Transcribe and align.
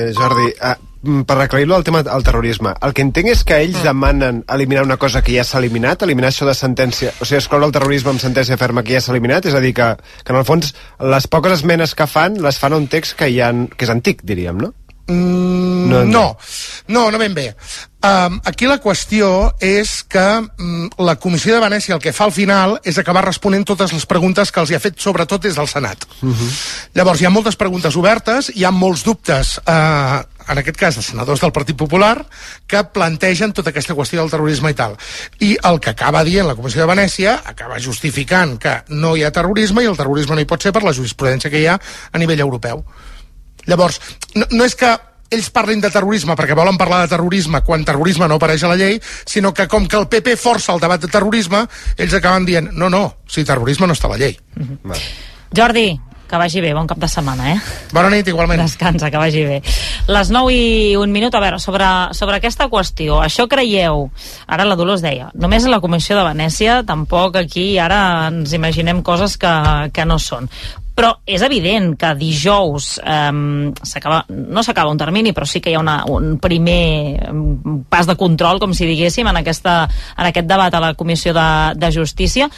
Eh, 0.00 0.12
Jordi, 0.16 0.48
mm, 1.02 1.22
per 1.28 1.36
aclarir-lo 1.40 1.76
al 1.76 1.84
tema 1.84 2.02
del 2.02 2.22
terrorisme, 2.24 2.74
el 2.82 2.94
que 2.96 3.04
entenc 3.04 3.30
és 3.32 3.44
que 3.44 3.58
ells 3.60 3.80
mm. 3.80 3.86
demanen 3.88 4.42
eliminar 4.48 4.84
una 4.86 4.98
cosa 5.00 5.22
que 5.22 5.34
ja 5.36 5.44
s'ha 5.44 5.60
eliminat, 5.60 6.02
eliminar 6.06 6.30
això 6.32 6.48
de 6.48 6.54
sentència, 6.56 7.12
o 7.20 7.28
sigui, 7.28 7.40
excloure 7.40 7.68
el 7.68 7.74
terrorisme 7.76 8.14
amb 8.14 8.22
sentència 8.22 8.58
ferma 8.60 8.84
que 8.86 8.96
ja 8.96 9.04
s'ha 9.04 9.14
eliminat, 9.14 9.48
és 9.50 9.56
a 9.56 9.62
dir, 9.64 9.74
que, 9.76 9.90
que 10.24 10.34
en 10.34 10.40
el 10.40 10.46
fons 10.48 10.74
les 11.14 11.30
poques 11.30 11.58
esmenes 11.60 11.94
que 11.94 12.08
fan 12.10 12.40
les 12.42 12.60
fan 12.60 12.76
a 12.76 12.80
un 12.80 12.88
text 12.92 13.18
que, 13.18 13.30
ja, 13.34 13.52
que 13.76 13.88
és 13.88 13.92
antic, 13.92 14.24
diríem, 14.24 14.60
no? 14.60 14.74
Mm, 15.10 15.88
no, 15.90 16.04
no, 16.04 16.38
no, 16.88 17.10
no 17.10 17.18
ben 17.18 17.34
bé. 17.34 17.54
Um, 18.00 18.38
aquí 18.48 18.64
la 18.64 18.78
qüestió 18.80 19.50
és 19.60 19.98
que 20.08 20.22
um, 20.40 20.86
la 21.04 21.18
Comissió 21.20 21.52
de 21.52 21.60
Venècia 21.60 21.92
el 21.92 22.00
que 22.00 22.14
fa 22.16 22.24
al 22.24 22.32
final 22.32 22.78
és 22.88 22.96
acabar 22.96 23.26
responent 23.26 23.66
totes 23.68 23.92
les 23.92 24.06
preguntes 24.08 24.48
que 24.54 24.62
els 24.62 24.70
hi 24.72 24.78
ha 24.78 24.80
fet, 24.80 24.96
sobretot 25.02 25.42
des 25.44 25.58
del 25.58 25.68
Senat. 25.68 26.06
Uh 26.22 26.26
Mhm. 26.26 26.32
-huh. 26.32 26.88
Llavors, 26.94 27.20
hi 27.20 27.26
ha 27.26 27.30
moltes 27.30 27.56
preguntes 27.56 27.96
obertes, 27.96 28.52
hi 28.54 28.64
ha 28.64 28.70
molts 28.70 29.04
dubtes, 29.04 29.58
uh, 29.66 30.22
en 30.48 30.58
aquest 30.58 30.76
cas 30.76 30.96
de 30.96 31.02
senadors 31.02 31.40
del 31.40 31.52
Partit 31.52 31.76
Popular, 31.76 32.24
que 32.66 32.82
plantegen 32.84 33.52
tota 33.52 33.70
aquesta 33.70 33.94
qüestió 33.94 34.20
del 34.20 34.30
terrorisme 34.30 34.70
i 34.70 34.74
tal. 34.74 34.96
I 35.40 35.58
el 35.62 35.78
que 35.80 35.90
acaba 35.90 36.24
dient 36.24 36.46
la 36.46 36.54
Comissió 36.54 36.80
de 36.80 36.86
Venècia 36.94 37.42
acaba 37.44 37.78
justificant 37.80 38.58
que 38.58 38.82
no 38.88 39.16
hi 39.16 39.24
ha 39.24 39.30
terrorisme 39.30 39.82
i 39.82 39.86
el 39.86 39.96
terrorisme 39.96 40.34
no 40.36 40.40
hi 40.40 40.46
pot 40.46 40.62
ser 40.62 40.72
per 40.72 40.82
la 40.82 40.92
jurisprudència 40.92 41.50
que 41.50 41.60
hi 41.60 41.66
ha 41.66 41.78
a 42.12 42.18
nivell 42.18 42.40
europeu. 42.40 42.84
Llavors, 43.68 44.00
no, 44.34 44.46
no 44.50 44.66
és 44.66 44.76
que 44.78 44.96
ells 45.30 45.50
parlin 45.54 45.80
de 45.82 45.92
terrorisme 45.94 46.34
perquè 46.38 46.56
volen 46.58 46.78
parlar 46.78 47.04
de 47.04 47.12
terrorisme 47.12 47.62
quan 47.66 47.86
terrorisme 47.86 48.26
no 48.28 48.40
apareix 48.40 48.64
a 48.66 48.72
la 48.72 48.78
llei, 48.80 48.98
sinó 49.00 49.54
que 49.54 49.68
com 49.70 49.86
que 49.86 49.98
el 50.00 50.08
PP 50.10 50.36
força 50.40 50.74
el 50.74 50.82
debat 50.82 51.00
de 51.00 51.10
terrorisme, 51.10 51.64
ells 51.96 52.18
acaben 52.18 52.48
dient, 52.48 52.72
no, 52.74 52.90
no, 52.90 53.04
si 53.30 53.46
terrorisme 53.46 53.86
no 53.86 53.96
està 53.96 54.10
a 54.10 54.16
la 54.16 54.22
llei. 54.24 54.38
Vale. 54.82 55.02
Jordi, 55.54 55.88
que 56.30 56.38
vagi 56.38 56.60
bé, 56.62 56.70
bon 56.74 56.86
cap 56.86 56.98
de 57.02 57.08
setmana, 57.10 57.48
eh? 57.50 57.56
Bona 57.90 58.10
nit, 58.12 58.28
igualment. 58.30 58.60
Descansa, 58.62 59.10
que 59.10 59.18
vagi 59.18 59.42
bé. 59.48 59.56
Les 60.14 60.30
9 60.30 60.52
i 60.54 60.94
un 60.98 61.10
minut, 61.10 61.34
a 61.34 61.40
veure, 61.42 61.58
sobre, 61.58 61.88
sobre 62.14 62.38
aquesta 62.38 62.68
qüestió, 62.70 63.18
això 63.24 63.48
creieu, 63.50 64.06
ara 64.46 64.66
la 64.66 64.76
Dolors 64.78 65.02
deia, 65.02 65.32
només 65.34 65.66
a 65.66 65.72
la 65.72 65.80
Comissió 65.82 66.14
de 66.18 66.22
Venècia, 66.28 66.80
tampoc 66.86 67.40
aquí 67.42 67.66
ara 67.82 68.28
ens 68.28 68.54
imaginem 68.54 69.02
coses 69.02 69.34
que, 69.42 69.54
que 69.90 70.06
no 70.06 70.20
són. 70.22 70.46
Però 71.00 71.14
és 71.24 71.40
evident 71.40 71.94
que 71.96 72.10
dijous 72.12 72.90
s'acaba, 73.00 74.18
no 74.28 74.60
s'acaba 74.60 74.92
un 74.92 74.98
termini, 75.00 75.32
però 75.32 75.46
sí 75.48 75.62
que 75.64 75.72
hi 75.72 75.78
ha 75.78 75.80
una, 75.80 76.02
un 76.12 76.34
primer 76.36 77.32
pas 77.88 78.04
de 78.04 78.18
control, 78.20 78.60
com 78.60 78.74
si 78.76 78.84
diguéssim, 78.84 79.30
en, 79.30 79.38
aquesta, 79.40 79.86
en 80.18 80.28
aquest 80.28 80.50
debat 80.50 80.74
a 80.76 80.82
la 80.84 80.92
Comissió 81.00 81.32
de, 81.32 81.46
de 81.80 81.88
Justícia 81.94 82.50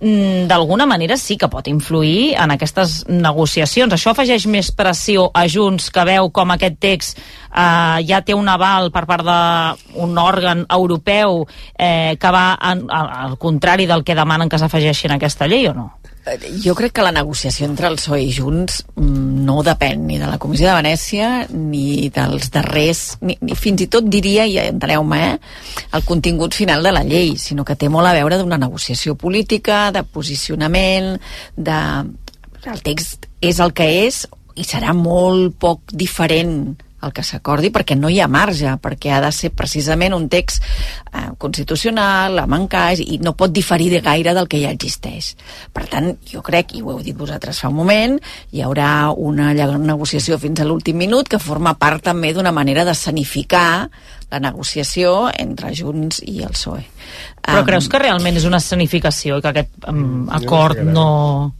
mm, 0.00 0.46
d'alguna 0.48 0.86
manera 0.88 1.18
sí 1.20 1.36
que 1.36 1.50
pot 1.52 1.68
influir 1.68 2.32
en 2.40 2.54
aquestes 2.54 3.02
negociacions. 3.10 3.92
Això 3.92 4.14
afegeix 4.14 4.48
més 4.48 4.72
pressió 4.72 5.26
a 5.36 5.44
Junts, 5.44 5.90
que 5.92 6.06
veu 6.08 6.32
com 6.32 6.56
aquest 6.56 6.80
text 6.80 7.20
eh, 7.20 8.00
ja 8.08 8.22
té 8.24 8.32
un 8.32 8.48
aval 8.48 8.88
per 8.96 9.04
part 9.10 9.28
d'un 9.28 10.16
òrgan 10.24 10.64
europeu 10.72 11.42
eh, 11.76 12.16
que 12.16 12.32
va 12.32 12.46
en, 12.72 12.86
al, 12.88 13.12
al 13.28 13.36
contrari 13.36 13.84
del 13.92 14.08
que 14.08 14.16
demanen 14.16 14.48
que 14.48 14.62
s'afegeixi 14.64 15.12
en 15.12 15.18
aquesta 15.18 15.52
llei 15.52 15.68
o 15.68 15.76
no? 15.76 15.90
Jo 16.64 16.72
crec 16.76 16.94
que 16.96 17.04
la 17.04 17.12
negociació 17.12 17.66
entre 17.68 17.88
el 17.90 17.98
PSOE 17.98 18.22
i 18.24 18.30
Junts 18.32 18.78
mm, 18.96 19.42
no 19.44 19.58
depèn 19.66 20.06
ni 20.08 20.16
de 20.20 20.28
la 20.30 20.38
Comissió 20.40 20.70
de 20.70 20.76
Venècia 20.78 21.28
ni 21.52 22.08
dels 22.14 22.48
darrers, 22.54 23.02
ni, 23.20 23.36
ni 23.44 23.56
fins 23.58 23.84
i 23.84 23.88
tot 23.92 24.08
diria, 24.08 24.46
i 24.48 24.56
enteneu-me, 24.62 25.20
eh, 25.34 25.82
el 25.92 26.06
contingut 26.08 26.56
final 26.56 26.86
de 26.86 26.94
la 26.96 27.04
llei, 27.04 27.34
sinó 27.40 27.66
que 27.68 27.76
té 27.76 27.90
molt 27.92 28.08
a 28.08 28.14
veure 28.16 28.40
d'una 28.40 28.60
negociació 28.60 29.18
política, 29.20 29.90
de 29.92 30.04
posicionament, 30.04 31.18
de... 31.56 31.80
El 32.64 32.80
text 32.80 33.26
és 33.44 33.58
el 33.60 33.74
que 33.76 33.84
és 34.06 34.22
i 34.56 34.64
serà 34.64 34.94
molt 34.96 35.58
poc 35.60 35.92
diferent 35.92 36.78
el 37.04 37.12
que 37.14 37.24
s'acordi 37.26 37.70
perquè 37.74 37.96
no 37.98 38.10
hi 38.10 38.20
ha 38.20 38.28
marge, 38.30 38.72
perquè 38.82 39.12
ha 39.14 39.20
de 39.24 39.30
ser 39.34 39.52
precisament 39.56 40.16
un 40.16 40.28
text 40.32 40.64
eh, 40.64 41.30
constitucional, 41.38 42.40
amb 42.44 42.58
encaix, 42.58 43.02
i 43.04 43.20
no 43.22 43.34
pot 43.38 43.52
diferir 43.54 43.90
de 43.92 44.00
gaire 44.04 44.34
del 44.36 44.48
que 44.50 44.62
ja 44.62 44.72
existeix. 44.74 45.34
Per 45.74 45.86
tant, 45.90 46.10
jo 46.30 46.42
crec, 46.44 46.74
i 46.74 46.82
ho 46.82 46.94
heu 46.94 47.02
dit 47.04 47.16
vosaltres 47.16 47.60
fa 47.62 47.70
un 47.72 47.78
moment, 47.78 48.18
hi 48.52 48.64
haurà 48.64 49.10
una 49.14 49.52
llarga 49.54 49.78
negociació 49.78 50.38
fins 50.42 50.60
a 50.60 50.68
l'últim 50.68 50.98
minut 51.00 51.28
que 51.30 51.42
forma 51.42 51.76
part 51.78 52.04
també 52.10 52.32
d'una 52.34 52.52
manera 52.54 52.84
de 52.84 52.94
sanificar 52.98 53.88
la 54.30 54.40
negociació 54.42 55.30
entre 55.30 55.70
Junts 55.76 56.20
i 56.24 56.40
el 56.42 56.54
PSOE. 56.54 56.82
Però 57.44 57.60
Em, 57.60 57.66
creus 57.68 57.88
que 57.90 58.00
realment 58.00 58.38
és 58.40 58.46
una 58.48 58.60
escenificació 58.62 59.38
i 59.38 59.44
que 59.44 59.52
aquest 59.52 59.90
um, 59.90 60.24
acord 60.32 60.80
no 60.86 61.08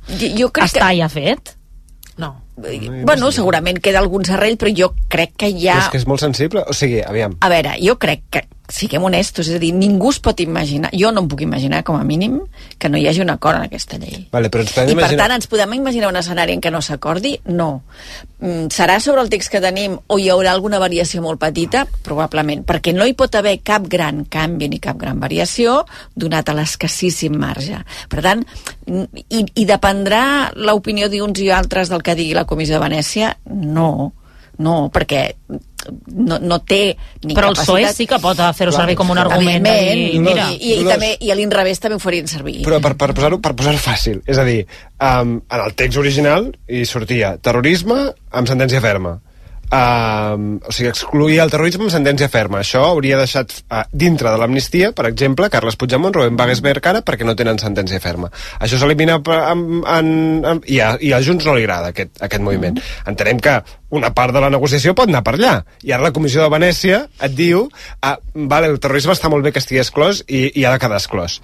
jo, 0.09 0.31
jo 0.39 0.49
crec 0.55 0.73
està 0.73 0.89
que... 0.89 0.99
ja 1.03 1.11
fet? 1.13 1.55
No. 2.21 2.33
Bueno, 2.57 3.33
segurament 3.35 3.81
queda 3.83 3.99
algun 3.99 4.25
serrell, 4.25 4.57
però 4.61 4.71
jo 4.77 4.93
crec 5.11 5.35
que 5.37 5.53
Ja. 5.59 5.79
És 5.79 5.89
que 5.91 5.99
és 5.99 6.07
molt 6.07 6.21
sensible. 6.21 6.65
O 6.69 6.75
sigui, 6.77 7.01
aviam, 7.03 7.37
A 7.41 7.49
veure, 7.49 7.77
jo 7.83 7.97
crec 7.99 8.23
que, 8.31 8.45
siguem 8.69 9.03
honestos, 9.05 9.49
és 9.49 9.57
a 9.57 9.59
dir, 9.61 9.73
ningú 9.77 10.09
es 10.11 10.19
pot 10.25 10.41
imaginar, 10.41 10.91
jo 10.97 11.11
no 11.13 11.21
em 11.21 11.29
puc 11.29 11.43
imaginar, 11.45 11.83
com 11.85 11.97
a 11.97 12.05
mínim, 12.05 12.41
que 12.79 12.89
no 12.89 12.97
hi 12.99 13.07
hagi 13.07 13.21
un 13.21 13.31
acord 13.31 13.59
en 13.59 13.67
aquesta 13.67 13.99
llei. 14.01 14.27
Vale, 14.33 14.49
però 14.51 14.61
ens 14.65 14.73
I 14.73 14.75
per 14.75 14.89
imaginar- 14.91 15.19
tant, 15.27 15.33
ens 15.37 15.47
podem 15.47 15.75
imaginar 15.75 16.09
un 16.09 16.17
escenari 16.17 16.53
en 16.55 16.61
què 16.61 16.71
no 16.73 16.81
s'acordi? 16.83 17.39
No. 17.45 17.83
Mm, 18.41 18.67
serà 18.73 18.99
sobre 19.01 19.21
el 19.23 19.29
text 19.29 19.51
que 19.53 19.61
tenim 19.61 19.99
o 20.07 20.19
hi 20.19 20.29
haurà 20.31 20.51
alguna 20.53 20.79
variació 20.79 21.21
molt 21.23 21.39
petita? 21.41 21.87
Probablement, 22.03 22.65
perquè 22.65 22.95
no 22.95 23.07
hi 23.07 23.13
pot 23.15 23.35
haver 23.35 23.61
cap 23.63 23.87
gran 23.89 24.25
canvi 24.25 24.69
ni 24.69 24.79
cap 24.81 24.97
gran 24.97 25.21
variació 25.21 25.85
donat 26.15 26.49
a 26.49 26.55
l'escassíssim 26.55 27.37
marge. 27.37 27.85
Per 28.09 28.23
tant, 28.23 28.45
mm, 28.87 29.05
i, 29.29 29.45
i 29.55 29.65
dependrà 29.67 30.51
l'opinió 30.57 31.09
d'uns 31.09 31.39
i 31.41 31.51
altres 31.51 31.89
del 31.89 32.03
que 32.03 32.15
digui 32.15 32.35
la 32.35 32.45
Comissió 32.47 32.79
de 32.81 32.85
Venècia? 32.89 33.37
No, 33.45 34.13
no, 34.63 34.75
perquè 34.95 35.23
no, 36.15 36.39
no 36.41 36.59
té 36.65 36.95
ni 37.25 37.35
Però 37.37 37.51
el 37.51 37.59
PSOE 37.59 37.83
capacitat... 37.83 37.99
sí 37.99 38.07
que 38.09 38.19
pot 38.23 38.41
fer-ho 38.57 38.73
servir 38.75 38.97
com 38.99 39.11
un 39.13 39.21
argument. 39.21 39.67
i, 39.67 40.19
mira, 40.23 40.49
i, 40.55 40.77
i, 40.79 40.87
també, 40.87 41.15
i 41.21 41.33
a 41.33 41.37
l'inrevés 41.39 41.83
també 41.83 41.99
ho 41.99 42.03
farien 42.03 42.31
servir. 42.31 42.61
Però 42.67 42.81
per, 42.85 42.95
per 43.01 43.13
posar-ho 43.17 43.41
per 43.45 43.55
posar 43.59 43.75
fàcil, 43.83 44.23
és 44.31 44.41
a 44.41 44.47
dir, 44.47 44.63
um, 44.99 45.37
en 45.43 45.61
el 45.61 45.77
text 45.79 46.01
original 46.01 46.51
hi 46.69 46.85
sortia 46.89 47.35
terrorisme 47.43 48.01
amb 48.33 48.51
sentència 48.51 48.83
ferma. 48.85 49.19
Um, 49.75 50.61
o 50.63 50.71
sigui, 50.71 50.87
excluir 50.93 51.41
el 51.43 51.51
terrorisme 51.51 51.89
amb 51.89 51.91
sentència 51.91 52.29
ferma. 52.31 52.61
Això 52.63 52.85
hauria 52.93 53.17
deixat 53.19 53.57
uh, 53.65 53.81
dintre 53.91 54.31
de 54.31 54.39
l'amnistia, 54.39 54.93
per 54.95 55.09
exemple, 55.09 55.49
Carles 55.51 55.75
Puigdemont, 55.81 56.15
Rubén 56.15 56.39
Wagensberg 56.39 56.87
ara, 56.93 57.01
perquè 57.03 57.27
no 57.27 57.35
tenen 57.35 57.59
sentència 57.59 57.99
ferma. 58.03 58.31
Això 58.63 58.79
s'elimina 58.79 59.19
en, 59.19 59.65
en, 59.83 60.13
en, 60.47 60.63
i, 60.71 60.79
a, 60.79 60.93
i 61.03 61.11
a 61.17 61.19
Junts 61.25 61.49
no 61.49 61.57
li 61.57 61.65
agrada 61.67 61.91
aquest, 61.91 62.15
aquest 62.23 62.45
moviment. 62.47 62.79
Entenem 63.11 63.43
que 63.43 63.57
una 63.99 64.13
part 64.15 64.37
de 64.37 64.45
la 64.45 64.53
negociació 64.55 64.95
pot 64.95 65.11
anar 65.11 65.25
per 65.27 65.35
allà. 65.41 65.57
I 65.83 65.95
ara 65.97 66.07
la 66.07 66.15
Comissió 66.15 66.45
de 66.45 66.53
Venècia 66.55 67.05
et 67.19 67.35
diu 67.35 67.67
ah, 68.03 68.19
vale, 68.35 68.71
el 68.71 68.79
terrorisme 68.83 69.17
està 69.17 69.33
molt 69.33 69.47
bé 69.47 69.55
que 69.55 69.63
estigui 69.65 69.83
exclòs 69.83 70.23
i, 70.29 70.53
i 70.55 70.69
ha 70.69 70.77
de 70.77 70.83
quedar 70.83 71.03
exclòs. 71.03 71.41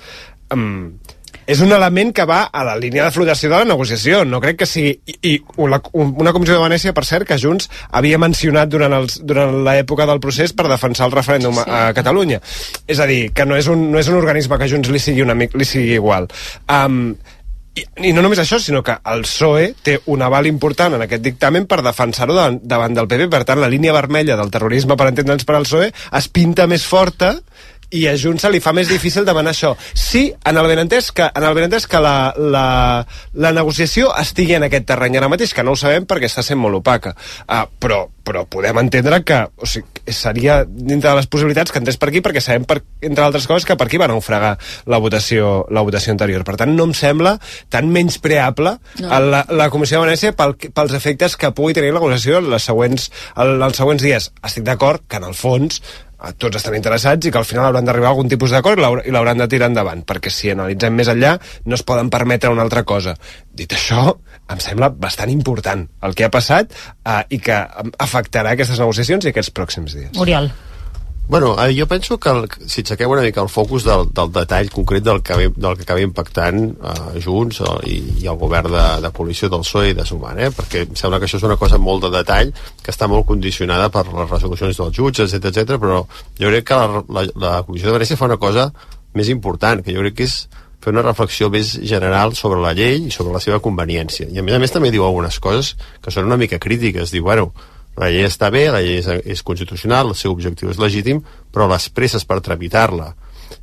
Um, 0.55 1.01
és 1.51 1.61
un 1.65 1.73
element 1.75 2.13
que 2.15 2.27
va 2.29 2.45
a 2.47 2.63
la 2.67 2.77
línia 2.79 3.03
de 3.09 3.15
flotació 3.15 3.51
de 3.51 3.59
la 3.59 3.69
negociació. 3.73 4.23
No 4.29 4.39
crec 4.43 4.61
que 4.61 4.69
sigui... 4.71 4.93
I, 5.11 5.17
i 5.27 5.33
una, 5.59 5.81
una 5.99 6.35
comissió 6.37 6.55
de 6.55 6.63
Venècia, 6.63 6.95
per 6.95 7.05
cert, 7.09 7.27
que 7.27 7.41
Junts 7.43 7.67
havia 7.91 8.21
mencionat 8.23 8.71
durant, 8.71 8.95
els, 9.01 9.19
durant 9.27 9.57
l'època 9.67 10.07
del 10.07 10.23
procés 10.23 10.55
per 10.55 10.69
defensar 10.71 11.09
el 11.09 11.17
referèndum 11.17 11.59
sí. 11.59 11.67
a, 11.67 11.89
a 11.89 11.97
Catalunya. 11.97 12.39
És 12.87 13.03
a 13.03 13.09
dir, 13.11 13.25
que 13.35 13.49
no 13.49 13.59
és, 13.59 13.67
un, 13.73 13.89
no 13.91 13.99
és 13.99 14.11
un 14.13 14.21
organisme 14.21 14.61
que 14.61 14.71
Junts 14.71 14.93
li 14.95 15.03
sigui, 15.03 15.27
una, 15.27 15.35
li 15.35 15.67
sigui 15.67 15.97
igual. 15.99 16.31
Um, 16.71 17.17
i, 17.75 17.85
I 18.11 18.15
no 18.15 18.23
només 18.23 18.41
això, 18.43 18.59
sinó 18.63 18.85
que 18.87 18.97
el 19.13 19.27
PSOE 19.27 19.73
té 19.87 19.97
un 20.11 20.23
aval 20.27 20.49
important 20.51 20.97
en 20.97 21.05
aquest 21.07 21.23
dictamen 21.27 21.67
per 21.71 21.81
defensar-ho 21.87 22.35
davant, 22.35 22.59
davant 22.63 22.95
del 22.95 23.11
PP. 23.11 23.27
Per 23.33 23.43
tant, 23.49 23.63
la 23.63 23.71
línia 23.71 23.95
vermella 23.97 24.39
del 24.39 24.51
terrorisme, 24.55 24.99
per 24.99 25.11
entendre'ns 25.11 25.47
per 25.47 25.59
al 25.59 25.67
PSOE, 25.67 25.91
es 26.21 26.31
pinta 26.35 26.67
més 26.71 26.87
forta 26.87 27.37
i 27.91 28.07
a 28.07 28.15
Junts 28.19 28.45
se 28.45 28.51
li 28.53 28.61
fa 28.63 28.73
més 28.77 28.89
difícil 28.91 29.27
demanar 29.27 29.53
això. 29.55 29.73
Sí, 29.95 30.29
en 30.47 30.59
el 30.61 30.69
benentès 30.71 31.11
que, 31.15 31.27
en 31.27 31.47
el 31.47 31.57
benentès 31.57 31.87
que 31.91 32.01
la, 32.03 32.33
la, 32.39 32.65
la 33.35 33.53
negociació 33.57 34.13
estigui 34.21 34.57
en 34.59 34.67
aquest 34.67 34.87
terreny 34.91 35.19
ara 35.19 35.31
mateix, 35.33 35.55
que 35.55 35.65
no 35.67 35.75
ho 35.75 35.79
sabem 35.81 36.07
perquè 36.09 36.31
està 36.31 36.45
sent 36.47 36.61
molt 36.61 36.79
opaca. 36.81 37.15
Uh, 37.49 37.65
però, 37.83 38.05
però 38.27 38.45
podem 38.51 38.79
entendre 38.83 39.21
que 39.27 39.41
o 39.57 39.69
sigui, 39.69 40.15
seria 40.15 40.61
dintre 40.65 41.11
de 41.11 41.17
les 41.19 41.29
possibilitats 41.31 41.73
que 41.73 41.81
entrés 41.83 41.99
per 42.01 42.11
aquí 42.11 42.23
perquè 42.25 42.43
sabem, 42.45 42.67
per, 42.69 42.81
entre 43.07 43.27
altres 43.27 43.49
coses, 43.51 43.67
que 43.67 43.77
per 43.79 43.89
aquí 43.89 44.01
va 44.01 44.11
naufragar 44.11 44.57
la 44.91 45.01
votació, 45.03 45.65
la 45.75 45.83
votació 45.87 46.15
anterior. 46.15 46.45
Per 46.47 46.57
tant, 46.61 46.75
no 46.77 46.87
em 46.89 46.95
sembla 46.97 47.37
tan 47.73 47.91
menyspreable 47.91 48.77
no. 49.03 49.23
la, 49.35 49.43
la 49.51 49.71
Comissió 49.73 49.99
de 49.99 50.07
Venècia 50.07 50.35
pel, 50.39 50.55
pels 50.55 50.95
efectes 50.95 51.35
que 51.41 51.51
pugui 51.57 51.75
tenir 51.75 51.91
la 51.95 51.99
negociació 51.99 52.39
en 52.39 52.53
les 52.55 52.71
següents, 52.71 53.11
el, 53.37 53.57
els 53.59 53.83
següents 53.83 54.07
dies. 54.07 54.31
Estic 54.47 54.67
d'acord 54.69 55.03
que, 55.07 55.19
en 55.19 55.27
el 55.31 55.37
fons, 55.39 55.83
tots 56.39 56.59
estan 56.61 56.75
interessats 56.77 57.27
i 57.27 57.33
que 57.33 57.39
al 57.41 57.47
final 57.49 57.67
hauran 57.71 57.87
d'arribar 57.89 58.11
a 58.11 58.15
algun 58.15 58.29
tipus 58.29 58.53
d'acord 58.53 58.79
i 58.79 58.83
l'haur- 58.85 59.03
i 59.07 59.11
l'hauran 59.15 59.39
de 59.41 59.49
tirar 59.49 59.71
endavant, 59.71 60.03
perquè 60.05 60.31
si 60.33 60.51
analitzem 60.53 60.95
més 60.95 61.09
enllà 61.09 61.37
no 61.65 61.75
es 61.79 61.83
poden 61.87 62.11
permetre 62.13 62.51
una 62.53 62.63
altra 62.67 62.83
cosa. 62.85 63.17
Dit 63.53 63.73
això, 63.73 64.17
em 64.51 64.61
sembla 64.61 64.91
bastant 64.91 65.31
important 65.33 65.87
el 66.03 66.15
que 66.15 66.27
ha 66.27 66.31
passat 66.33 66.73
eh, 66.75 67.23
i 67.31 67.39
que 67.39 67.57
afectarà 67.99 68.53
aquestes 68.57 68.79
negociacions 68.79 69.25
i 69.25 69.33
aquests 69.33 69.53
pròxims 69.57 69.97
dies. 69.97 70.13
Oriol. 70.21 70.51
Bueno, 71.31 71.55
eh, 71.65 71.77
jo 71.79 71.87
penso 71.87 72.19
que 72.19 72.29
el, 72.29 72.49
si 72.67 72.83
aixequem 72.83 73.13
una 73.15 73.23
mica 73.23 73.39
el 73.39 73.49
focus 73.49 73.85
del, 73.87 74.09
del 74.11 74.33
detall 74.35 74.67
concret 74.75 75.05
del 75.07 75.21
que, 75.23 75.37
del 75.55 75.77
que 75.79 75.85
acaba 75.87 76.03
impactant 76.03 76.59
eh, 76.75 77.21
Junts 77.23 77.61
eh, 77.63 77.75
i, 77.87 77.99
i 78.25 78.27
el 78.33 78.41
govern 78.41 78.73
de, 78.75 78.87
de 79.05 79.13
policia 79.15 79.47
del 79.53 79.63
PSOE 79.63 79.93
i 79.93 79.95
de 79.95 80.09
Sumar, 80.09 80.33
eh? 80.43 80.49
perquè 80.51 80.83
em 80.89 80.99
sembla 80.99 81.21
que 81.23 81.29
això 81.29 81.39
és 81.39 81.47
una 81.47 81.59
cosa 81.61 81.79
molt 81.79 82.03
de 82.03 82.11
detall 82.17 82.51
que 82.83 82.91
està 82.91 83.07
molt 83.07 83.29
condicionada 83.31 83.93
per 83.95 84.09
les 84.09 84.27
resolucions 84.27 84.83
dels 84.83 84.99
jutges, 84.99 85.39
etc 85.39 85.63
etc. 85.63 85.79
però 85.79 86.03
jo 86.43 86.51
crec 86.51 86.67
que 86.73 86.83
la, 86.83 87.05
la, 87.07 87.27
la 87.47 87.55
Comissió 87.63 87.93
de 87.93 88.01
Venècia 88.01 88.19
fa 88.19 88.27
una 88.27 88.43
cosa 88.43 88.67
més 89.15 89.31
important, 89.31 89.87
que 89.87 89.95
jo 89.95 90.03
crec 90.03 90.19
que 90.19 90.27
és 90.27 90.41
fer 90.83 90.91
una 90.91 91.07
reflexió 91.07 91.47
més 91.55 91.77
general 91.79 92.35
sobre 92.35 92.59
la 92.59 92.75
llei 92.75 93.05
i 93.07 93.15
sobre 93.15 93.39
la 93.39 93.47
seva 93.47 93.63
conveniència. 93.63 94.27
I 94.27 94.43
a 94.43 94.43
més 94.43 94.59
a 94.59 94.59
més 94.59 94.75
també 94.75 94.91
diu 94.91 95.07
algunes 95.07 95.39
coses 95.39 95.77
que 96.03 96.11
són 96.11 96.27
una 96.27 96.41
mica 96.41 96.59
crítiques. 96.59 97.15
Diu, 97.15 97.23
bueno, 97.23 97.53
la 97.99 98.11
llei 98.11 98.25
està 98.27 98.51
bé, 98.55 98.69
la 98.71 98.83
llei 98.85 99.01
és, 99.01 99.09
és 99.25 99.43
constitucional, 99.43 100.13
el 100.13 100.19
seu 100.19 100.33
objectiu 100.33 100.71
és 100.71 100.79
legítim, 100.81 101.23
però 101.53 101.67
les 101.71 101.89
presses 101.93 102.25
per 102.25 102.41
tramitar-la 102.45 103.13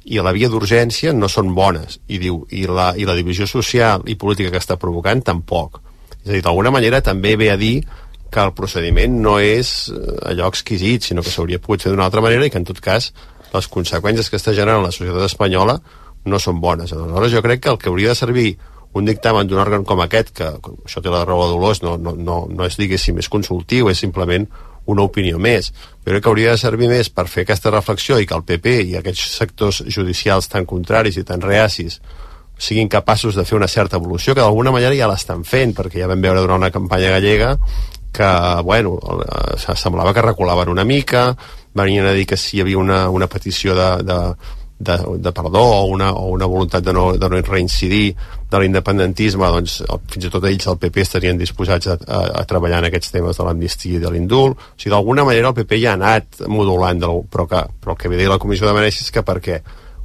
i 0.07 0.19
la 0.24 0.33
via 0.35 0.50
d'urgència 0.51 1.13
no 1.15 1.29
són 1.31 1.53
bones. 1.56 2.00
I 2.07 2.19
diu, 2.21 2.41
i 2.51 2.65
la, 2.68 2.91
i 3.00 3.07
la 3.07 3.15
divisió 3.18 3.47
social 3.47 4.03
i 4.07 4.18
política 4.19 4.51
que 4.53 4.62
està 4.62 4.77
provocant 4.79 5.24
tampoc. 5.24 5.81
És 6.24 6.29
a 6.29 6.35
dir, 6.35 6.44
d'alguna 6.44 6.74
manera 6.75 7.01
també 7.03 7.35
ve 7.39 7.50
a 7.51 7.57
dir 7.59 7.81
que 8.31 8.44
el 8.44 8.53
procediment 8.56 9.19
no 9.24 9.38
és 9.39 9.89
eh, 9.91 10.18
allò 10.31 10.50
exquisit, 10.51 11.07
sinó 11.07 11.23
que 11.23 11.31
s'hauria 11.31 11.62
pogut 11.63 11.85
fer 11.85 11.94
d'una 11.94 12.07
altra 12.07 12.23
manera 12.23 12.45
i 12.45 12.51
que 12.51 12.59
en 12.59 12.68
tot 12.68 12.81
cas 12.83 13.13
les 13.53 13.69
conseqüències 13.71 14.30
que 14.30 14.39
està 14.39 14.53
generant 14.56 14.83
la 14.83 14.91
societat 14.91 15.30
espanyola 15.30 15.77
no 16.27 16.39
són 16.44 16.59
bones. 16.59 16.91
Aleshores, 16.91 17.31
jo 17.31 17.44
crec 17.45 17.63
que 17.63 17.71
el 17.71 17.80
que 17.80 17.89
hauria 17.91 18.12
de 18.12 18.19
servir 18.19 18.50
un 18.97 19.07
dictamen 19.07 19.47
d'un 19.47 19.61
òrgan 19.61 19.85
com 19.88 20.01
aquest, 20.03 20.33
que, 20.38 20.49
això 20.85 21.03
té 21.03 21.13
la 21.13 21.23
raó 21.25 21.45
de 21.45 21.53
Dolors, 21.55 21.83
no, 21.85 21.97
no, 22.01 22.15
no, 22.17 22.39
no 22.49 22.67
és, 22.67 22.77
diguéssim, 22.79 23.19
és 23.21 23.29
consultiu, 23.29 23.91
és 23.91 24.01
simplement 24.01 24.47
una 24.88 25.03
opinió 25.03 25.39
més. 25.39 25.71
Jo 26.05 26.13
crec 26.13 26.23
que 26.23 26.31
hauria 26.31 26.53
de 26.55 26.61
servir 26.61 26.89
més 26.89 27.09
per 27.11 27.27
fer 27.27 27.44
aquesta 27.44 27.73
reflexió 27.73 28.19
i 28.19 28.27
que 28.27 28.38
el 28.38 28.45
PP 28.47 28.77
i 28.88 28.95
aquests 28.97 29.35
sectors 29.39 29.83
judicials 29.94 30.47
tan 30.51 30.65
contraris 30.65 31.19
i 31.19 31.25
tan 31.27 31.44
reacis 31.44 31.99
siguin 32.57 32.89
capaços 32.89 33.35
de 33.38 33.45
fer 33.45 33.57
una 33.57 33.67
certa 33.69 33.99
evolució, 33.99 34.33
que 34.33 34.41
d'alguna 34.41 34.73
manera 34.73 34.95
ja 34.97 35.09
l'estan 35.11 35.44
fent, 35.45 35.75
perquè 35.77 36.01
ja 36.01 36.09
vam 36.09 36.23
veure 36.23 36.41
durant 36.41 36.63
una 36.63 36.73
campanya 36.73 37.11
gallega 37.13 37.51
que, 38.17 38.29
bueno, 38.63 38.97
semblava 39.75 40.13
que 40.13 40.23
reculaven 40.25 40.71
una 40.73 40.85
mica, 40.88 41.35
venien 41.77 42.07
a 42.07 42.15
dir 42.17 42.25
que 42.25 42.38
si 42.38 42.57
hi 42.57 42.63
havia 42.63 42.79
una, 42.79 43.09
una 43.13 43.27
petició 43.29 43.75
de, 43.77 43.89
de, 44.07 44.17
de, 44.79 44.97
de 45.18 45.31
perdó 45.31 45.62
o 45.62 45.85
una, 45.85 46.12
o 46.13 46.29
una 46.29 46.45
voluntat 46.45 46.83
de 46.83 46.94
no, 46.94 47.12
de 47.18 47.29
no 47.29 47.41
reincidir 47.41 48.15
de 48.47 48.59
l'independentisme, 48.62 49.50
doncs 49.51 49.79
fins 50.12 50.27
i 50.27 50.31
tot 50.31 50.45
ells, 50.47 50.68
el 50.69 50.77
PP, 50.79 51.03
estarien 51.03 51.39
disposats 51.39 51.89
a, 51.91 51.97
a, 51.97 52.21
a 52.41 52.45
treballar 52.50 52.83
en 52.83 52.89
aquests 52.91 53.12
temes 53.15 53.39
de 53.39 53.47
l'amnistia 53.47 53.97
i 53.97 54.03
de 54.03 54.12
l'indult. 54.13 54.56
O 54.56 54.77
sigui, 54.77 54.94
d'alguna 54.94 55.25
manera 55.27 55.51
el 55.51 55.57
PP 55.57 55.81
ja 55.81 55.95
ha 55.95 56.00
anat 56.00 56.45
modulant, 56.47 57.01
del, 57.01 57.25
però, 57.33 57.47
que, 57.50 57.65
però 57.81 57.97
el 57.97 58.01
que 58.01 58.13
ve 58.13 58.21
dir 58.21 58.29
la 58.31 58.39
Comissió 58.39 58.69
de 58.69 58.77
Venècia 58.77 59.03
és 59.03 59.12
que 59.12 59.25
perquè 59.25 59.62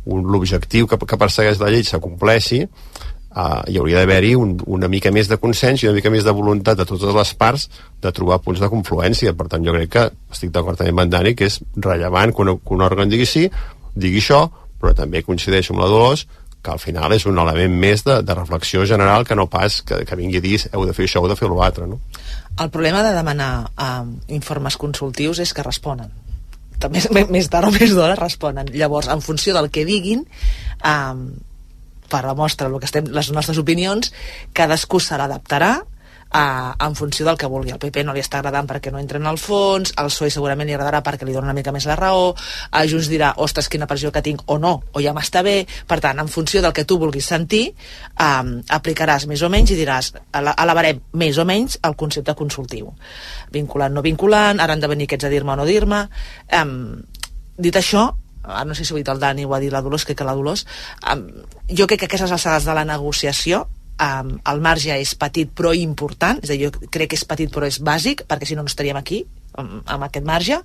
l'objectiu 0.07 0.89
que, 0.91 0.99
que 0.99 1.21
persegueix 1.21 1.61
la 1.61 1.71
llei 1.71 1.85
s'acompleixi, 1.87 2.65
uh, 2.65 3.61
hi 3.69 3.79
hauria 3.79 4.01
d'haver-hi 4.01 4.33
un, 4.35 4.57
una 4.67 4.89
mica 4.91 5.13
més 5.15 5.31
de 5.31 5.39
consens 5.39 5.85
i 5.85 5.89
una 5.89 6.01
mica 6.01 6.11
més 6.11 6.27
de 6.27 6.35
voluntat 6.35 6.81
de 6.81 6.89
totes 6.89 7.15
les 7.15 7.35
parts 7.39 7.69
de 8.03 8.11
trobar 8.11 8.41
punts 8.43 8.65
de 8.65 8.73
confluència. 8.73 9.37
Per 9.39 9.47
tant, 9.53 9.63
jo 9.63 9.77
crec 9.77 9.93
que 9.93 10.09
estic 10.35 10.51
d'acord 10.57 10.83
amb 10.83 11.05
en 11.05 11.13
Dani 11.13 11.37
que 11.39 11.47
és 11.53 11.61
rellevant 11.77 12.35
que 12.35 12.43
un, 12.43 12.57
que 12.59 12.75
un 12.75 12.83
òrgan 12.89 13.13
digui 13.13 13.29
sí, 13.29 13.47
digui 13.95 14.19
això, 14.23 14.47
però 14.83 14.95
també 14.99 15.23
coincideixo 15.23 15.75
amb 15.75 15.85
la 15.85 15.91
Dolors 15.93 16.27
que 16.63 16.71
al 16.71 16.79
final 16.79 17.11
és 17.15 17.25
un 17.27 17.39
element 17.43 17.73
més 17.75 18.05
de, 18.07 18.21
de 18.23 18.35
reflexió 18.39 18.85
general 18.87 19.25
que 19.27 19.35
no 19.39 19.49
pas 19.51 19.81
que, 19.83 20.05
que 20.07 20.19
vingui 20.19 20.39
a 20.39 20.45
dir 20.45 20.59
heu 20.71 20.85
de 20.87 20.95
fer 20.95 21.09
això, 21.09 21.23
heu 21.23 21.31
de 21.31 21.39
fer 21.39 21.51
l'altre, 21.51 21.89
no? 21.91 21.99
El 22.61 22.69
problema 22.71 23.01
de 23.03 23.15
demanar 23.17 23.53
uh, 23.73 24.05
informes 24.31 24.77
consultius 24.79 25.41
és 25.43 25.55
que 25.57 25.65
responen 25.67 26.13
també 26.83 27.03
més 27.31 27.49
tard 27.51 27.69
o 27.69 27.71
més 27.71 27.95
d'hora 27.95 28.19
responen. 28.19 28.71
Llavors, 28.75 29.07
en 29.13 29.23
funció 29.23 29.55
del 29.55 29.71
que 29.71 29.85
diguin, 29.87 30.25
um, 30.83 31.21
per 32.11 32.25
la 32.27 32.35
mostra 32.35 32.69
el 32.69 32.79
que 32.81 32.89
estem, 32.89 33.09
les 33.15 33.31
nostres 33.33 33.61
opinions, 33.63 34.13
cadascú 34.57 35.01
se 35.01 35.19
l'adaptarà 35.21 35.77
eh, 36.35 36.73
en 36.87 36.95
funció 36.95 37.27
del 37.27 37.39
que 37.39 37.47
vulgui. 37.47 37.73
Al 37.73 37.81
PP 37.83 38.05
no 38.05 38.15
li 38.15 38.23
està 38.23 38.41
agradant 38.41 38.69
perquè 38.69 38.93
no 38.93 39.01
entra 39.01 39.21
en 39.21 39.27
el 39.29 39.39
fons, 39.39 39.93
al 39.97 40.11
PSOE 40.11 40.31
segurament 40.31 40.69
li 40.69 40.77
agradarà 40.77 41.03
perquè 41.05 41.27
li 41.29 41.35
dona 41.37 41.51
una 41.51 41.57
mica 41.57 41.73
més 41.73 41.87
la 41.89 41.97
raó, 41.99 42.33
a 42.71 42.85
Junts 42.89 43.11
dirà, 43.13 43.33
ostres, 43.45 43.69
quina 43.73 43.89
pressió 43.91 44.13
que 44.13 44.23
tinc, 44.23 44.45
o 44.47 44.59
no, 44.63 44.75
o 44.93 45.05
ja 45.05 45.15
m'està 45.17 45.45
bé. 45.47 45.63
Per 45.89 46.01
tant, 46.01 46.19
en 46.23 46.31
funció 46.33 46.63
del 46.63 46.75
que 46.77 46.87
tu 46.89 46.99
vulguis 46.99 47.27
sentir, 47.27 47.65
eh, 47.73 48.55
aplicaràs 48.69 49.27
més 49.31 49.43
o 49.43 49.51
menys 49.53 49.75
i 49.75 49.79
diràs, 49.79 50.13
elevarem 50.33 51.03
més 51.21 51.39
o 51.39 51.47
menys 51.49 51.79
el 51.83 51.97
concepte 51.97 52.35
consultiu. 52.39 52.93
Vinculant, 53.53 53.93
no 53.93 54.03
vinculant, 54.03 54.61
ara 54.61 54.73
han 54.73 54.81
de 54.81 54.91
venir 54.91 55.11
aquests 55.11 55.29
a 55.29 55.33
dir-me 55.33 55.53
o 55.53 55.57
no 55.57 55.69
dir-me. 55.69 56.07
Eh, 56.49 56.67
dit 57.59 57.77
això, 57.77 58.09
ara 58.43 58.65
no 58.65 58.75
sé 58.75 58.85
si 58.85 58.93
ho 58.93 58.97
ha 58.97 59.03
dit 59.03 59.09
el 59.09 59.21
Dani 59.21 59.45
o 59.45 59.55
ha 59.55 59.61
dit 59.63 59.73
la 59.73 59.83
Dolors, 59.83 60.05
crec 60.05 60.19
que 60.19 60.27
la 60.27 60.35
Dolors, 60.35 60.67
um, 61.13 61.23
jo 61.69 61.87
crec 61.87 62.03
que 62.03 62.11
aquestes 62.11 62.33
alçades 62.33 62.67
de 62.67 62.75
la 62.75 62.85
negociació 62.85 63.67
um, 64.03 64.35
el 64.53 64.63
marge 64.65 64.99
és 64.99 65.15
petit 65.19 65.51
però 65.55 65.73
important, 65.77 66.43
és 66.43 66.51
a 66.51 66.57
dir, 66.57 66.69
jo 66.69 66.91
crec 66.91 67.13
que 67.13 67.21
és 67.21 67.27
petit 67.29 67.53
però 67.53 67.69
és 67.69 67.81
bàsic, 67.83 68.27
perquè 68.29 68.49
si 68.49 68.59
no 68.59 68.63
no 68.63 68.71
estaríem 68.71 68.99
aquí 68.99 69.25
amb, 69.59 69.83
amb 69.87 70.07
aquest 70.07 70.27
marge 70.27 70.61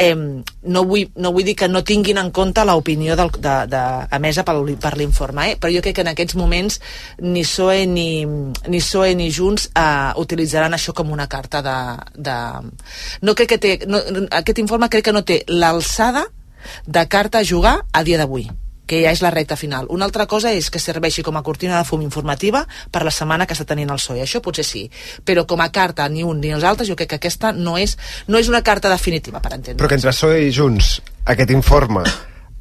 eh, 0.00 0.16
no, 0.16 0.84
vull, 0.88 1.10
no 1.20 1.32
vull 1.34 1.44
dir 1.44 1.54
que 1.58 1.68
no 1.68 1.82
tinguin 1.86 2.18
en 2.18 2.30
compte 2.34 2.64
l'opinió 2.64 3.16
de, 3.18 3.26
de, 3.36 3.54
de, 3.70 3.82
emesa 4.16 4.44
per, 4.48 4.56
per 4.80 4.94
l'informe, 4.98 5.50
eh? 5.50 5.58
però 5.60 5.72
jo 5.74 5.82
crec 5.84 5.98
que 5.98 6.06
en 6.06 6.12
aquests 6.14 6.38
moments 6.40 6.80
ni 7.20 7.44
PSOE 7.44 7.84
ni, 7.86 8.08
ni, 8.24 8.80
PSOE, 8.80 9.12
ni 9.18 9.28
Junts 9.34 9.68
eh, 9.74 10.10
utilitzaran 10.20 10.74
això 10.76 10.96
com 10.96 11.12
una 11.12 11.28
carta 11.28 11.62
de... 11.66 11.76
de... 12.16 12.38
No 13.26 13.36
crec 13.36 13.54
que 13.54 13.60
té, 13.60 13.76
no, 13.86 14.00
aquest 14.40 14.64
informe 14.64 14.90
crec 14.90 15.10
que 15.10 15.16
no 15.16 15.26
té 15.26 15.42
l'alçada 15.52 16.26
de 16.86 17.06
carta 17.08 17.40
a 17.40 17.46
jugar 17.46 17.80
a 17.92 18.04
dia 18.04 18.18
d'avui 18.20 18.48
que 18.90 19.04
ja 19.04 19.12
és 19.14 19.22
la 19.22 19.30
recta 19.30 19.54
final. 19.56 19.86
Una 19.94 20.08
altra 20.08 20.26
cosa 20.26 20.50
és 20.56 20.66
que 20.72 20.82
serveixi 20.82 21.22
com 21.26 21.38
a 21.38 21.44
cortina 21.46 21.78
de 21.78 21.86
fum 21.86 22.02
informativa 22.02 22.64
per 22.90 23.04
la 23.06 23.14
setmana 23.14 23.46
que 23.46 23.54
està 23.54 23.68
tenint 23.68 23.92
el 23.92 24.00
PSOE. 24.00 24.24
Això 24.24 24.42
potser 24.42 24.66
sí, 24.66 24.84
però 25.24 25.46
com 25.46 25.62
a 25.62 25.70
carta 25.70 26.08
ni 26.10 26.24
un 26.26 26.40
ni 26.42 26.50
els 26.56 26.66
altres, 26.66 26.90
jo 26.90 26.98
crec 26.98 27.12
que 27.14 27.20
aquesta 27.20 27.52
no 27.54 27.76
és, 27.78 27.96
no 28.26 28.40
és 28.42 28.50
una 28.50 28.64
carta 28.66 28.90
definitiva, 28.90 29.38
per 29.38 29.54
entendre. 29.54 29.78
Però 29.78 29.90
que 29.90 30.00
entre 30.00 30.14
PSOE 30.14 30.42
i 30.48 30.54
Junts, 30.54 30.96
aquest 31.30 31.54
informe, 31.54 32.02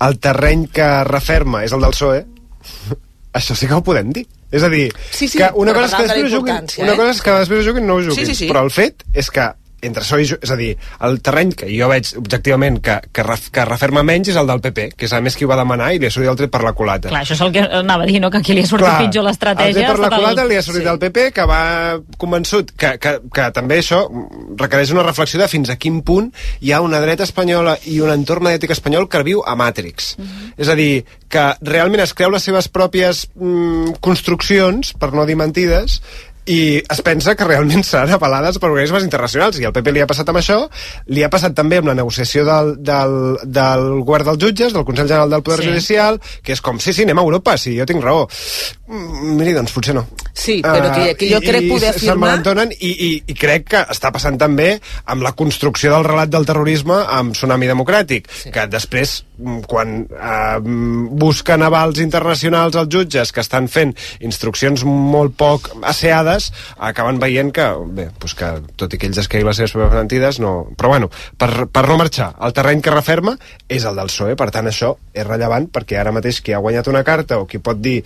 el 0.06 0.20
terreny 0.22 0.68
que 0.74 0.90
referma 1.10 1.64
és 1.66 1.74
el 1.74 1.81
del 1.88 1.96
PSOE, 1.96 2.26
això 3.40 3.58
sí 3.58 3.70
que 3.70 3.80
ho 3.80 3.86
podem 3.86 4.14
dir. 4.14 4.28
És 4.50 4.64
a 4.66 4.70
dir, 4.70 4.88
sí, 5.12 5.28
sí, 5.28 5.38
que 5.38 5.50
una 5.62 5.75
cosa 5.78 5.86
és 5.86 5.94
que 5.94 6.06
després 6.08 6.32
juguin, 6.34 6.70
una 6.82 6.96
cosa 6.98 7.12
és 7.14 7.20
que 7.22 7.34
després 7.38 7.66
juguin 7.68 7.86
no 7.86 8.00
ho 8.00 8.02
juguin, 8.02 8.18
sí, 8.18 8.34
sí, 8.34 8.46
sí. 8.46 8.48
però 8.50 8.64
el 8.66 8.72
fet 8.74 9.06
és 9.14 9.30
que 9.30 9.46
entre 9.81 10.04
PSOE 10.04 10.26
i 10.26 10.30
és 10.36 10.52
a 10.52 10.58
dir, 10.60 10.70
el 11.08 11.20
terreny 11.26 11.54
que 11.58 11.70
jo 11.72 11.90
veig 11.92 12.12
objectivament 12.20 12.80
que, 12.84 12.98
que, 13.14 13.26
ref, 13.26 13.50
que 13.54 13.66
referma 13.68 14.04
menys 14.06 14.31
és 14.34 14.40
el 14.40 14.50
del 14.50 14.62
PP, 14.64 14.90
que 14.98 15.08
és 15.08 15.14
a 15.16 15.22
més 15.24 15.38
qui 15.38 15.48
ho 15.48 15.52
va 15.52 15.58
demanar 15.60 15.92
i 15.94 16.02
li 16.02 16.10
ha 16.10 16.14
sortit 16.14 16.31
el 16.31 16.40
tret 16.40 16.54
per 16.54 16.64
la 16.66 16.74
culata. 16.78 17.12
Clar, 17.12 17.24
això 17.26 17.38
és 17.38 17.44
el 17.46 17.54
que 17.56 17.66
anava 17.81 18.06
a 18.06 18.10
dir, 18.10 18.20
no? 18.24 18.31
que 18.34 18.42
aquí 18.42 18.56
li 18.58 18.66
ha 18.66 18.70
sortit 18.70 18.88
Clar, 18.88 18.98
pitjor 19.06 19.28
l'estratègia. 19.28 19.86
El 19.86 19.94
per 19.94 20.04
la 20.06 20.12
culata 20.16 20.46
el... 20.46 20.52
li 20.52 20.60
ha 20.60 20.66
sortit 20.66 20.86
sí. 20.86 20.92
el 20.94 21.02
PP, 21.04 21.28
que 21.36 21.48
va 21.50 21.62
convençut 22.22 22.74
que, 22.76 22.96
que, 23.02 23.16
que 23.36 23.48
també 23.56 23.80
això 23.84 24.04
requereix 24.60 24.94
una 24.96 25.06
reflexió 25.08 25.42
de 25.42 25.50
fins 25.52 25.72
a 25.72 25.78
quin 25.80 26.02
punt 26.06 26.32
hi 26.60 26.74
ha 26.74 26.82
una 26.86 27.02
dreta 27.04 27.28
espanyola 27.28 27.78
i 27.90 28.00
un 28.03 28.13
entorn 28.13 28.50
mediàtic 28.50 28.75
espanyol 28.75 29.10
que 29.10 29.24
viu 29.27 29.44
a 29.46 29.56
Matrix. 29.60 30.15
Uh 30.18 30.24
mhm. 30.24 30.30
-huh. 30.30 30.53
És 30.58 30.68
a 30.70 30.75
dir, 30.75 31.06
que 31.30 31.46
realment 31.62 32.01
es 32.01 32.13
creu 32.18 32.32
les 32.34 32.44
seves 32.44 32.68
pròpies 32.74 33.27
mm, 33.36 34.00
construccions, 34.01 34.94
per 34.98 35.12
no 35.13 35.25
dir 35.30 35.38
mentides, 35.38 36.01
i 36.50 36.60
es 36.82 37.01
pensa 37.06 37.36
que 37.38 37.46
realment 37.46 37.84
seran 37.86 38.15
avalades 38.15 38.58
per 38.58 38.72
organismes 38.72 39.06
internacionals 39.06 39.60
i 39.62 39.68
al 39.68 39.74
PP 39.75 39.94
li 39.94 40.01
ha 40.01 40.08
passat 40.10 40.32
amb 40.32 40.41
això 40.41 40.58
li 41.13 41.22
ha 41.25 41.29
passat 41.29 41.53
també 41.58 41.77
amb 41.77 41.91
la 41.91 41.98
negociació 42.00 42.46
del, 42.48 42.74
del, 42.82 43.18
del 43.46 43.86
govern 44.08 44.32
dels 44.32 44.41
jutges, 44.41 44.74
del 44.74 44.86
Consell 44.88 45.10
General 45.12 45.29
del 45.29 45.44
Poder 45.46 45.62
sí. 45.62 45.70
Judicial 45.70 46.18
que 46.41 46.56
és 46.56 46.63
com, 46.65 46.79
sí, 46.82 46.94
sí, 46.96 47.06
anem 47.06 47.22
a 47.22 47.25
Europa 47.27 47.53
sí, 47.62 47.75
jo 47.77 47.86
tinc 47.89 48.01
raó 48.03 48.25
mm, 48.25 49.36
miri, 49.38 49.53
doncs 49.58 49.75
potser 49.75 49.94
no 49.98 50.08
sí, 50.34 50.60
però 50.65 50.89
que, 50.96 51.13
que 51.20 51.29
jo 51.29 51.38
uh, 51.38 51.46
crec 51.46 51.70
poder 51.70 51.94
afirmar 51.94 52.34
i, 52.79 52.89
i, 52.89 53.12
i 53.29 53.38
crec 53.38 53.70
que 53.75 53.84
està 53.94 54.10
passant 54.15 54.39
també 54.41 54.72
amb 55.12 55.25
la 55.25 55.36
construcció 55.38 55.94
del 55.94 56.08
relat 56.08 56.34
del 56.34 56.48
terrorisme 56.50 56.98
amb 57.20 57.38
Tsunami 57.38 57.70
Democràtic 57.70 58.29
sí. 58.32 58.53
que 58.56 58.65
després, 58.72 59.20
mm, 59.38 59.62
quan 59.70 60.00
uh, 60.08 60.58
busquen 61.20 61.68
avals 61.68 62.01
internacionals 62.01 62.79
als 62.79 62.89
jutges 62.89 63.36
que 63.36 63.46
estan 63.46 63.70
fent 63.70 63.94
instruccions 64.25 64.82
molt 64.88 65.38
poc 65.38 65.70
asseades 65.84 66.38
vegades 66.39 66.51
acaben 66.77 67.19
veient 67.19 67.51
que, 67.53 67.65
bé, 67.96 68.08
doncs 68.19 68.36
que 68.38 68.50
tot 68.79 68.93
i 68.93 69.00
que 69.00 69.08
ells 69.10 69.19
escriuen 69.22 69.50
les 69.50 69.60
seves 69.60 69.74
proves 69.75 69.93
mentides, 69.93 70.39
no... 70.39 70.72
Però 70.77 70.89
bueno, 70.89 71.10
per, 71.38 71.67
per 71.72 71.86
no 71.88 71.98
marxar, 72.00 72.31
el 72.46 72.53
terreny 72.55 72.81
que 72.81 72.93
referma 72.93 73.36
és 73.67 73.86
el 73.86 74.00
del 74.00 74.10
PSOE, 74.12 74.38
per 74.39 74.50
tant 74.55 74.69
això 74.69 74.93
és 75.13 75.27
rellevant 75.27 75.69
perquè 75.74 76.00
ara 76.00 76.13
mateix 76.15 76.41
qui 76.41 76.55
ha 76.55 76.62
guanyat 76.63 76.88
una 76.91 77.03
carta 77.03 77.39
o 77.39 77.48
qui 77.50 77.60
pot 77.60 77.79
dir, 77.81 78.00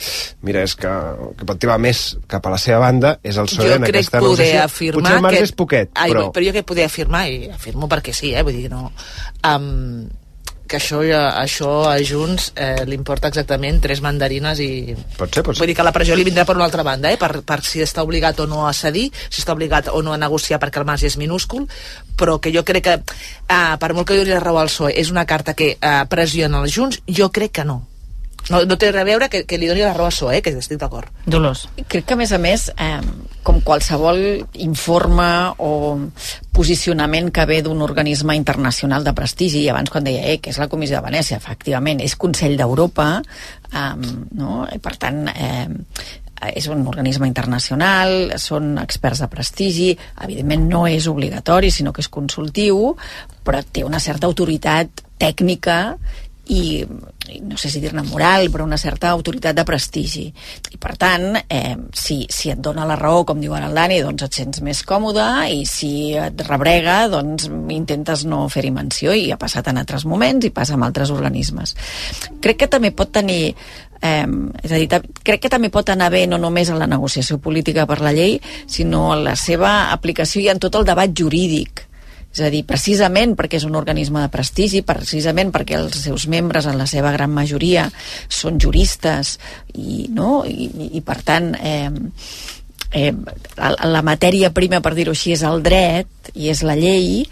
mira, 0.43 0.63
és 0.63 0.75
que 0.75 0.91
qui 1.37 1.47
pot 1.47 1.59
tirar 1.59 1.79
més 1.81 2.03
cap 2.27 2.45
a 2.47 2.53
la 2.53 2.61
seva 2.61 2.81
banda 2.83 3.17
és 3.23 3.37
el 3.37 3.49
PSOE 3.51 3.69
jo 3.69 3.77
en 3.79 3.87
aquesta 3.89 4.21
negociació. 4.21 4.63
Afirmar 4.63 5.03
Potser 5.03 5.17
el 5.17 5.27
marge 5.27 5.37
que... 5.37 5.49
és 5.49 5.55
poquet, 5.63 5.93
Ai, 5.93 6.11
però... 6.11 6.27
però 6.33 6.49
jo 6.49 6.57
que 6.57 6.65
poder 6.73 6.89
afirmar, 6.89 7.27
i 7.29 7.53
afirmo 7.53 7.89
perquè 7.91 8.15
sí, 8.15 8.33
eh, 8.33 8.43
vull 8.45 8.57
dir, 8.57 8.69
no... 8.73 8.89
Um, 9.43 10.09
que 10.73 10.79
això, 10.81 11.03
això 11.37 11.69
a 11.85 11.97
Junts 12.01 12.49
eh, 12.57 12.81
li 12.89 12.97
importa 12.97 13.29
exactament 13.29 13.77
tres 13.83 14.01
mandarines 14.01 14.57
i... 14.63 14.95
Pot 15.19 15.29
ser, 15.29 15.43
pot 15.45 15.53
ser. 15.53 15.61
Vull 15.61 15.69
dir 15.69 15.77
que 15.77 15.85
la 15.85 15.93
pressió 15.93 16.17
li 16.17 16.25
vindrà 16.25 16.47
per 16.49 16.57
una 16.57 16.65
altra 16.65 16.85
banda, 16.87 17.11
eh? 17.13 17.19
per, 17.21 17.43
per 17.45 17.59
si 17.65 17.83
està 17.85 18.01
obligat 18.05 18.41
o 18.41 18.49
no 18.49 18.65
a 18.65 18.73
cedir, 18.73 19.05
si 19.29 19.43
està 19.43 19.53
obligat 19.53 19.91
o 19.93 20.01
no 20.01 20.15
a 20.15 20.19
negociar 20.21 20.57
perquè 20.63 20.81
el 20.81 20.89
marge 20.89 21.11
és 21.11 21.19
minúscul, 21.21 21.67
però 22.17 22.39
que 22.41 22.53
jo 22.55 22.65
crec 22.65 22.89
que, 22.89 22.99
eh, 23.45 23.63
per 23.79 23.93
molt 23.93 24.09
que 24.09 24.17
doni 24.17 24.33
la 24.33 24.41
raó 24.41 24.63
al 24.63 24.73
PSOE, 24.73 24.95
és 24.97 25.13
una 25.13 25.27
carta 25.29 25.53
que 25.53 25.75
eh, 25.77 25.97
pressiona 26.09 26.63
els 26.65 26.73
Junts, 26.73 27.03
jo 27.05 27.29
crec 27.29 27.59
que 27.59 27.69
no. 27.69 27.83
No, 28.51 28.63
no 28.67 28.77
té 28.79 28.91
res 28.91 29.01
a 29.01 29.07
veure 29.07 29.29
que, 29.31 29.43
que 29.47 29.59
li 29.59 29.69
doni 29.69 29.83
la 29.85 29.93
raó 29.93 30.09
al 30.09 30.15
PSOE, 30.15 30.37
eh, 30.37 30.41
que 30.43 30.51
estic 30.59 30.81
d'acord. 30.81 31.11
Dolors. 31.25 31.67
Crec 31.87 32.07
que, 32.09 32.15
a 32.17 32.19
més 32.19 32.33
a 32.35 32.39
més, 32.41 32.67
eh, 32.75 32.99
com 33.43 33.61
qualsevol 33.63 34.19
informe 34.65 35.29
o 35.63 35.71
posicionament 36.53 37.31
que 37.33 37.45
ve 37.49 37.61
d'un 37.65 37.81
organisme 37.85 38.35
internacional 38.35 39.05
de 39.07 39.13
prestigi, 39.15 39.63
i 39.63 39.69
abans 39.71 39.91
quan 39.93 40.03
deia 40.07 40.25
eh, 40.33 40.39
que 40.43 40.51
és 40.51 40.59
la 40.59 40.67
Comissió 40.71 40.99
de 40.99 41.07
Venècia, 41.07 41.39
efectivament, 41.39 42.03
és 42.03 42.17
Consell 42.19 42.57
d'Europa, 42.59 43.07
eh, 43.71 43.87
no? 44.39 44.63
I 44.71 44.81
per 44.83 44.97
tant, 44.99 45.23
eh, 45.31 45.67
és 46.51 46.67
un 46.67 46.83
organisme 46.87 47.27
internacional, 47.29 48.33
són 48.41 48.75
experts 48.81 49.21
de 49.23 49.29
prestigi, 49.31 49.89
evidentment 50.25 50.67
no 50.67 50.83
és 50.89 51.07
obligatori, 51.07 51.71
sinó 51.71 51.93
que 51.93 52.03
és 52.03 52.11
consultiu, 52.11 52.95
però 53.45 53.63
té 53.63 53.85
una 53.87 54.01
certa 54.03 54.27
autoritat 54.27 55.03
tècnica 55.21 55.95
i 56.51 56.83
no 57.41 57.57
sé 57.57 57.69
si 57.71 57.81
dir-ne 57.81 58.03
moral, 58.07 58.49
però 58.51 58.65
una 58.67 58.77
certa 58.77 59.09
autoritat 59.13 59.55
de 59.55 59.65
prestigi. 59.67 60.25
I 60.73 60.79
per 60.81 60.95
tant, 60.99 61.37
eh, 61.47 61.75
si, 61.95 62.23
si 62.29 62.51
et 62.51 62.59
dona 62.59 62.87
la 62.89 62.97
raó, 62.99 63.23
com 63.25 63.39
diu 63.41 63.53
ara 63.55 63.69
el 63.69 63.77
Dani, 63.77 64.01
doncs 64.03 64.27
et 64.27 64.41
sents 64.41 64.63
més 64.65 64.83
còmode 64.87 65.25
i 65.53 65.63
si 65.69 66.13
et 66.19 66.43
rebrega, 66.47 67.07
doncs 67.11 67.47
intentes 67.73 68.25
no 68.29 68.43
fer-hi 68.51 68.73
menció 68.75 69.15
i 69.15 69.31
ha 69.31 69.39
passat 69.39 69.71
en 69.71 69.79
altres 69.81 70.05
moments 70.09 70.45
i 70.45 70.53
passa 70.53 70.75
amb 70.77 70.87
altres 70.89 71.13
organismes. 71.13 71.75
Crec 72.43 72.63
que 72.63 72.71
també 72.71 72.93
pot 72.95 73.13
tenir 73.13 73.55
Eh, 74.03 74.27
és 74.59 74.71
a 74.75 74.75
dir, 74.81 74.89
crec 75.23 75.45
que 75.45 75.49
també 75.49 75.69
pot 75.71 75.87
anar 75.87 76.09
bé 76.11 76.25
no 76.27 76.35
només 76.35 76.67
en 76.67 76.75
la 76.75 76.89
negociació 76.91 77.37
política 77.39 77.85
per 77.87 78.01
la 78.03 78.11
llei, 78.11 78.35
sinó 78.67 79.05
en 79.15 79.23
la 79.23 79.37
seva 79.39 79.93
aplicació 79.95 80.41
i 80.43 80.49
en 80.51 80.59
tot 80.59 80.75
el 80.75 80.83
debat 80.83 81.13
jurídic 81.15 81.85
és 82.33 82.41
a 82.41 82.49
dir, 82.49 82.63
precisament 82.65 83.35
perquè 83.37 83.59
és 83.59 83.67
un 83.67 83.77
organisme 83.77 84.23
de 84.23 84.31
prestigi, 84.33 84.81
precisament 84.85 85.53
perquè 85.53 85.77
els 85.77 85.99
seus 86.07 86.27
membres, 86.31 86.65
en 86.65 86.79
la 86.81 86.89
seva 86.89 87.13
gran 87.13 87.33
majoria, 87.33 87.87
són 88.27 88.59
juristes 88.61 89.37
i, 89.73 90.07
no? 90.09 90.41
I, 90.49 90.69
i 90.97 91.03
per 91.05 91.19
tant, 91.25 91.53
eh, 91.61 91.91
eh, 92.93 93.11
la 93.57 94.05
matèria 94.05 94.53
prima, 94.53 94.81
per 94.81 94.95
dir-ho 94.97 95.13
així, 95.13 95.35
és 95.37 95.45
el 95.45 95.61
dret 95.65 96.33
i 96.33 96.49
és 96.49 96.63
la 96.65 96.77
llei, 96.79 97.27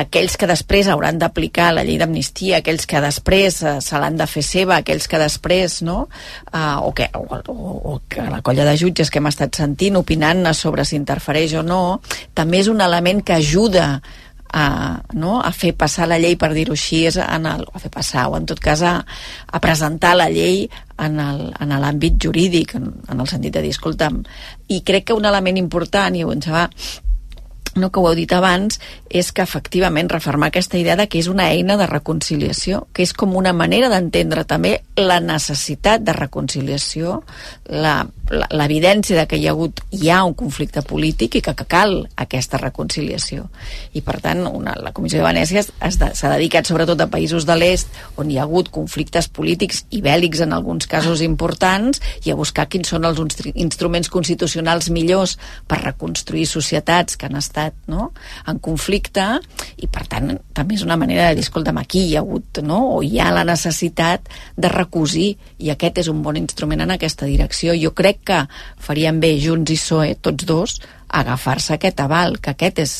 aquells 0.00 0.36
que 0.38 0.48
després 0.48 0.88
hauran 0.88 1.18
d'aplicar 1.18 1.70
la 1.74 1.82
llei 1.84 1.98
d'amnistia, 2.00 2.60
aquells 2.60 2.86
que 2.88 3.02
després 3.02 3.60
eh, 3.62 3.76
se 3.84 4.00
l'han 4.00 4.16
de 4.16 4.26
fer 4.30 4.44
seva, 4.46 4.78
aquells 4.78 5.08
que 5.10 5.20
després, 5.20 5.80
no? 5.86 6.06
Uh, 6.52 6.78
o, 6.86 6.94
que, 6.96 7.10
o, 7.16 7.26
o, 7.26 7.74
o 7.92 7.98
que 8.08 8.24
la 8.30 8.40
colla 8.46 8.64
de 8.68 8.76
jutges 8.80 9.10
que 9.10 9.20
hem 9.20 9.28
estat 9.30 9.58
sentint 9.58 9.98
opinant 10.00 10.46
sobre 10.56 10.86
si 10.86 10.96
interfereix 10.96 11.58
o 11.60 11.66
no, 11.66 12.00
també 12.34 12.62
és 12.62 12.70
un 12.72 12.80
element 12.80 13.24
que 13.26 13.36
ajuda 13.36 14.00
a, 14.52 15.00
no? 15.12 15.38
a 15.40 15.52
fer 15.54 15.72
passar 15.78 16.08
la 16.10 16.18
llei, 16.20 16.36
per 16.40 16.52
dir-ho 16.54 16.74
així, 16.76 17.04
és 17.10 17.18
en 17.22 17.46
el, 17.50 17.66
a 17.72 17.82
fer 17.82 17.90
passar, 17.92 18.28
o 18.30 18.38
en 18.38 18.48
tot 18.50 18.60
cas 18.62 18.82
a, 18.86 18.96
a 19.46 19.60
presentar 19.62 20.16
la 20.18 20.30
llei 20.32 20.64
en 21.00 21.20
l'àmbit 21.80 22.18
jurídic, 22.20 22.74
en, 22.76 22.90
en 23.08 23.22
el 23.22 23.30
sentit 23.30 23.54
de 23.54 23.62
dir, 23.64 23.74
escolta'm, 23.76 24.22
i 24.68 24.82
crec 24.86 25.10
que 25.10 25.16
un 25.16 25.28
element 25.30 25.60
important, 25.60 26.16
i 26.16 26.26
ho 26.26 26.34
va 26.50 26.66
no, 27.76 27.90
que 27.90 28.00
ho 28.00 28.08
heu 28.08 28.16
dit 28.18 28.32
abans, 28.34 28.80
és 29.10 29.30
que 29.34 29.42
efectivament 29.42 30.10
refermar 30.10 30.50
aquesta 30.50 30.78
idea 30.78 30.96
de 30.98 31.06
que 31.10 31.20
és 31.20 31.28
una 31.30 31.48
eina 31.50 31.76
de 31.78 31.86
reconciliació, 31.86 32.86
que 32.94 33.04
és 33.06 33.12
com 33.14 33.36
una 33.38 33.52
manera 33.54 33.90
d'entendre 33.92 34.44
també 34.48 34.80
la 34.98 35.20
necessitat 35.20 36.02
de 36.06 36.14
reconciliació, 36.16 37.20
l'evidència 37.70 39.18
de 39.18 39.26
que 39.26 39.38
hi 39.38 39.46
ha 39.48 39.54
hagut 39.54 39.80
hi 39.90 40.10
ha 40.10 40.22
un 40.26 40.34
conflicte 40.38 40.82
polític 40.86 41.38
i 41.38 41.42
que, 41.42 41.54
que 41.54 41.66
cal 41.66 41.96
aquesta 42.14 42.58
reconciliació. 42.58 43.48
I 43.94 44.02
per 44.06 44.18
tant, 44.22 44.44
una, 44.46 44.74
la 44.78 44.94
Comissió 44.94 45.20
de 45.20 45.26
Venècia 45.26 45.62
s'ha 45.64 46.32
dedicat 46.34 46.66
sobretot 46.66 47.00
a 47.00 47.08
països 47.10 47.46
de 47.46 47.56
l'est 47.58 47.90
on 48.18 48.30
hi 48.30 48.38
ha 48.38 48.46
hagut 48.46 48.70
conflictes 48.74 49.28
polítics 49.28 49.84
i 49.90 50.02
bèl·lics 50.02 50.42
en 50.46 50.54
alguns 50.54 50.86
casos 50.90 51.22
importants 51.26 52.02
i 52.24 52.30
a 52.30 52.38
buscar 52.38 52.68
quins 52.70 52.90
són 52.94 53.06
els 53.08 53.18
instruments 53.54 54.10
constitucionals 54.10 54.90
millors 54.94 55.36
per 55.66 55.82
reconstruir 55.82 56.46
societats 56.46 57.18
que 57.18 57.26
han 57.26 57.38
estat 57.38 57.59
no, 57.90 58.10
en 58.50 58.60
conflicte 58.62 59.26
i 59.80 59.88
per 59.90 60.06
tant 60.10 60.32
també 60.56 60.78
és 60.78 60.84
una 60.86 60.98
manera 61.00 61.28
de 61.28 61.38
dir 61.38 61.46
escolta'm, 61.46 61.80
aquí 61.82 62.06
hi 62.08 62.16
ha 62.16 62.24
hagut 62.24 62.62
no, 62.66 62.80
o 62.96 63.02
hi 63.06 63.20
ha 63.20 63.30
la 63.34 63.44
necessitat 63.48 64.30
de 64.56 64.72
recosir 64.72 65.32
i 65.58 65.72
aquest 65.72 66.02
és 66.04 66.10
un 66.12 66.22
bon 66.24 66.38
instrument 66.40 66.84
en 66.84 66.94
aquesta 66.94 67.28
direcció. 67.28 67.76
Jo 67.76 67.92
crec 67.96 68.24
que 68.30 68.40
farien 68.80 69.20
bé 69.20 69.34
Junts 69.40 69.72
i 69.74 69.78
PSOE, 69.80 70.16
tots 70.22 70.46
dos, 70.48 70.80
agafar-se 71.10 71.74
aquest 71.74 72.00
aval, 72.00 72.38
que 72.42 72.54
aquest 72.54 72.78
és 72.82 72.94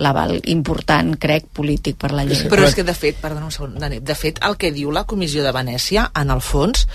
l'aval 0.00 0.38
important, 0.50 1.12
crec, 1.20 1.48
polític 1.54 1.98
per 2.00 2.12
la 2.14 2.24
llei. 2.24 2.46
Però 2.50 2.64
és 2.66 2.76
que, 2.76 2.84
de 2.86 2.94
fet, 2.96 3.18
perdona 3.20 3.48
un 3.48 3.54
segon, 3.54 3.76
Dani, 3.80 4.00
de 4.00 4.16
fet, 4.16 4.40
el 4.46 4.56
que 4.60 4.72
diu 4.74 4.92
la 4.94 5.04
Comissió 5.08 5.44
de 5.44 5.52
Venècia, 5.54 6.08
en 6.16 6.32
el 6.32 6.42
fons, 6.44 6.86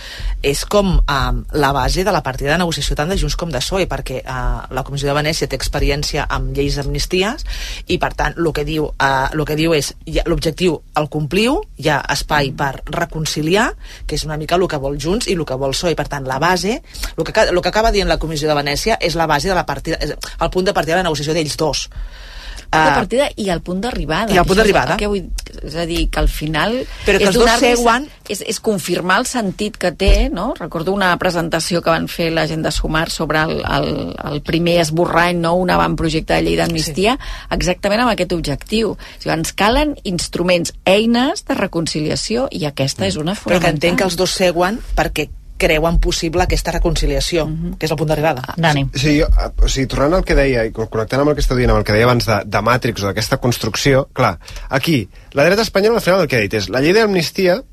és 0.46 0.64
com 0.70 0.96
um, 0.98 1.42
la 1.54 1.72
base 1.76 2.04
de 2.06 2.14
la 2.14 2.24
partida 2.26 2.54
de 2.54 2.62
negociació 2.64 2.98
tant 2.98 3.12
de 3.12 3.18
Junts 3.22 3.38
com 3.40 3.54
de 3.54 3.62
PSOE, 3.62 3.88
perquè 3.92 4.22
uh, 4.24 4.66
la 4.74 4.84
Comissió 4.88 5.10
de 5.10 5.18
Venècia 5.18 5.50
té 5.50 5.58
experiència 5.60 6.26
amb 6.30 6.56
lleis 6.58 6.80
d'amnisties 6.80 7.46
i, 7.88 8.00
per 8.02 8.14
tant, 8.18 8.38
el 8.38 8.52
que 8.56 8.66
diu, 8.68 8.90
uh, 8.90 9.28
el 9.34 9.46
que 9.48 9.58
diu 9.60 9.76
és 9.78 9.94
ja, 10.08 10.26
l'objectiu 10.30 10.80
el 10.98 11.10
compliu, 11.14 11.62
hi 11.78 11.92
ha 11.94 12.00
espai 12.14 12.52
per 12.58 12.74
reconciliar, 12.90 13.72
que 14.08 14.18
és 14.18 14.26
una 14.26 14.40
mica 14.42 14.58
el 14.58 14.68
que 14.72 14.82
vol 14.82 14.98
Junts 15.02 15.30
i 15.30 15.38
el 15.38 15.46
que 15.46 15.58
vol 15.60 15.76
PSOE. 15.76 15.96
Per 15.96 16.08
tant, 16.12 16.26
la 16.28 16.40
base, 16.42 16.80
el 17.16 17.24
que, 17.24 17.34
el 17.46 17.62
que 17.62 17.72
acaba 17.72 17.94
dient 17.94 18.10
la 18.10 18.20
Comissió 18.22 18.50
de 18.50 18.58
Venècia 18.58 18.98
és 19.02 19.18
la 19.20 19.28
base 19.30 19.52
de 19.52 19.58
la 19.58 19.66
partida, 19.66 20.00
el 20.02 20.55
punt 20.56 20.72
de 20.72 20.76
partida 20.78 20.96
de 20.96 21.04
la 21.04 21.10
negociació 21.10 21.36
d'ells 21.36 21.60
dos 21.60 21.90
de 22.72 22.90
ah. 22.90 22.96
partida 22.96 23.28
i 23.40 23.50
el 23.50 23.62
punt 23.66 23.82
d'arribada. 23.84 24.34
I 24.34 24.40
el 24.42 24.48
punt 24.48 24.60
d'arribada. 24.60 24.98
És, 25.00 25.08
vull, 25.10 25.28
és 25.62 25.76
a 25.80 25.86
dir, 25.88 26.06
que 26.12 26.22
al 26.22 26.30
final... 26.32 26.78
Però 27.06 27.22
que 27.22 27.30
els 27.30 27.38
dos 27.40 27.52
seuen... 27.62 28.08
És, 28.32 28.42
és 28.42 28.60
confirmar 28.64 29.20
el 29.22 29.28
sentit 29.30 29.78
que 29.78 29.92
té, 29.94 30.28
no? 30.34 30.48
Recordo 30.58 30.96
una 30.96 31.12
presentació 31.22 31.84
que 31.86 31.94
van 31.94 32.08
fer 32.12 32.32
la 32.34 32.48
gent 32.50 32.66
de 32.66 32.72
Sumar 32.74 33.06
sobre 33.14 33.44
el, 33.46 33.62
el, 33.62 33.90
el 34.32 34.42
primer 34.46 34.80
esborrany, 34.82 35.38
no? 35.44 35.54
un 35.62 35.70
avantprojecte 35.70 36.34
de 36.34 36.48
llei 36.48 36.58
d'amnistia, 36.58 37.16
sí. 37.20 37.48
exactament 37.56 38.02
amb 38.04 38.16
aquest 38.16 38.34
objectiu. 38.34 38.96
O 38.96 39.22
sigui, 39.22 39.36
ens 39.38 39.54
calen 39.58 39.94
instruments, 40.04 40.74
eines 40.90 41.46
de 41.46 41.58
reconciliació, 41.62 42.50
i 42.52 42.66
aquesta 42.66 43.06
és 43.06 43.20
una 43.22 43.38
fonamental. 43.38 43.54
Però 43.54 43.62
que 43.62 43.76
entenc 43.78 44.02
que 44.02 44.10
els 44.10 44.18
dos 44.20 44.34
seuen 44.34 44.82
perquè 44.98 45.30
creuen 45.58 46.00
possible 46.00 46.44
aquesta 46.44 46.72
reconciliació, 46.72 47.46
mhm. 47.48 47.66
-huh. 47.66 47.78
que 47.78 47.86
és 47.86 47.92
el 47.92 47.98
punt 47.98 48.10
d'arribada. 48.10 48.42
Ah, 48.48 48.56
Dani. 48.58 48.90
Sí, 48.94 49.20
jo, 49.20 49.28
o 49.62 49.68
sigui, 49.68 49.88
tornant 49.88 50.14
al 50.14 50.26
que 50.26 50.36
deia, 50.36 50.66
i 50.66 50.72
connectant 50.72 51.22
amb 51.22 51.30
el 51.30 51.36
que 51.36 51.42
estava 51.42 51.60
dient, 51.60 51.72
amb 51.72 51.80
el 51.80 51.86
que 51.86 51.94
deia 51.94 52.06
abans 52.06 52.26
de, 52.26 52.42
de 52.46 52.62
Matrix 52.62 53.04
o 53.04 53.08
d'aquesta 53.08 53.38
construcció, 53.38 54.10
clar, 54.14 54.40
aquí, 54.70 55.10
la 55.32 55.46
dreta 55.46 55.62
espanyola 55.62 55.98
al 55.98 56.02
final 56.02 56.22
el 56.22 56.28
que 56.28 56.38
ha 56.38 56.42
dit 56.42 56.54
és 56.54 56.70
la 56.70 56.82
llei 56.82 56.94
d'amnistia 56.94 57.64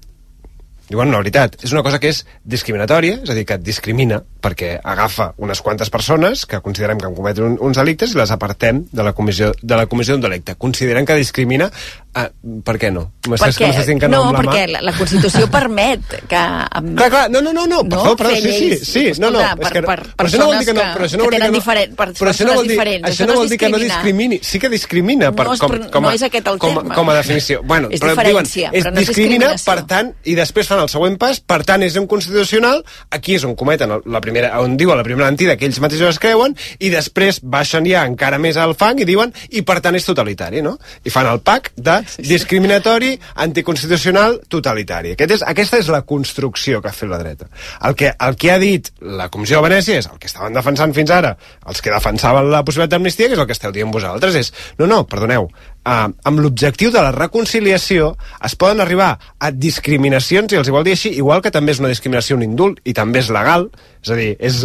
diuen 0.93 1.13
la 1.13 1.21
veritat, 1.23 1.57
és 1.65 1.73
una 1.73 1.83
cosa 1.85 1.99
que 2.01 2.11
és 2.13 2.23
discriminatòria, 2.45 3.21
és 3.23 3.31
a 3.33 3.37
dir, 3.37 3.47
que 3.49 3.57
et 3.59 3.65
discrimina 3.65 4.21
perquè 4.43 4.75
agafa 4.83 5.31
unes 5.43 5.63
quantes 5.65 5.91
persones 5.91 6.45
que 6.47 6.61
considerem 6.65 7.01
que 7.01 7.09
han 7.09 7.17
comès 7.17 7.41
un, 7.45 7.57
uns 7.65 7.79
delictes 7.81 8.13
i 8.13 8.19
les 8.19 8.33
apartem 8.35 8.85
de 8.93 9.07
la 9.07 9.15
comissió 9.17 9.53
de 9.63 9.79
la 9.79 9.87
comissió 9.87 10.17
d'un 10.17 10.27
delicte. 10.27 10.57
Consideren 10.61 11.07
que 11.09 11.17
discrimina 11.17 11.71
Ah, 12.13 12.27
per 12.29 12.75
què 12.77 12.91
no? 12.93 13.07
Perquè, 13.25 13.71
que 13.97 14.09
no, 14.11 14.19
no 14.29 14.33
perquè 14.37 14.67
la, 14.69 14.83
la 14.85 14.93
Constitució 14.93 15.47
permet 15.49 16.19
que... 16.29 16.37
Amb, 16.37 16.91
clar, 16.99 17.07
clar, 17.09 17.23
no, 17.33 17.41
no, 17.41 17.55
no, 17.57 17.63
no, 17.65 17.79
no 17.81 17.89
perdó, 17.89 18.13
perdó, 18.21 18.35
sí, 18.37 18.53
sí, 18.53 18.77
sí, 18.85 19.05
no, 19.23 19.31
no, 19.33 19.41
per, 19.57 19.71
és 19.71 19.73
que, 19.73 19.83
per, 19.87 19.95
per 20.19 20.27
això 20.27 20.41
no 20.43 20.49
vol 20.51 20.59
dir 20.59 20.67
que 20.69 20.75
no, 20.77 20.83
però 20.93 21.07
això 21.07 21.17
no 21.17 21.25
vol 21.25 21.33
dir 21.33 21.41
que 21.41 21.49
no, 21.49 21.57
diferent, 21.57 21.95
per 21.97 22.07
però 22.19 22.35
això 22.35 22.49
no 22.49 22.57
vol 22.59 22.69
dir, 22.69 22.75
diferents, 22.75 23.09
això 23.09 23.29
no 23.31 23.37
vol 23.39 23.49
dir 23.49 23.59
que 23.63 23.71
no 23.73 23.81
discrimini, 23.81 24.39
sí 24.45 24.61
que 24.61 24.71
discrimina 24.75 25.31
per, 25.33 25.47
no, 25.49 25.57
com, 25.63 25.77
com, 25.87 26.09
a, 26.11 26.11
no 26.11 26.19
és 26.19 26.27
aquest 26.29 26.51
el 26.53 26.61
com, 26.67 26.77
tema. 26.83 26.99
com 26.99 27.13
a 27.15 27.17
definició. 27.17 27.63
Bueno, 27.73 27.89
és 27.89 28.05
però 28.05 28.27
diuen, 28.29 28.51
és, 28.51 28.91
no 28.91 28.95
discrimina, 28.99 29.55
per 29.65 29.79
tant, 29.95 30.13
i 30.29 30.37
després 30.37 30.69
fan 30.69 30.85
el 30.85 30.93
següent 30.93 31.17
pas, 31.23 31.41
per 31.41 31.63
tant 31.65 31.87
és 31.89 31.97
un 31.97 32.11
constitucional, 32.11 32.85
aquí 33.09 33.39
és 33.39 33.49
on 33.49 33.57
cometen 33.57 33.97
la 34.05 34.21
primera, 34.21 34.53
on 34.61 34.77
diuen 34.77 35.01
la 35.01 35.09
primera 35.09 35.31
mentida 35.33 35.57
que 35.57 35.65
ells 35.71 35.81
mateixos 35.81 36.13
es 36.13 36.21
creuen, 36.21 36.59
i 36.77 36.93
després 36.93 37.41
baixen 37.41 37.89
ja 37.89 38.05
encara 38.05 38.37
més 38.43 38.61
al 38.61 38.77
fang 38.77 39.01
i 39.01 39.09
diuen, 39.09 39.33
i 39.49 39.65
per 39.65 39.81
tant 39.81 39.97
és 39.97 40.13
totalitari, 40.13 40.61
no? 40.61 40.77
I 41.09 41.15
fan 41.15 41.33
el 41.33 41.41
pack 41.41 41.73
de 41.81 42.02
discriminació 42.19 42.63
discriminatori, 42.63 43.13
anticonstitucional, 43.45 44.39
totalitari. 44.49 45.15
Aquest 45.17 45.37
és, 45.39 45.45
aquesta 45.47 45.81
és 45.81 45.89
la 45.93 46.03
construcció 46.09 46.83
que 46.83 46.91
ha 46.91 46.97
fet 46.97 47.11
la 47.11 47.19
dreta. 47.21 47.49
El 47.89 47.97
que, 47.99 48.13
el 48.13 48.37
que 48.37 48.53
ha 48.53 48.59
dit 48.63 48.91
la 49.01 49.29
Comissió 49.33 49.61
de 49.61 49.69
Venècia 49.69 49.99
és 49.99 50.09
el 50.11 50.19
que 50.21 50.31
estaven 50.31 50.57
defensant 50.57 50.95
fins 50.95 51.11
ara, 51.11 51.35
els 51.67 51.83
que 51.83 51.93
defensaven 51.93 52.51
la 52.53 52.63
possibilitat 52.65 52.97
d'amnistia, 52.97 53.29
que 53.29 53.39
és 53.39 53.43
el 53.43 53.49
que 53.49 53.57
esteu 53.57 53.75
dient 53.75 53.93
vosaltres, 53.95 54.39
és, 54.39 54.53
no, 54.79 54.89
no, 54.91 55.03
perdoneu, 55.09 55.49
eh, 55.85 56.09
amb 56.31 56.43
l'objectiu 56.43 56.93
de 56.95 57.03
la 57.03 57.13
reconciliació 57.15 58.13
es 58.45 58.57
poden 58.59 58.81
arribar 58.81 59.17
a 59.39 59.51
discriminacions, 59.51 60.53
i 60.53 60.61
els 60.61 60.69
hi 60.69 60.75
vol 60.75 60.85
dir 60.87 60.97
així, 60.97 61.15
igual 61.19 61.43
que 61.43 61.53
també 61.55 61.75
és 61.75 61.83
una 61.83 61.91
discriminació 61.93 62.37
un 62.39 62.47
indult, 62.47 62.81
i 62.85 62.95
també 62.97 63.23
és 63.23 63.31
legal, 63.35 63.69
és 64.03 64.11
a 64.11 64.17
dir, 64.19 64.31
és, 64.43 64.57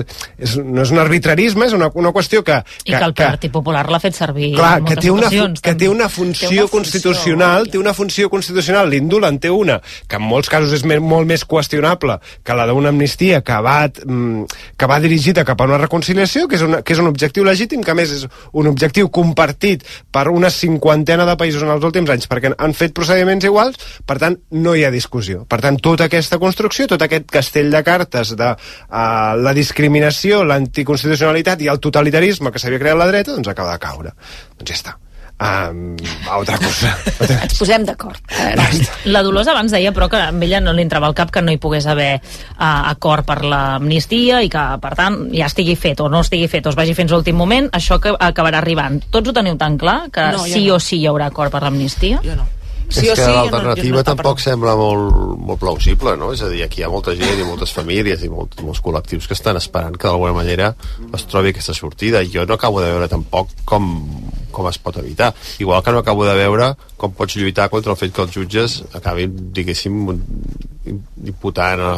és, 0.41 0.55
no 0.65 0.81
és 0.81 0.91
un 0.93 0.97
arbitrarisme, 1.01 1.67
és 1.69 1.73
una, 1.77 1.91
una 1.93 2.09
qüestió 2.13 2.41
que... 2.45 2.57
que 2.83 2.93
I 2.93 2.95
que 2.95 3.05
el 3.05 3.13
Partit 3.17 3.53
Popular 3.53 3.85
l'ha 3.89 3.99
fet 4.01 4.17
servir 4.17 4.53
clar, 4.55 4.77
en 4.79 4.87
moltes 4.87 4.97
que 4.97 5.03
té 5.05 5.11
una. 5.13 5.29
Que 5.61 5.75
té 5.77 5.89
una 5.91 6.09
funció, 6.09 6.49
té 6.49 6.61
una 6.61 6.71
constitucional, 6.71 7.59
funció, 7.59 7.71
té 7.71 7.81
una 7.83 7.93
funció 7.93 8.31
constitucional, 8.33 8.89
l'indult 8.89 9.29
en 9.29 9.37
té 9.43 9.51
una, 9.53 9.77
que 10.09 10.17
en 10.17 10.25
molts 10.25 10.49
casos 10.49 10.73
és 10.73 10.85
me, 10.89 10.97
molt 10.97 11.29
més 11.29 11.45
qüestionable 11.45 12.17
que 12.43 12.57
la 12.57 12.65
d'una 12.69 12.89
amnistia 12.89 13.43
que 13.45 13.59
va, 13.61 13.77
mm, 13.87 14.57
que 14.77 14.89
va 14.89 14.99
dirigida 15.05 15.45
cap 15.45 15.61
a 15.61 15.69
una 15.69 15.77
reconciliació, 15.81 16.47
que 16.49 16.57
és, 16.57 16.65
una, 16.65 16.81
que 16.81 16.97
és 16.97 17.03
un 17.03 17.11
objectiu 17.11 17.45
legítim, 17.45 17.85
que 17.85 17.93
a 17.93 17.97
més 17.97 18.13
és 18.17 18.25
un 18.57 18.71
objectiu 18.73 19.11
compartit 19.13 19.85
per 20.11 20.27
unes 20.33 20.57
50 20.65 21.06
vintena 21.07 21.23
de 21.23 21.37
països 21.39 21.63
en 21.63 21.71
els 21.71 21.85
últims 21.87 22.09
anys 22.11 22.27
perquè 22.27 22.51
han 22.51 22.73
fet 22.75 22.91
procediments 22.95 23.45
iguals, 23.47 23.79
per 24.03 24.17
tant, 24.19 24.35
no 24.59 24.75
hi 24.75 24.83
ha 24.83 24.91
discussió. 24.91 25.45
Per 25.47 25.61
tant, 25.63 25.79
tota 25.79 26.09
aquesta 26.11 26.39
construcció, 26.41 26.89
tot 26.91 27.05
aquest 27.05 27.31
castell 27.31 27.71
de 27.71 27.83
cartes 27.87 28.35
de 28.35 28.51
uh, 28.51 28.99
la 29.39 29.55
discriminació, 29.55 30.43
l'anticonstitucionalitat 30.43 31.63
i 31.63 31.71
el 31.71 31.79
totalitarisme 31.79 32.51
que 32.51 32.59
s'havia 32.59 32.83
creat 32.83 32.99
la 32.99 33.07
dreta, 33.07 33.37
doncs 33.37 33.47
acaba 33.53 33.77
de 33.77 33.85
caure. 33.87 34.17
Doncs 34.59 34.73
ja 34.73 34.81
està. 34.81 34.97
Um, 35.37 35.91
altra 36.33 36.57
cosa. 36.57 36.95
Ens 37.43 37.53
posem 37.59 37.83
d'acord. 37.85 38.17
Eh, 38.33 38.55
La 39.13 39.21
Dolors 39.21 39.45
abans 39.51 39.69
deia 39.71 39.91
però 39.93 40.07
que 40.09 40.17
a 40.17 40.31
ella 40.33 40.59
no 40.65 40.73
li 40.73 40.81
entrava 40.81 41.05
al 41.05 41.13
cap 41.13 41.29
que 41.29 41.43
no 41.45 41.53
hi 41.53 41.59
pogués 41.61 41.85
haver 41.85 42.15
uh, 42.17 42.89
acord 42.89 43.21
per 43.27 43.43
l'amnistia 43.45 44.41
i 44.41 44.49
que, 44.49 44.63
per 44.81 44.95
tant, 44.97 45.19
ja 45.37 45.45
estigui 45.45 45.75
fet 45.77 46.01
o 46.01 46.09
no 46.09 46.23
estigui 46.25 46.47
fet 46.49 46.65
o 46.65 46.73
es 46.73 46.79
vagi 46.79 46.95
fins 46.97 47.11
a 47.13 47.19
l'últim 47.19 47.37
moment, 47.37 47.69
això 47.77 47.99
que 48.01 48.15
acabarà 48.17 48.63
arribant. 48.63 48.97
Tots 49.13 49.29
ho 49.29 49.33
teniu 49.37 49.57
tan 49.61 49.77
clar 49.77 50.07
que 50.09 50.25
No, 50.33 50.41
sí 50.49 50.65
no. 50.65 50.75
o 50.75 50.79
sí 50.81 50.97
hi 51.03 51.05
haurà 51.11 51.29
acord 51.29 51.53
per 51.53 51.61
l'amnistia? 51.67 52.17
Jo 52.25 52.33
no. 52.35 52.47
Sí 52.89 53.03
és 53.11 53.19
que 53.19 53.27
no- 53.27 53.33
l'alternativa 53.35 53.97
jo 53.97 53.99
no- 53.99 54.03
tampoc 54.07 54.39
sembla 54.39 54.73
molt, 54.79 55.37
molt 55.43 55.59
plausible, 55.59 56.15
no? 56.17 56.31
És 56.33 56.41
a 56.41 56.47
dir, 56.49 56.63
aquí 56.63 56.79
hi 56.81 56.85
ha 56.85 56.89
molta 56.89 57.11
gent 57.13 57.37
i 57.37 57.43
moltes 57.43 57.73
famílies 57.75 58.23
i 58.23 58.29
molt, 58.31 58.57
molts 58.63 58.79
col·lectius 58.81 59.27
que 59.27 59.35
estan 59.35 59.57
esperant 59.59 59.97
que 59.99 60.07
d'alguna 60.07 60.31
manera 60.33 60.69
es 61.13 61.25
trobi 61.27 61.51
aquesta 61.51 61.75
sortida. 61.75 62.23
I 62.23 62.31
jo 62.33 62.45
no 62.47 62.55
acabo 62.55 62.79
de 62.81 62.87
veure 62.93 63.09
tampoc 63.11 63.51
com, 63.65 63.89
com 64.57 64.69
es 64.71 64.79
pot 64.81 64.97
evitar. 65.01 65.33
Igual 65.61 65.83
que 65.85 65.93
no 65.93 66.01
acabo 66.01 66.25
de 66.25 66.35
veure 66.37 66.71
com 66.97 67.13
pots 67.13 67.37
lluitar 67.37 67.69
contra 67.73 67.93
el 67.93 67.99
fet 67.99 68.13
que 68.13 68.25
els 68.25 68.33
jutges 68.33 68.79
acabin, 68.97 69.35
diguéssim, 69.53 69.99
imputant 71.29 71.83
a, 71.83 71.95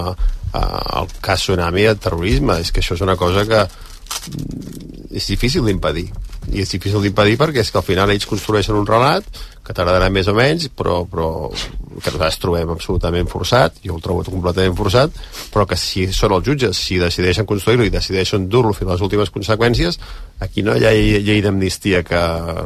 a, 0.51 0.63
el 1.01 1.13
cas 1.23 1.45
Tsunami 1.45 1.87
de 1.87 1.95
terrorisme. 2.07 2.59
És 2.59 2.73
que 2.73 2.83
això 2.83 2.99
és 2.99 3.05
una 3.05 3.17
cosa 3.19 3.47
que 3.47 3.63
mm, 3.65 5.15
és 5.19 5.31
difícil 5.31 5.65
d'impedir 5.65 6.09
i 6.49 6.63
és 6.63 6.71
difícil 6.71 7.01
d'impedir 7.03 7.37
perquè 7.37 7.61
és 7.61 7.69
que 7.71 7.77
al 7.81 7.85
final 7.85 8.09
ells 8.09 8.27
construeixen 8.29 8.77
un 8.77 8.87
relat 8.87 9.25
que 9.69 9.75
tardarà 9.77 10.07
més 10.09 10.25
o 10.25 10.33
menys 10.33 10.65
però, 10.73 11.03
però 11.05 11.27
que 11.53 12.09
nosaltres 12.09 12.39
trobem 12.41 12.71
absolutament 12.73 13.29
forçat 13.29 13.77
jo 13.85 13.93
el 13.99 14.01
trobo 14.01 14.25
completament 14.25 14.73
forçat 14.73 15.13
però 15.53 15.67
que 15.69 15.77
si 15.77 16.07
són 16.15 16.33
els 16.39 16.47
jutges 16.47 16.81
si 16.87 16.97
decideixen 16.97 17.45
construir-lo 17.45 17.85
i 17.85 17.93
decideixen 17.93 18.49
dur-lo 18.49 18.73
fins 18.73 18.89
a 18.89 18.95
les 18.95 19.05
últimes 19.05 19.29
conseqüències 19.35 19.99
aquí 20.41 20.63
no 20.65 20.73
hi 20.73 20.87
ha 20.87 20.93
llei 20.95 21.43
d'amnistia 21.45 22.01
que 22.07 22.19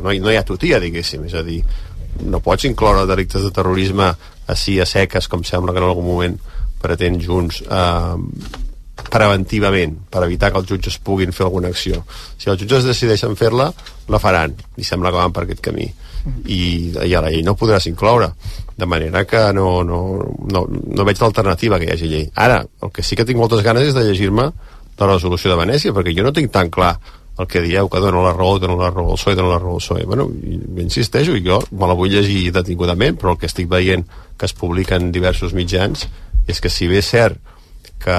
no 0.04 0.14
hi, 0.14 0.22
no 0.24 0.32
hi 0.32 0.38
ha 0.38 0.46
tutia 0.48 0.80
diguéssim. 0.80 1.26
És 1.28 1.36
a 1.36 1.44
dir, 1.44 1.60
no 2.24 2.42
pots 2.46 2.68
incloure 2.70 3.08
delictes 3.10 3.44
de 3.44 3.52
terrorisme 3.52 4.14
així 4.54 4.80
a 4.80 4.88
seques 4.88 5.28
com 5.28 5.44
sembla 5.44 5.74
que 5.74 5.82
en 5.82 5.90
algun 5.90 6.08
moment 6.08 6.38
pretén 6.84 7.20
Junts 7.24 7.62
eh, 7.64 8.16
preventivament 9.10 9.98
per 10.12 10.24
evitar 10.28 10.52
que 10.52 10.62
els 10.62 10.70
jutges 10.70 11.00
puguin 11.04 11.34
fer 11.36 11.48
alguna 11.48 11.72
acció. 11.74 12.04
Si 12.38 12.52
els 12.52 12.62
jutges 12.62 12.88
decideixen 12.88 13.36
fer-la 13.40 13.72
la 14.12 14.22
faran 14.22 14.56
i 14.78 14.86
sembla 14.88 15.12
que 15.12 15.22
van 15.22 15.36
per 15.36 15.46
aquest 15.48 15.64
camí 15.66 15.90
i, 16.46 16.94
i 16.94 17.16
a 17.16 17.22
la 17.24 17.32
llei 17.32 17.44
no 17.44 17.58
podràs 17.60 17.88
incloure 17.90 18.32
de 18.78 18.86
manera 18.90 19.26
que 19.30 19.42
no, 19.54 19.84
no, 19.84 20.00
no, 20.50 20.64
no 20.70 21.08
veig 21.08 21.20
l'alternativa 21.22 21.80
que 21.80 21.90
hi 21.90 21.94
hagi 21.96 22.10
llei 22.12 22.30
ara, 22.36 22.64
el 22.82 22.94
que 22.94 23.04
sí 23.04 23.18
que 23.20 23.26
tinc 23.28 23.40
moltes 23.40 23.64
ganes 23.66 23.90
és 23.90 23.98
de 23.98 24.06
llegir-me 24.08 24.48
la 25.00 25.10
resolució 25.10 25.52
de 25.52 25.60
Venècia 25.60 25.94
perquè 25.94 26.16
jo 26.16 26.26
no 26.26 26.34
tinc 26.36 26.52
tan 26.54 26.72
clar 26.74 26.96
el 27.40 27.48
que 27.48 27.62
dieu 27.62 27.90
que 27.90 28.00
dona 28.00 28.22
la 28.22 28.34
raó, 28.34 28.60
dona 28.62 28.76
la 28.78 28.92
raó 28.92 29.12
al 29.12 29.18
PSOE, 29.18 29.36
dona 29.36 29.56
la 29.56 29.60
raó 29.60 29.74
al 29.74 29.82
PSOE. 29.82 30.04
Bueno, 30.06 30.28
insisteixo, 30.78 31.34
jo 31.42 31.64
me 31.72 31.88
la 31.90 31.96
vull 31.98 32.12
llegir 32.14 32.52
detingudament, 32.54 33.18
però 33.18 33.34
el 33.34 33.40
que 33.42 33.50
estic 33.50 33.70
veient 33.72 34.06
que 34.38 34.46
es 34.46 34.54
publica 34.54 35.00
en 35.02 35.10
diversos 35.12 35.56
mitjans 35.58 36.06
és 36.46 36.62
que 36.62 36.70
si 36.70 36.86
bé 36.92 37.02
és 37.02 37.10
cert 37.10 37.40
que 38.04 38.18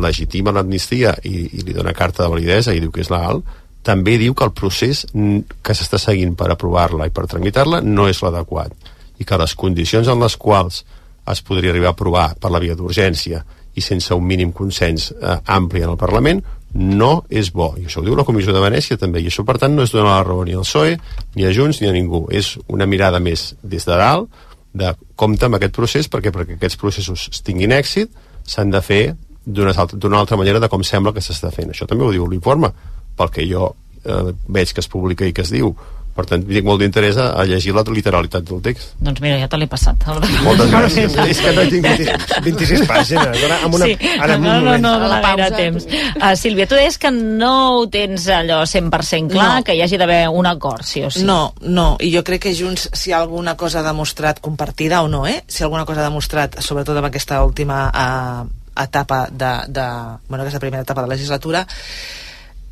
legitima 0.00 0.52
l'amnistia 0.52 1.14
i, 1.24 1.34
i 1.58 1.64
li 1.66 1.76
dona 1.76 1.92
carta 1.96 2.24
de 2.24 2.30
validesa 2.32 2.72
i 2.72 2.80
diu 2.80 2.92
que 2.92 3.02
és 3.04 3.10
legal, 3.12 3.42
també 3.82 4.16
diu 4.18 4.34
que 4.34 4.46
el 4.46 4.54
procés 4.54 5.04
que 5.12 5.74
s'està 5.74 5.98
seguint 5.98 6.36
per 6.38 6.50
aprovar-la 6.52 7.08
i 7.08 7.14
per 7.14 7.26
tramitar-la 7.30 7.82
no 7.82 8.08
és 8.10 8.22
l'adequat 8.22 8.72
i 9.18 9.26
que 9.28 9.38
les 9.38 9.54
condicions 9.58 10.08
en 10.08 10.22
les 10.22 10.36
quals 10.36 10.84
es 11.32 11.42
podria 11.46 11.70
arribar 11.70 11.92
a 11.92 11.96
aprovar 11.96 12.28
per 12.40 12.50
la 12.50 12.60
via 12.62 12.76
d'urgència 12.78 13.44
i 13.74 13.80
sense 13.80 14.14
un 14.14 14.24
mínim 14.26 14.52
consens 14.52 15.10
eh, 15.12 15.38
ampli 15.46 15.82
en 15.82 15.94
el 15.94 16.00
Parlament 16.00 16.42
no 16.74 17.24
és 17.28 17.50
bo, 17.52 17.74
i 17.76 17.84
això 17.84 18.00
ho 18.00 18.06
diu 18.06 18.16
la 18.16 18.24
Comissió 18.24 18.52
de 18.54 18.62
Venècia 18.62 18.96
també, 18.96 19.20
i 19.20 19.28
això 19.28 19.44
per 19.44 19.58
tant 19.60 19.74
no 19.76 19.84
és 19.84 19.92
donar 19.92 20.14
la 20.16 20.24
raó 20.24 20.44
ni 20.44 20.54
al 20.56 20.64
PSOE, 20.64 20.96
ni 21.36 21.44
a 21.44 21.52
Junts, 21.52 21.82
ni 21.82 21.88
a 21.88 21.92
ningú. 21.92 22.24
És 22.32 22.54
una 22.72 22.86
mirada 22.88 23.20
més 23.20 23.52
des 23.62 23.84
de 23.84 23.98
dalt 23.98 24.30
de 24.72 24.94
compte 25.20 25.44
amb 25.44 25.58
aquest 25.58 25.74
procés 25.76 26.08
perquè 26.08 26.32
perquè 26.32 26.56
aquests 26.56 26.80
processos 26.80 27.42
tinguin 27.44 27.74
èxit 27.76 28.08
s'han 28.48 28.72
de 28.72 28.80
fer 28.80 29.02
d'una 29.44 29.74
altra, 29.76 29.98
altra 30.16 30.38
manera 30.40 30.62
de 30.62 30.70
com 30.72 30.84
sembla 30.86 31.12
que 31.12 31.20
s'està 31.20 31.50
fent. 31.52 31.74
Això 31.74 31.84
també 31.86 32.06
ho 32.06 32.12
diu 32.14 32.24
l'informe, 32.30 32.72
pel 33.16 33.30
que 33.30 33.46
jo 33.50 33.74
eh, 34.04 34.32
veig 34.48 34.72
que 34.74 34.80
es 34.80 34.88
publica 34.88 35.26
i 35.26 35.32
que 35.32 35.42
es 35.42 35.50
diu. 35.52 35.74
Per 36.12 36.26
tant, 36.28 36.42
tinc 36.44 36.66
molt 36.68 36.82
d'interès 36.82 37.16
a, 37.16 37.30
a 37.40 37.44
llegir 37.48 37.72
la 37.72 37.80
literalitat 37.88 38.44
del 38.44 38.58
text. 38.60 38.90
Doncs 39.00 39.22
mira, 39.24 39.38
ja 39.40 39.46
te 39.48 39.56
l'he 39.56 39.64
passat. 39.66 39.96
Moltes 40.44 40.68
gràcies. 40.74 41.14
és 41.24 41.38
que 41.40 41.52
no 41.56 41.62
he 41.62 41.70
tingut 41.72 42.34
26 42.44 42.82
pàgines. 42.84 43.38
Ara, 43.46 43.56
amb 43.64 43.78
una, 43.78 43.86
sí, 43.88 43.96
ara, 44.20 44.36
un 44.36 44.44
no, 44.44 44.58
no, 44.60 44.74
no, 44.76 44.90
gaire 45.08 45.22
pausa, 45.24 45.56
temps. 45.56 45.86
tu- 45.88 45.96
Uh, 46.22 46.34
Sílvia, 46.36 46.66
tu 46.68 46.76
deies 46.76 46.98
que 47.00 47.08
no 47.16 47.78
ho 47.78 47.86
tens 47.88 48.26
allò 48.28 48.60
100% 48.68 49.32
clar, 49.32 49.48
No. 49.56 49.64
que 49.64 49.72
hi 49.74 49.80
hagi 49.86 49.96
d'haver 49.96 50.28
un 50.28 50.44
acord, 50.46 50.84
sí 50.84 51.00
o 51.02 51.08
sí. 51.10 51.24
No, 51.24 51.54
no, 51.64 51.96
i 51.98 52.12
jo 52.14 52.20
crec 52.22 52.42
que 52.44 52.52
Junts, 52.54 52.90
si 52.92 53.10
alguna 53.16 53.56
cosa 53.56 53.80
ha 53.80 53.86
demostrat 53.88 54.38
compartida 54.44 55.00
o 55.00 55.08
no, 55.08 55.24
eh? 55.26 55.44
si 55.48 55.64
alguna 55.64 55.86
cosa 55.88 56.02
ha 56.04 56.10
demostrat, 56.10 56.60
sobretot 56.60 57.00
amb 57.00 57.08
aquesta 57.08 57.40
última 57.42 57.86
eh, 57.88 58.82
etapa 58.84 59.28
de, 59.32 59.54
de... 59.72 59.88
Bueno, 60.28 60.42
aquesta 60.44 60.60
primera 60.60 60.82
etapa 60.84 61.00
de 61.08 61.14
legislatura, 61.16 61.64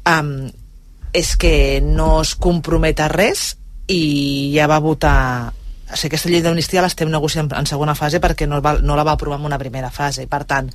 um, 0.08 0.50
és 1.12 1.34
que 1.36 1.80
no 1.82 2.20
es 2.22 2.36
compromet 2.38 3.00
a 3.00 3.08
res 3.10 3.54
i 3.90 4.52
ja 4.54 4.68
va 4.70 4.78
votar 4.82 5.50
o 5.90 5.96
sigui, 5.98 6.12
aquesta 6.12 6.30
llei 6.30 6.42
d'amnistia 6.44 6.84
l'estem 6.84 7.10
negociant 7.10 7.50
en 7.58 7.66
segona 7.66 7.96
fase 7.98 8.20
perquè 8.22 8.46
no, 8.46 8.60
va, 8.62 8.76
no 8.78 8.94
la 8.94 9.04
va 9.06 9.16
aprovar 9.18 9.40
en 9.40 9.48
una 9.48 9.58
primera 9.58 9.90
fase 9.90 10.28
per 10.30 10.44
tant 10.46 10.70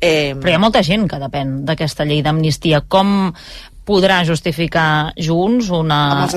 eh, 0.00 0.34
Però 0.34 0.50
hi 0.50 0.56
ha 0.56 0.62
molta 0.62 0.82
gent 0.82 1.06
que 1.10 1.20
depèn 1.22 1.60
d'aquesta 1.68 2.06
llei 2.08 2.22
d'amnistia. 2.22 2.82
Com 2.90 3.32
podrà 3.88 4.18
justificar 4.28 5.14
Junts 5.16 5.70
una 5.72 6.00
els 6.26 6.34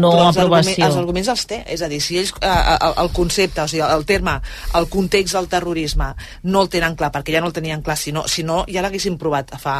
no 0.00 0.12
els 0.14 0.38
aprovació? 0.38 0.86
Els 0.86 0.96
arguments 0.96 1.30
els 1.34 1.46
té, 1.50 1.60
és 1.74 1.82
a 1.84 1.88
dir, 1.92 2.00
si 2.00 2.18
ells 2.20 2.32
eh, 2.40 2.52
el, 2.78 2.94
el 3.04 3.10
concepte, 3.16 3.64
o 3.64 3.68
sigui, 3.70 3.84
el 3.84 4.06
terme, 4.08 4.38
el 4.80 4.88
context 4.92 5.36
del 5.36 5.50
terrorisme 5.52 6.14
no 6.48 6.64
el 6.64 6.70
tenen 6.72 6.96
clar, 6.96 7.12
perquè 7.14 7.36
ja 7.36 7.44
no 7.44 7.52
el 7.52 7.56
tenien 7.56 7.84
clar, 7.84 7.98
si 8.00 8.14
no, 8.16 8.24
si 8.30 8.46
no 8.46 8.62
ja 8.70 8.84
l'haguessin 8.84 9.18
provat 9.20 9.52
fa 9.60 9.76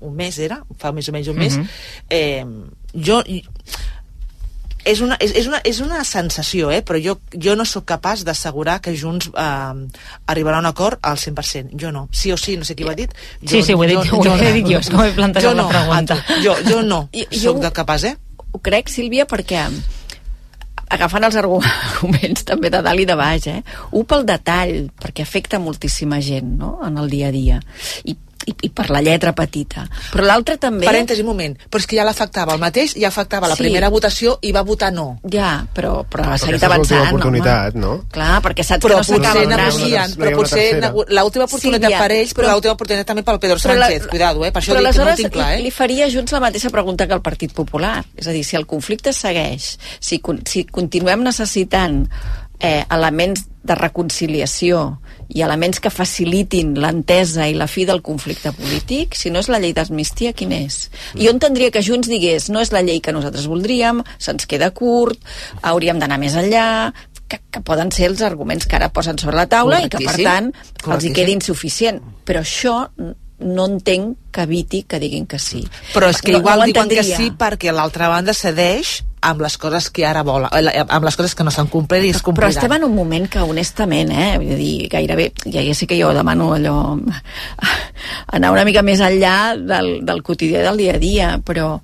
un 0.00 0.14
mes, 0.14 0.38
era? 0.38 0.60
Fa 0.78 0.92
més 0.92 1.08
o 1.08 1.12
menys 1.12 1.28
un 1.28 1.36
mes. 1.36 1.56
Mhm. 1.56 1.68
eh, 2.10 2.44
jo 2.94 3.22
és 4.84 5.00
una, 5.04 5.16
és, 5.20 5.32
és, 5.36 5.46
una, 5.50 5.58
és 5.68 5.80
una 5.84 6.02
sensació, 6.06 6.70
eh? 6.72 6.80
però 6.86 6.96
jo, 7.02 7.18
jo 7.34 7.54
no 7.58 7.64
sóc 7.68 7.84
capaç 7.84 8.22
d'assegurar 8.24 8.78
que 8.80 8.94
Junts 8.96 9.28
eh, 9.28 9.74
arribarà 10.32 10.56
a 10.56 10.62
un 10.62 10.68
acord 10.70 10.98
al 11.02 11.18
100%. 11.18 11.74
Jo 11.76 11.90
no. 11.92 12.06
Sí 12.12 12.32
o 12.32 12.38
sí, 12.40 12.56
no 12.56 12.64
sé 12.64 12.74
qui 12.78 12.84
ho 12.86 12.90
ha 12.90 12.94
dit. 12.96 13.12
Jo, 13.42 13.48
Sí, 13.58 13.62
sí, 13.62 13.74
ho 13.74 13.84
he 13.84 13.88
dit- 13.90 13.98
ho 13.98 14.22
he 14.38 14.52
dit 14.54 14.66
jo, 14.70 14.78
és 14.84 14.88
ho 14.94 15.04
he 15.04 15.12
plantejat 15.12 15.50
jo 15.50 15.54
la 15.56 15.62
no, 15.62 15.68
pregunta. 15.68 16.14
Alto. 16.14 16.40
Jo, 16.42 16.54
jo 16.70 16.82
no, 16.82 17.02
jo- 17.12 17.26
sóc 17.42 17.60
de 17.60 17.72
capaç, 17.72 18.04
eh? 18.04 18.16
Ho 18.52 18.62
crec, 18.64 18.88
Sílvia, 18.88 19.26
perquè 19.28 19.66
agafant 20.88 21.24
els 21.28 21.36
argu- 21.36 21.60
arguments 21.90 22.46
també 22.48 22.70
de 22.72 22.80
dalt 22.80 23.02
i 23.02 23.04
de 23.10 23.16
baix, 23.18 23.46
eh? 23.50 23.58
Un 23.92 24.06
pel 24.08 24.24
detall, 24.24 24.88
perquè 25.02 25.26
afecta 25.26 25.58
moltíssima 25.60 26.22
gent, 26.24 26.54
no?, 26.62 26.78
en 26.86 26.96
el 26.96 27.10
dia 27.12 27.28
a 27.28 27.34
dia. 27.34 27.60
I, 28.08 28.16
i, 28.48 28.54
i 28.66 28.70
per 28.72 28.88
la 28.94 29.02
lletra 29.04 29.34
petita. 29.36 29.84
Però 30.12 30.24
l'altre 30.24 30.56
també... 30.60 30.86
Parèntesi, 30.88 31.20
un 31.24 31.28
moment. 31.30 31.56
Però 31.68 31.82
és 31.82 31.86
que 31.90 31.98
ja 31.98 32.06
l'afectava 32.08 32.54
el 32.56 32.62
mateix, 32.62 32.94
ja 32.98 33.08
afectava 33.12 33.48
la 33.50 33.56
Sí. 33.58 33.64
primera 33.66 33.88
votació 33.92 34.38
i 34.42 34.52
va 34.56 34.62
votar 34.64 34.88
no. 34.94 35.18
Ja, 35.30 35.66
però, 35.74 36.04
però 36.08 36.28
ha 36.32 36.38
seguit 36.40 36.62
avançant, 36.64 37.08
oportunitat, 37.12 37.74
home. 37.76 37.82
no? 37.84 37.92
Clar, 38.14 38.40
perquè 38.44 38.64
saps 38.64 38.84
Però 38.84 38.98
que 39.02 39.04
no 39.04 39.18
s'acaba 39.18 39.44
negocien, 39.52 40.14
però 40.18 40.34
potser 40.36 40.66
l'última 40.80 41.44
oportunitat 41.48 41.88
Sílvia, 41.90 41.98
per 42.00 42.10
ells, 42.16 42.32
però 42.34 42.46
però- 42.46 42.52
l'última 42.56 42.74
oportunitat 42.78 43.06
també 43.12 43.22
pel 43.26 43.38
Pedro 43.42 43.58
Però 43.58 43.74
la- 43.78 43.86
Sánchez. 43.88 44.06
Cuidado, 44.08 44.44
eh? 44.44 44.52
Per 44.52 44.62
això 44.62 44.72
però 44.74 44.82
dic 44.86 44.96
que 44.98 45.04
no 45.04 45.16
tinc 45.22 45.32
clar, 45.32 45.50
li, 45.56 45.62
li 45.66 45.68
eh? 45.68 45.76
faria 45.78 46.06
a 46.06 46.10
Junts 46.10 46.32
la 46.32 46.40
mateixa 46.40 46.70
pregunta 46.70 47.06
que 47.06 47.14
el 47.14 47.22
Partit 47.22 47.52
Popular. 47.52 48.04
És 48.16 48.26
a 48.26 48.32
dir, 48.32 48.44
si 48.44 48.56
el 48.56 48.66
conflicte 48.66 49.12
segueix, 49.12 49.76
si, 50.00 50.20
si 50.46 50.64
continuem 50.64 51.22
necessitant 51.26 52.06
eh, 52.60 52.84
elements 52.90 53.44
de 53.68 53.74
reconciliació 53.74 54.98
i 55.28 55.42
elements 55.44 55.78
que 55.84 55.90
facilitin 55.92 56.72
l'entesa 56.80 57.46
i 57.48 57.54
la 57.54 57.66
fi 57.68 57.84
del 57.84 58.00
conflicte 58.02 58.52
polític, 58.56 59.14
si 59.14 59.28
no 59.30 59.42
és 59.42 59.48
la 59.52 59.58
llei 59.60 59.74
d'amnistia, 59.76 60.32
quin 60.32 60.52
és? 60.56 60.88
I 61.20 61.28
on 61.28 61.38
tindria 61.42 61.70
que 61.70 61.82
Junts 61.84 62.08
digués 62.08 62.48
no 62.48 62.62
és 62.64 62.72
la 62.72 62.80
llei 62.82 63.00
que 63.04 63.12
nosaltres 63.12 63.46
voldríem, 63.46 64.00
se'ns 64.18 64.46
queda 64.48 64.70
curt, 64.72 65.18
hauríem 65.62 65.98
d'anar 66.00 66.16
més 66.18 66.34
enllà, 66.34 66.92
que, 67.28 67.42
que 67.52 67.60
poden 67.60 67.90
ser 67.92 68.06
els 68.08 68.22
arguments 68.24 68.64
que 68.66 68.76
ara 68.78 68.88
posen 68.88 69.18
sobre 69.20 69.36
la 69.36 69.46
taula 69.46 69.82
i 69.84 69.90
que, 69.92 70.00
per 70.00 70.16
tant, 70.24 70.52
els 70.88 71.04
hi 71.04 71.12
quedi 71.12 71.34
insuficient. 71.36 72.00
Però 72.24 72.40
això 72.40 72.86
no 73.38 73.66
entenc 73.68 74.16
que 74.32 74.46
eviti 74.48 74.80
que 74.88 74.98
diguin 74.98 75.26
que 75.28 75.38
sí. 75.38 75.60
Però 75.92 76.08
és 76.08 76.22
que 76.24 76.32
No- 76.32 76.38
igual 76.40 76.58
no 76.64 76.64
diuen 76.70 76.88
que 76.88 76.96
entendria. 77.02 77.16
sí 77.20 77.28
perquè 77.36 77.70
l'altra 77.70 78.08
banda 78.08 78.32
cedeix 78.34 79.04
amb 79.20 79.42
les 79.42 79.56
coses 79.58 79.90
que 79.90 80.06
ara 80.06 80.22
volen, 80.22 80.48
eh, 80.52 80.84
amb 80.86 81.04
les 81.04 81.16
coses 81.16 81.34
que 81.34 81.44
no 81.44 81.50
s'han 81.50 81.68
complert 81.72 82.04
i 82.04 82.10
es 82.10 82.18
Però 82.20 82.30
compliran. 82.30 82.54
estem 82.54 82.72
en 82.72 82.84
un 82.84 82.94
moment 82.94 83.28
que, 83.28 83.40
honestament, 83.40 84.10
eh, 84.12 84.38
vull 84.38 84.56
dir, 84.56 84.88
gairebé, 84.88 85.32
ja, 85.46 85.62
ja 85.62 85.74
sé 85.74 85.86
que 85.86 85.98
jo 86.00 86.12
demano 86.14 86.52
allò, 86.54 86.78
anar 88.38 88.52
una 88.52 88.64
mica 88.64 88.82
més 88.82 89.00
enllà 89.00 89.56
del, 89.58 90.04
del 90.06 90.22
quotidià 90.22 90.62
del 90.62 90.76
dia 90.76 90.94
a 90.94 91.02
dia, 91.02 91.30
però 91.44 91.80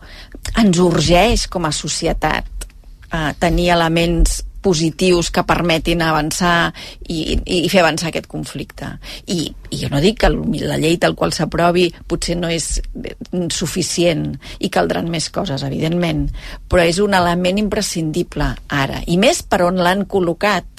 ens 0.61 0.79
urgeix 0.79 1.49
com 1.49 1.65
a 1.65 1.73
societat 1.73 2.69
eh, 3.13 3.33
tenir 3.39 3.71
elements 3.75 4.43
positius 4.65 5.31
que 5.35 5.45
permetin 5.47 6.03
avançar 6.03 6.73
i, 7.07 7.37
i, 7.37 7.61
i 7.65 7.69
fer 7.73 7.83
avançar 7.83 8.11
aquest 8.11 8.29
conflicte. 8.31 8.89
I, 9.29 9.47
I 9.71 9.83
jo 9.85 9.91
no 9.93 10.01
dic 10.03 10.23
que 10.25 10.33
la 10.33 10.79
llei 10.81 10.97
tal 11.03 11.17
qual 11.19 11.35
s'aprovi 11.37 11.91
potser 12.09 12.39
no 12.41 12.51
és 12.53 12.79
eh, 12.81 13.15
suficient 13.53 14.31
i 14.65 14.73
caldran 14.73 15.11
més 15.13 15.29
coses, 15.35 15.63
evidentment, 15.67 16.27
però 16.69 16.87
és 16.89 17.01
un 17.05 17.15
element 17.17 17.61
imprescindible 17.61 18.51
ara. 18.73 19.03
I 19.07 19.21
més 19.21 19.45
per 19.45 19.63
on 19.69 19.81
l'han 19.85 20.07
col·locat 20.11 20.74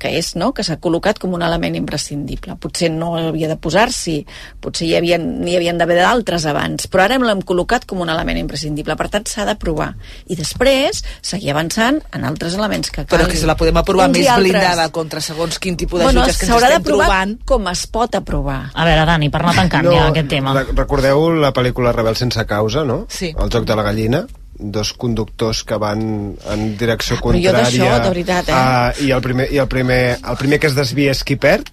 que 0.00 0.14
és, 0.18 0.32
no?, 0.40 0.50
que 0.56 0.64
s'ha 0.64 0.78
col·locat 0.80 1.18
com 1.20 1.34
un 1.36 1.42
element 1.44 1.76
imprescindible. 1.76 2.56
Potser 2.60 2.88
no 2.90 3.12
havia 3.20 3.50
de 3.50 3.56
posar-s'hi, 3.60 4.16
potser 4.64 4.88
hi 4.88 4.94
havia, 4.96 5.18
n'hi 5.20 5.54
havien 5.58 5.76
d'haver 5.78 5.98
d'altres 6.00 6.46
abans, 6.48 6.88
però 6.90 7.04
ara 7.04 7.18
l'hem 7.20 7.42
col·locat 7.46 7.84
com 7.86 8.00
un 8.00 8.08
element 8.10 8.40
imprescindible, 8.40 8.96
per 8.96 9.10
tant 9.12 9.28
s'ha 9.28 9.44
d'aprovar. 9.44 9.92
I 10.32 10.38
després 10.40 11.02
seguir 11.20 11.52
avançant 11.52 12.00
en 12.16 12.24
altres 12.24 12.56
elements 12.56 12.90
que 12.90 13.04
Però 13.04 13.20
calguin. 13.26 13.34
que 13.34 13.40
se 13.44 13.46
la 13.46 13.56
podem 13.60 13.76
aprovar 13.76 14.08
Uns 14.08 14.18
més 14.18 14.28
altres. 14.28 14.48
blindada 14.48 14.88
contra 14.90 15.20
segons 15.20 15.58
quin 15.60 15.76
tipus 15.76 16.00
de 16.00 16.04
bueno, 16.06 16.22
jutges 16.22 16.38
que 16.38 16.46
ens 16.46 16.54
s'haurà 16.54 16.68
estem 16.70 16.82
d'aprovar 16.82 17.06
trobant. 17.06 17.38
com 17.44 17.68
es 17.68 17.86
pot 17.86 18.14
aprovar. 18.14 18.70
A 18.74 18.84
veure, 18.88 19.04
Dani, 19.06 19.28
per 19.30 19.42
anar 19.42 19.54
tancant 19.54 19.90
ja 19.92 20.06
aquest 20.08 20.28
tema. 20.28 20.54
re- 20.54 20.72
Recordeu 20.74 21.30
la 21.34 21.52
pel·lícula 21.52 21.92
Rebel 21.92 22.16
sense 22.16 22.46
causa, 22.46 22.84
no? 22.84 23.04
Sí. 23.08 23.34
El 23.36 23.50
joc 23.50 23.64
de 23.66 23.76
la 23.76 23.82
gallina 23.82 24.26
dos 24.60 24.92
conductors 24.92 25.62
que 25.64 25.76
van 25.80 26.36
en 26.52 26.76
direcció 26.76 27.16
però 27.16 27.32
jo 27.32 27.32
contrària 27.32 27.52
d'això, 27.56 28.02
de 28.04 28.08
veritat, 28.12 28.48
eh? 28.48 28.52
ah, 28.54 28.92
i 29.00 29.10
el 29.10 29.20
primer, 29.24 29.46
i 29.52 29.58
el 29.58 29.68
primer, 29.68 30.18
el 30.20 30.36
primer 30.36 30.58
que 30.60 30.66
es 30.68 30.74
desvia 30.76 31.10
és 31.14 31.22
qui 31.24 31.36
perd 31.40 31.70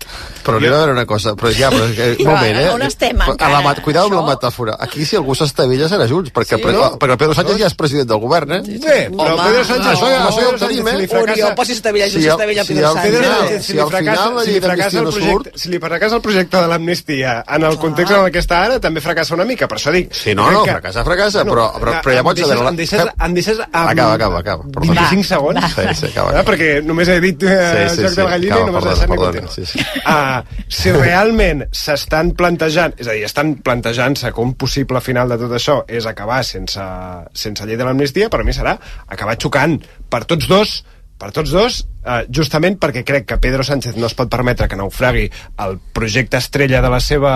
Però 0.48 0.58
anem 0.62 0.72
a 0.72 0.78
veure 0.78 0.94
una 0.96 1.06
cosa, 1.06 1.34
però 1.36 1.52
ja, 1.52 1.68
però, 1.70 1.84
eh, 1.92 2.16
un 2.20 2.24
Però, 2.24 2.36
moment, 2.38 2.58
eh? 2.62 2.70
on 2.72 2.82
estem, 2.88 3.18
Però, 3.20 3.34
encara? 3.36 3.58
A 3.60 3.62
la, 3.66 3.74
cuidado 3.84 4.08
amb 4.08 4.16
Això? 4.16 4.22
la 4.24 4.32
metàfora. 4.34 4.76
Aquí, 4.80 5.04
si 5.06 5.18
algú 5.20 5.36
s'estavella, 5.36 5.90
serà 5.92 6.08
Junts, 6.08 6.32
perquè, 6.32 6.56
Sí, 6.56 6.64
sí, 6.64 6.72
no? 6.78 6.86
perquè 6.98 7.12
el 7.18 7.20
Pedro 7.20 7.34
Sánchez 7.36 7.58
ja 7.60 7.68
és 7.68 7.76
president 7.76 8.08
del 8.08 8.20
govern, 8.24 8.52
eh? 8.56 8.62
Bé, 8.64 8.98
però 9.12 9.34
Home, 9.36 9.44
Pedro 9.50 9.64
Sánchez... 9.68 9.92
això 9.92 10.08
ja- 10.14 10.22
això 10.30 10.46
ja 10.46 10.54
ho 10.54 10.58
tenim, 10.62 10.88
eh? 10.88 10.92
si 10.96 11.02
li 11.02 11.08
fracassa- 11.12 11.34
Oriol, 11.34 11.56
posi 11.60 11.72
estavella, 11.76 12.06
Si 12.08 12.12
si 12.22 12.28
al- 12.30 12.32
estavella 12.38 12.64
si 12.64 12.74
Pedro 12.74 12.88
al 12.88 12.94
Sánchez. 12.96 13.12
Pedro 13.12 13.24
final- 13.28 13.38
Sánchez, 13.42 13.60
si, 13.62 13.68
si 13.68 13.74
li 13.74 13.80
al 13.84 13.90
fracassa, 13.92 14.22
final 14.24 14.36
la 14.38 14.42
si, 14.42 14.48
li 14.48 14.54
llei 14.54 14.62
fracassa 14.62 14.88
el 14.88 14.94
d'amnistia 14.94 15.02
no 15.04 15.12
projecte, 15.12 15.50
surt- 15.52 15.62
si 15.64 15.70
li 15.76 15.80
fracassa 15.84 16.16
el 16.16 16.22
projecte 16.22 16.58
de 16.64 16.68
l'amnistia 16.72 17.44
en 17.58 17.64
el 17.68 17.78
context 17.78 18.14
en 18.14 18.24
el 18.24 18.32
que 18.32 18.40
està 18.40 18.62
ara, 18.64 18.80
també 18.80 19.02
fracassa 19.02 19.36
una 19.36 19.44
mica, 19.46 19.68
per 19.68 19.78
això 19.82 19.92
dic... 19.92 20.14
Sí, 20.16 20.34
no, 20.34 20.48
no, 20.52 20.64
fracassa, 20.64 21.04
fracassa, 21.04 21.44
però- 21.44 21.68
però- 21.76 22.00
però 22.02 22.16
llavors, 22.16 22.40
a 22.42 22.48
veure, 22.48 22.64
Em 22.78 22.84
deixes, 22.84 23.02
em 23.26 23.34
deixes 23.34 23.60
amb 23.66 23.90
Acaba, 23.90 24.14
acaba, 24.14 24.40
acaba, 24.44 24.64
perdó. 24.70 24.94
25 24.94 25.18
Va, 25.18 25.28
segons? 25.32 25.62
va. 25.64 25.70
Sí, 25.74 25.96
sí, 26.00 26.06
acaba, 26.12 26.28
Ah, 26.28 26.34
acaba. 26.36 26.44
perquè 26.52 26.70
només 26.86 27.10
he 27.10 27.20
dit 27.24 27.44
eh, 27.44 27.88
Sí, 27.90 27.96
sí, 27.96 28.02
joc 28.04 28.10
sí, 28.12 28.16
de 28.16 28.24
la 28.24 28.30
gallina 28.36 28.56
acaba, 28.56 28.62
i 28.62 28.66
no 28.68 28.74
m'has 28.76 28.84
perdona, 28.84 28.94
deixat 28.94 29.10
ni 29.10 29.18
continuar. 29.18 29.54
sí, 29.56 29.66
sí. 29.66 30.02
Ah, 30.06 30.44
si 30.70 30.92
realment 30.94 31.64
s'estan 31.72 32.32
plantejant, 32.38 32.94
és 33.02 33.08
a 33.10 33.16
dir, 33.18 33.24
estan 33.26 33.56
plantejant-se 33.66 34.32
un 34.38 34.54
possible 34.54 35.02
final 35.02 35.30
de 35.34 35.38
tot 35.42 35.52
això 35.58 35.80
és 35.88 36.06
acabar 36.06 36.44
sense, 36.46 36.86
sense 37.34 37.66
llei 37.66 37.76
de 37.82 37.84
l'amnistia, 37.90 38.30
per 38.30 38.44
mi 38.46 38.54
serà 38.54 38.78
acabar 39.08 39.36
xocant 39.42 39.80
per 40.10 40.24
tots 40.30 40.48
dos 40.48 40.84
per 41.18 41.32
tots 41.34 41.50
dos, 41.50 41.80
eh, 42.08 42.26
justament 42.34 42.78
perquè 42.80 43.04
crec 43.08 43.28
que 43.28 43.40
Pedro 43.44 43.66
Sánchez 43.68 43.98
no 44.00 44.08
es 44.08 44.16
pot 44.18 44.32
permetre 44.32 44.68
que 44.72 44.80
naufragui 44.80 45.28
el 45.66 45.78
projecte 45.94 46.40
estrella 46.40 46.82
de 46.82 46.92
la 46.92 47.00
seva... 47.04 47.34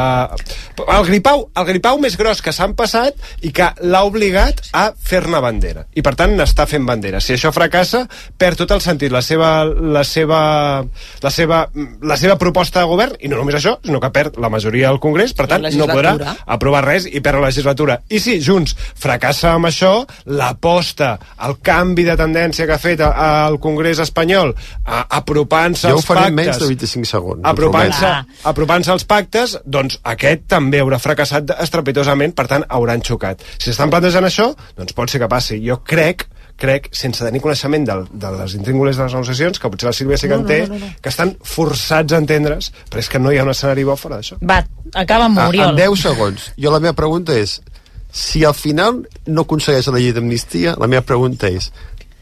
El 0.82 1.06
gripau, 1.08 1.46
el 1.58 1.68
gripau 1.68 2.00
més 2.02 2.16
gros 2.20 2.42
que 2.42 2.54
s'han 2.56 2.76
passat 2.80 3.18
i 3.46 3.52
que 3.56 3.68
l'ha 3.84 4.04
obligat 4.08 4.64
a 4.78 4.88
fer-ne 4.96 5.42
bandera. 5.44 5.86
I 5.98 6.04
per 6.06 6.16
tant 6.20 6.36
n'està 6.38 6.68
fent 6.70 6.88
bandera. 6.88 7.22
Si 7.22 7.36
això 7.36 7.52
fracassa, 7.56 8.06
perd 8.40 8.64
tot 8.64 8.74
el 8.76 8.84
sentit 8.84 9.14
la 9.14 9.24
seva, 9.26 9.52
la 9.66 10.04
seva, 10.08 10.42
la 11.22 11.34
seva, 11.34 11.64
la 12.02 12.18
seva 12.20 12.38
proposta 12.42 12.82
de 12.82 12.90
govern, 12.90 13.18
i 13.20 13.32
no 13.32 13.40
només 13.40 13.60
això, 13.60 13.78
sinó 13.86 14.02
que 14.02 14.12
perd 14.14 14.40
la 14.42 14.52
majoria 14.54 14.90
del 14.90 15.02
Congrés, 15.04 15.36
per 15.38 15.48
tant 15.52 15.68
no 15.78 15.90
podrà 15.90 16.16
aprovar 16.46 16.84
res 16.86 17.08
i 17.10 17.22
perd 17.24 17.42
la 17.42 17.50
legislatura. 17.52 18.00
I 18.10 18.22
si 18.24 18.40
Junts 18.44 18.76
fracassa 18.78 19.56
amb 19.56 19.70
això, 19.70 19.94
l'aposta, 20.32 21.16
el 21.46 21.58
canvi 21.66 22.06
de 22.08 22.18
tendència 22.20 22.68
que 22.68 22.78
ha 22.78 22.82
fet 22.82 23.04
al 23.06 23.60
Congrés 23.64 24.02
espanyol, 24.04 24.56
apropant-se 24.86 25.88
Jo 25.88 25.96
ho 25.98 26.02
als 26.02 26.10
faré 26.10 26.28
pactes... 26.28 26.38
menys 26.40 26.62
de 26.62 26.70
25 26.72 27.10
segons. 27.10 27.46
Apropant-se 27.54 28.02
prometo. 28.06 28.42
apropant 28.54 28.90
als 28.96 29.08
pactes, 29.08 29.58
doncs 29.66 30.00
aquest 30.04 30.46
també 30.52 30.82
haurà 30.82 31.00
fracassat 31.02 31.56
estrepitosament, 31.60 32.36
per 32.38 32.48
tant 32.52 32.68
hauran 32.70 33.04
xocat. 33.06 33.44
Si 33.58 33.74
estan 33.74 33.94
plantejant 33.94 34.28
això, 34.28 34.52
doncs 34.78 34.98
pot 34.98 35.12
ser 35.12 35.22
que 35.24 35.32
passi. 35.32 35.62
Jo 35.66 35.82
crec 35.86 36.28
crec, 36.62 36.92
sense 36.94 37.24
tenir 37.24 37.42
coneixement 37.42 37.86
del, 37.88 38.04
de 38.22 38.32
les 38.36 38.56
intríngules 38.60 38.98
de 38.98 39.08
les 39.08 39.16
negociacions, 39.16 39.58
que 39.58 39.72
potser 39.74 39.90
la 39.90 39.96
Sílvia 39.98 40.20
sí 40.22 40.30
que 40.30 40.38
en 40.38 40.46
té, 40.46 40.60
que 41.02 41.10
estan 41.10 41.34
forçats 41.42 42.14
a 42.14 42.20
entendre's, 42.22 42.70
però 42.92 43.02
és 43.02 43.10
que 43.10 43.22
no 43.22 43.34
hi 43.34 43.40
ha 43.42 43.46
un 43.48 43.54
escenari 43.54 43.86
bo 43.88 43.96
fora 43.98 44.20
d'això. 44.20 44.38
Va, 44.46 44.62
acaba 44.94 45.26
amb 45.30 45.42
Oriol. 45.48 45.74
En 45.74 45.80
10 45.82 46.04
segons. 46.06 46.50
Jo 46.62 46.74
la 46.74 46.82
meva 46.84 46.94
pregunta 46.98 47.38
és, 47.38 47.58
si 48.12 48.44
al 48.46 48.56
final 48.58 49.02
no 49.26 49.48
aconsegueix 49.48 49.90
la 49.90 50.02
llei 50.04 50.14
d'amnistia, 50.16 50.76
la 50.80 50.90
meva 50.92 51.06
pregunta 51.08 51.50
és, 51.50 51.72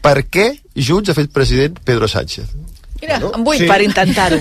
per 0.04 0.16
què 0.32 0.50
Junts 0.76 1.10
ha 1.10 1.16
fet 1.16 1.32
president 1.34 1.80
Pedro 1.84 2.08
Sánchez? 2.08 2.52
Mira, 3.00 3.16
amb 3.32 3.44
vuit. 3.46 3.60
Sí. 3.60 3.66
Per 3.68 3.80
intentar-ho. 3.82 4.38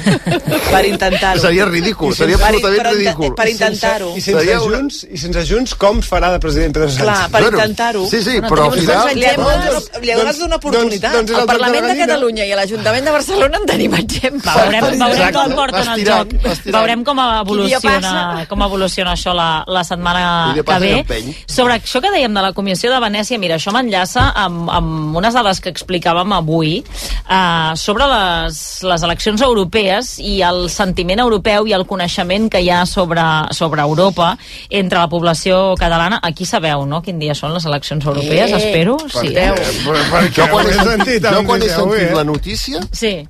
per 0.70 0.86
intentar-ho. 0.86 1.40
Seria 1.46 1.66
ridícul, 1.66 2.14
seria 2.16 2.38
sense- 2.38 2.46
absolutament 2.50 2.84
per- 2.84 2.94
ridícul. 2.96 3.36
per 3.36 3.48
intentar-ho. 3.50 4.10
I 4.18 4.22
sense, 4.22 4.40
Seria 4.40 4.62
una- 4.62 4.78
Junts, 4.78 5.04
I 5.10 5.18
sense 5.18 5.46
Junts, 5.48 5.76
com 5.76 6.02
farà 6.02 6.32
de 6.34 6.40
president 6.44 6.74
Pedro 6.74 6.90
Sánchez? 6.90 7.04
Clar, 7.06 7.30
per 7.32 7.42
Bueno, 7.42 7.58
intentar-ho. 7.58 8.06
Sí, 8.10 8.22
sí, 8.24 8.40
però 8.42 8.66
al 8.72 8.80
final... 8.80 9.16
Li 9.16 9.26
ha 9.26 9.36
donat 9.38 9.64
Doncs- 9.70 10.44
una, 10.46 10.56
oportunitat. 10.60 11.14
doncs 11.14 11.32
és 11.32 11.38
Al 11.38 11.42
de 11.42 11.46
la 11.46 11.52
Parlament 11.54 11.82
de 11.84 11.88
gallina. 11.88 12.06
Catalunya 12.08 12.46
i 12.46 12.52
a 12.52 12.56
l'Ajuntament 12.60 13.06
de 13.06 13.12
Barcelona 13.12 13.58
en 13.62 13.66
tenim 13.70 13.94
exemples. 14.00 14.46
Va, 14.46 14.56
veurem, 14.64 14.86
veurem 14.90 15.12
Exacte. 15.12 15.40
com 15.40 15.56
porten 15.56 15.94
el 15.94 16.06
joc. 16.06 16.36
Veurem 16.74 17.04
com 17.08 17.20
evoluciona, 17.20 18.46
com 18.50 18.64
evoluciona 18.66 19.14
això 19.16 19.34
la, 19.36 19.50
la 19.68 19.84
setmana 19.84 20.56
que 20.56 20.80
ve. 20.80 21.24
Sobre 21.48 21.78
això 21.80 22.02
que 22.04 22.12
dèiem 22.14 22.34
de 22.34 22.42
la 22.44 22.52
Comissió 22.54 22.92
de 22.92 23.00
Venècia, 23.04 23.38
mira, 23.42 23.56
això 23.60 23.72
m'enllaça 23.76 24.30
amb, 24.36 24.70
amb 24.74 25.16
unes 25.20 25.34
dades 25.34 25.60
que 25.64 25.70
explicàvem 25.74 26.34
avui 26.36 26.80
uh, 26.82 27.76
sobre 27.80 28.08
les, 28.10 28.49
les 28.84 29.04
eleccions 29.04 29.42
europees 29.42 30.18
i 30.20 30.42
el 30.46 30.70
sentiment 30.70 31.20
europeu 31.24 31.68
i 31.68 31.74
el 31.78 31.86
coneixement 31.90 32.50
que 32.52 32.62
hi 32.62 32.70
ha 32.70 32.86
sobre, 32.86 33.22
sobre 33.52 33.82
Europa 33.82 34.38
entre 34.70 35.00
la 35.00 35.08
població 35.10 35.76
catalana. 35.80 36.20
Aquí 36.24 36.46
sabeu, 36.46 36.86
no?, 36.86 37.02
quin 37.02 37.20
dia 37.20 37.36
són 37.36 37.54
les 37.54 37.66
eleccions 37.66 38.06
europees, 38.06 38.52
Eh, 38.52 38.58
espero. 38.58 38.98
Per 38.98 39.10
Sí. 39.22 39.34
què? 39.36 39.50
Per- 39.56 40.06
perquè 40.12 40.46
Jo 40.46 40.48
quan 40.52 40.68
he 40.68 40.74
sentit, 40.74 41.24
jo 41.24 41.44
quan 41.46 41.62
he 41.62 41.66
notícia 41.66 41.78
avui, 41.84 41.98
sentit 41.98 42.12
eh? 42.12 42.16
la 42.16 42.24
notícia 42.24 42.80
Sí. 42.92 43.28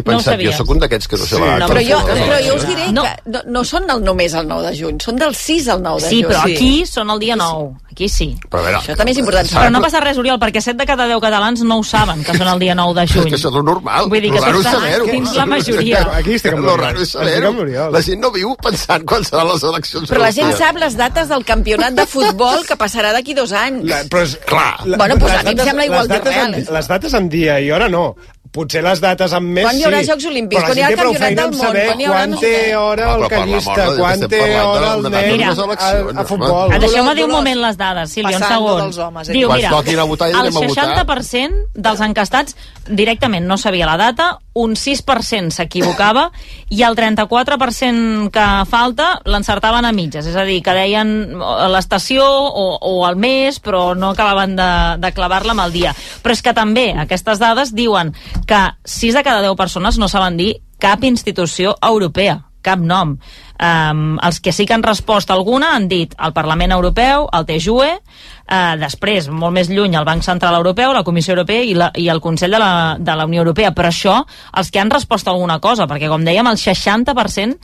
He 0.00 0.02
No 0.02 0.12
pensat, 0.12 0.34
jo 0.34 0.40
sabies. 0.50 0.56
sóc 0.56 0.70
un 0.70 0.78
d'aquests 0.78 1.08
que 1.08 1.16
no 1.16 1.24
sé 1.24 1.36
Sí, 1.36 1.40
la 1.42 1.58
no. 1.58 1.68
Però 1.68 1.80
jo, 1.80 1.98
Sí, 1.98 2.12
sí, 2.14 2.22
però 2.28 2.38
sí. 2.38 2.48
jo 2.48 2.54
us 2.56 2.66
diré 2.66 2.92
No. 2.92 3.02
que 3.02 3.16
no, 3.26 3.42
no 3.46 3.64
són 3.64 3.86
del 3.86 4.02
només 4.04 4.34
el 4.34 4.46
9 4.48 4.70
de 4.70 4.76
juny, 4.78 4.98
són 5.00 5.16
del 5.16 5.34
6 5.34 5.68
al 5.68 5.82
9 5.82 6.00
de 6.02 6.08
Sí, 6.08 6.22
juny. 6.22 6.32
però 6.32 6.44
Sí. 6.44 6.54
aquí 6.54 6.86
són 6.86 7.10
el 7.10 7.18
dia 7.18 7.36
9. 7.36 7.76
Aquí 7.90 8.08
sí. 8.08 8.36
Però 8.48 8.62
veure, 8.62 8.76
Això 8.78 8.94
també 8.96 9.10
és 9.10 9.18
important. 9.18 9.48
Però 9.50 9.70
no 9.72 9.80
passa 9.80 9.98
res, 10.00 10.16
Oriol, 10.18 10.38
perquè 10.38 10.60
7 10.60 10.76
de 10.78 10.86
cada 10.86 11.06
10 11.08 11.20
catalans 11.20 11.62
no 11.62 11.78
ho 11.80 11.82
saben, 11.84 12.22
que 12.22 12.32
són 12.36 12.46
el 12.46 12.58
dia 12.60 12.74
9 12.74 12.94
de 12.94 13.02
És 13.04 13.10
juny. 13.12 13.24
que 13.28 13.34
això 13.36 13.48
és 13.48 13.64
normal. 13.64 14.08
Vull 14.08 14.20
dir 14.20 14.30
que 14.32 14.40
raro 14.40 14.60
és 14.60 15.10
dins 15.10 15.34
la 15.34 15.46
majoria. 15.46 16.08
Aquí 16.14 16.34
estic 16.34 16.52
amb 16.52 16.62
Lo 16.64 16.76
l'Oriol. 16.76 16.86
raro 16.86 17.02
és 17.02 17.10
saber-ho. 17.10 17.90
La 17.90 18.00
gent 18.02 18.20
no 18.20 18.30
viu 18.30 18.54
pensant 18.62 19.04
quan 19.04 19.24
seran 19.24 19.48
les 19.48 19.62
eleccions 19.64 20.08
Però 20.10 20.18
la 20.20 20.30
gent 20.30 20.54
sap 20.56 20.76
les 20.76 20.96
dates 20.96 21.28
del 21.28 21.44
campionat 21.44 21.92
de 21.94 22.06
futbol 22.06 22.64
que 22.66 22.76
passarà 22.76 23.12
d'aquí 23.12 23.34
dos 23.34 23.52
anys. 23.52 23.84
La, 23.84 24.04
però 24.04 24.22
és, 24.22 24.36
Clar. 24.46 24.78
Bueno, 24.86 25.16
doncs 25.16 25.32
a 25.32 25.42
mi 25.42 25.50
em 25.50 25.58
sembla 25.58 25.84
igual 25.86 25.98
les 26.00 26.08
dates 26.08 26.24
d'irreal, 26.32 26.54
en- 26.54 26.60
eh? 26.60 26.66
Les 26.70 26.86
dates 26.88 27.14
en 27.14 27.28
dia 27.28 27.60
i 27.60 27.70
hora 27.72 27.88
no. 27.88 28.14
Potser 28.52 28.80
les 28.84 29.00
dates 29.02 29.32
amb 29.36 29.50
més 29.58 29.66
Quan 29.66 29.76
hi 29.76 29.84
haurà 29.84 30.00
sí, 30.00 30.08
Jocs 30.08 30.26
Olímpics? 30.30 30.62
Quan 30.64 30.78
hi 30.78 30.82
ha 30.84 30.88
el 30.88 30.96
Campionat 30.98 31.36
del 31.38 31.52
món? 31.58 31.76
Quan 31.76 32.00
hi 32.00 32.06
haurà 32.06 32.18
quan 32.18 32.30
no 32.32 32.40
sé 32.40 32.52
té 32.52 32.76
hora 32.76 33.08
el 33.14 33.24
callista, 33.32 33.86
quan 33.98 34.24
té 34.32 34.40
hora 34.62 34.92
el 34.94 35.04
de 35.04 35.12
nen 35.14 35.42
les 35.42 35.62
a, 35.64 35.90
a 36.22 36.26
futbol. 36.28 36.74
Deixeu-me 36.84 37.14
dir 37.18 37.26
un 37.26 37.34
moment 37.34 37.62
les 37.62 37.78
dades, 37.80 38.14
Sílvia, 38.16 38.40
un 38.40 38.46
segon. 38.46 38.82
dels 38.86 38.98
homes, 39.04 39.28
eh? 39.28 39.36
Diu, 39.36 39.52
mira, 39.52 40.04
votar 40.08 40.30
el 40.30 40.40
anem 40.40 40.56
a 40.56 40.66
votar. 40.66 40.88
60% 41.04 41.64
dels 41.74 42.04
encastats 42.08 42.56
directament 42.88 43.46
no 43.46 43.58
sabia 43.60 43.86
la 43.86 43.98
data, 44.00 44.30
un 44.58 44.74
6% 44.74 45.54
s'equivocava 45.54 46.28
i 46.74 46.82
el 46.82 46.96
34% 46.98 48.30
que 48.34 48.46
falta 48.70 49.10
l'encertaven 49.28 49.86
a 49.86 49.92
mitges, 49.94 50.26
és 50.26 50.36
a 50.36 50.44
dir, 50.48 50.60
que 50.64 50.74
deien 50.74 51.12
a 51.44 51.68
l'estació 51.70 52.24
o, 52.24 52.66
o 52.80 52.94
al 53.06 53.18
mes, 53.20 53.60
però 53.62 53.92
no 53.94 54.12
acabaven 54.14 54.56
de, 54.58 54.70
de 55.04 55.12
clavar-la 55.14 55.54
amb 55.54 55.66
el 55.68 55.76
dia. 55.76 55.94
Però 56.24 56.34
és 56.34 56.42
que 56.42 56.56
també 56.56 56.90
aquestes 56.98 57.38
dades 57.42 57.74
diuen 57.76 58.14
que 58.48 58.64
6 58.84 59.20
de 59.20 59.24
cada 59.26 59.44
10 59.44 59.56
persones 59.60 60.00
no 60.00 60.08
saben 60.08 60.40
dir 60.40 60.54
cap 60.80 61.04
institució 61.04 61.76
europea 61.82 62.48
cap 62.68 62.82
nom. 62.82 63.16
Um, 63.58 64.18
els 64.22 64.38
que 64.42 64.52
sí 64.52 64.66
que 64.66 64.74
han 64.76 64.84
respost 64.84 65.30
alguna 65.34 65.72
han 65.76 65.88
dit 65.90 66.12
el 66.14 66.34
Parlament 66.34 66.74
Europeu, 66.74 67.26
el 67.34 67.46
TJUE, 67.48 67.88
uh, 67.96 68.74
després, 68.78 69.30
molt 69.30 69.54
més 69.56 69.70
lluny, 69.72 69.96
el 69.98 70.06
Banc 70.06 70.26
Central 70.26 70.58
Europeu, 70.60 70.92
la 70.94 71.04
Comissió 71.06 71.34
Europea 71.34 71.64
i, 71.64 71.74
la, 71.78 71.90
i 71.98 72.08
el 72.12 72.22
Consell 72.24 72.54
de 72.54 72.62
la, 72.62 72.70
de 72.98 73.18
la 73.18 73.26
Unió 73.26 73.42
Europea. 73.44 73.72
Però 73.74 73.90
això, 73.90 74.20
els 74.58 74.70
que 74.70 74.82
han 74.82 74.92
respost 74.94 75.30
alguna 75.30 75.58
cosa, 75.64 75.88
perquè 75.90 76.10
com 76.10 76.26
dèiem, 76.26 76.50
el 76.50 76.60
60% 76.60 77.58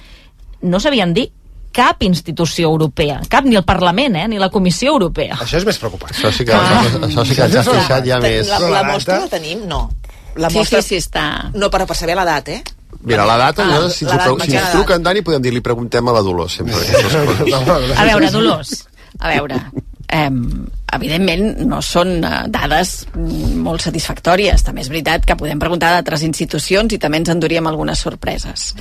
no 0.64 0.81
sabien 0.81 1.14
dir 1.14 1.29
cap 1.75 2.05
institució 2.07 2.68
europea, 2.70 3.18
cap 3.29 3.47
ni 3.49 3.59
el 3.59 3.64
Parlament, 3.66 4.14
eh, 4.16 4.29
ni 4.31 4.38
la 4.38 4.49
Comissió 4.55 4.92
Europea. 4.94 5.40
Això 5.42 5.59
és 5.59 5.66
més 5.66 5.79
preocupant. 5.83 6.12
Això 6.14 6.31
sí 6.31 6.47
que, 6.47 6.55
ah. 6.55 6.85
això 7.09 7.27
sí 7.27 7.35
que 7.35 7.49
ens 7.49 7.59
ha 7.59 7.64
fixat 7.66 8.07
ja 8.07 8.20
més... 8.23 8.47
La, 8.47 8.61
la 8.62 8.70
la 8.77 8.85
mostra 8.92 9.18
la 9.25 9.31
tenim? 9.33 9.66
No. 9.66 9.88
La 10.37 10.51
Sí, 10.51 10.59
mostra... 10.59 10.81
sí, 10.83 10.88
sí, 10.88 11.03
està... 11.05 11.51
No, 11.55 11.68
per, 11.70 11.85
per 11.87 11.97
saber 11.97 12.16
l'edat, 12.18 12.49
eh? 12.51 12.62
Mira, 13.05 13.25
la 13.29 13.37
data, 13.37 13.62
Ah, 13.66 13.81
ah, 13.85 13.90
si, 13.90 14.05
l'edat, 14.05 14.27
ens, 14.29 14.44
si 14.44 14.51
ens 14.51 14.55
l'edat. 14.55 14.73
truca 14.73 14.94
en 14.97 15.03
Dani, 15.03 15.23
podem 15.23 15.42
dir, 15.44 15.53
li 15.55 15.61
preguntem 15.61 16.09
a 16.09 16.12
la 16.16 16.23
Dolors, 16.25 16.57
sempre. 16.59 16.75
A 18.01 18.05
veure, 18.09 18.31
Dolors, 18.33 18.73
A 19.20 19.29
veure, 19.31 19.59
eh, 20.09 20.31
evidentment 20.96 21.61
no 21.68 21.80
són 21.85 22.16
eh, 22.24 22.33
dades 22.52 23.07
molt 23.14 23.83
satisfactòries. 23.85 24.62
També 24.66 24.83
és 24.85 24.90
veritat 24.92 25.24
que 25.28 25.37
podem 25.38 25.59
preguntar 25.62 25.92
d'altres 25.94 26.22
institucions 26.26 26.92
i 26.94 26.98
també 27.02 27.20
ens 27.22 27.33
enduríem 27.35 27.66
algunes 27.70 27.98
sorpreses. 28.04 28.72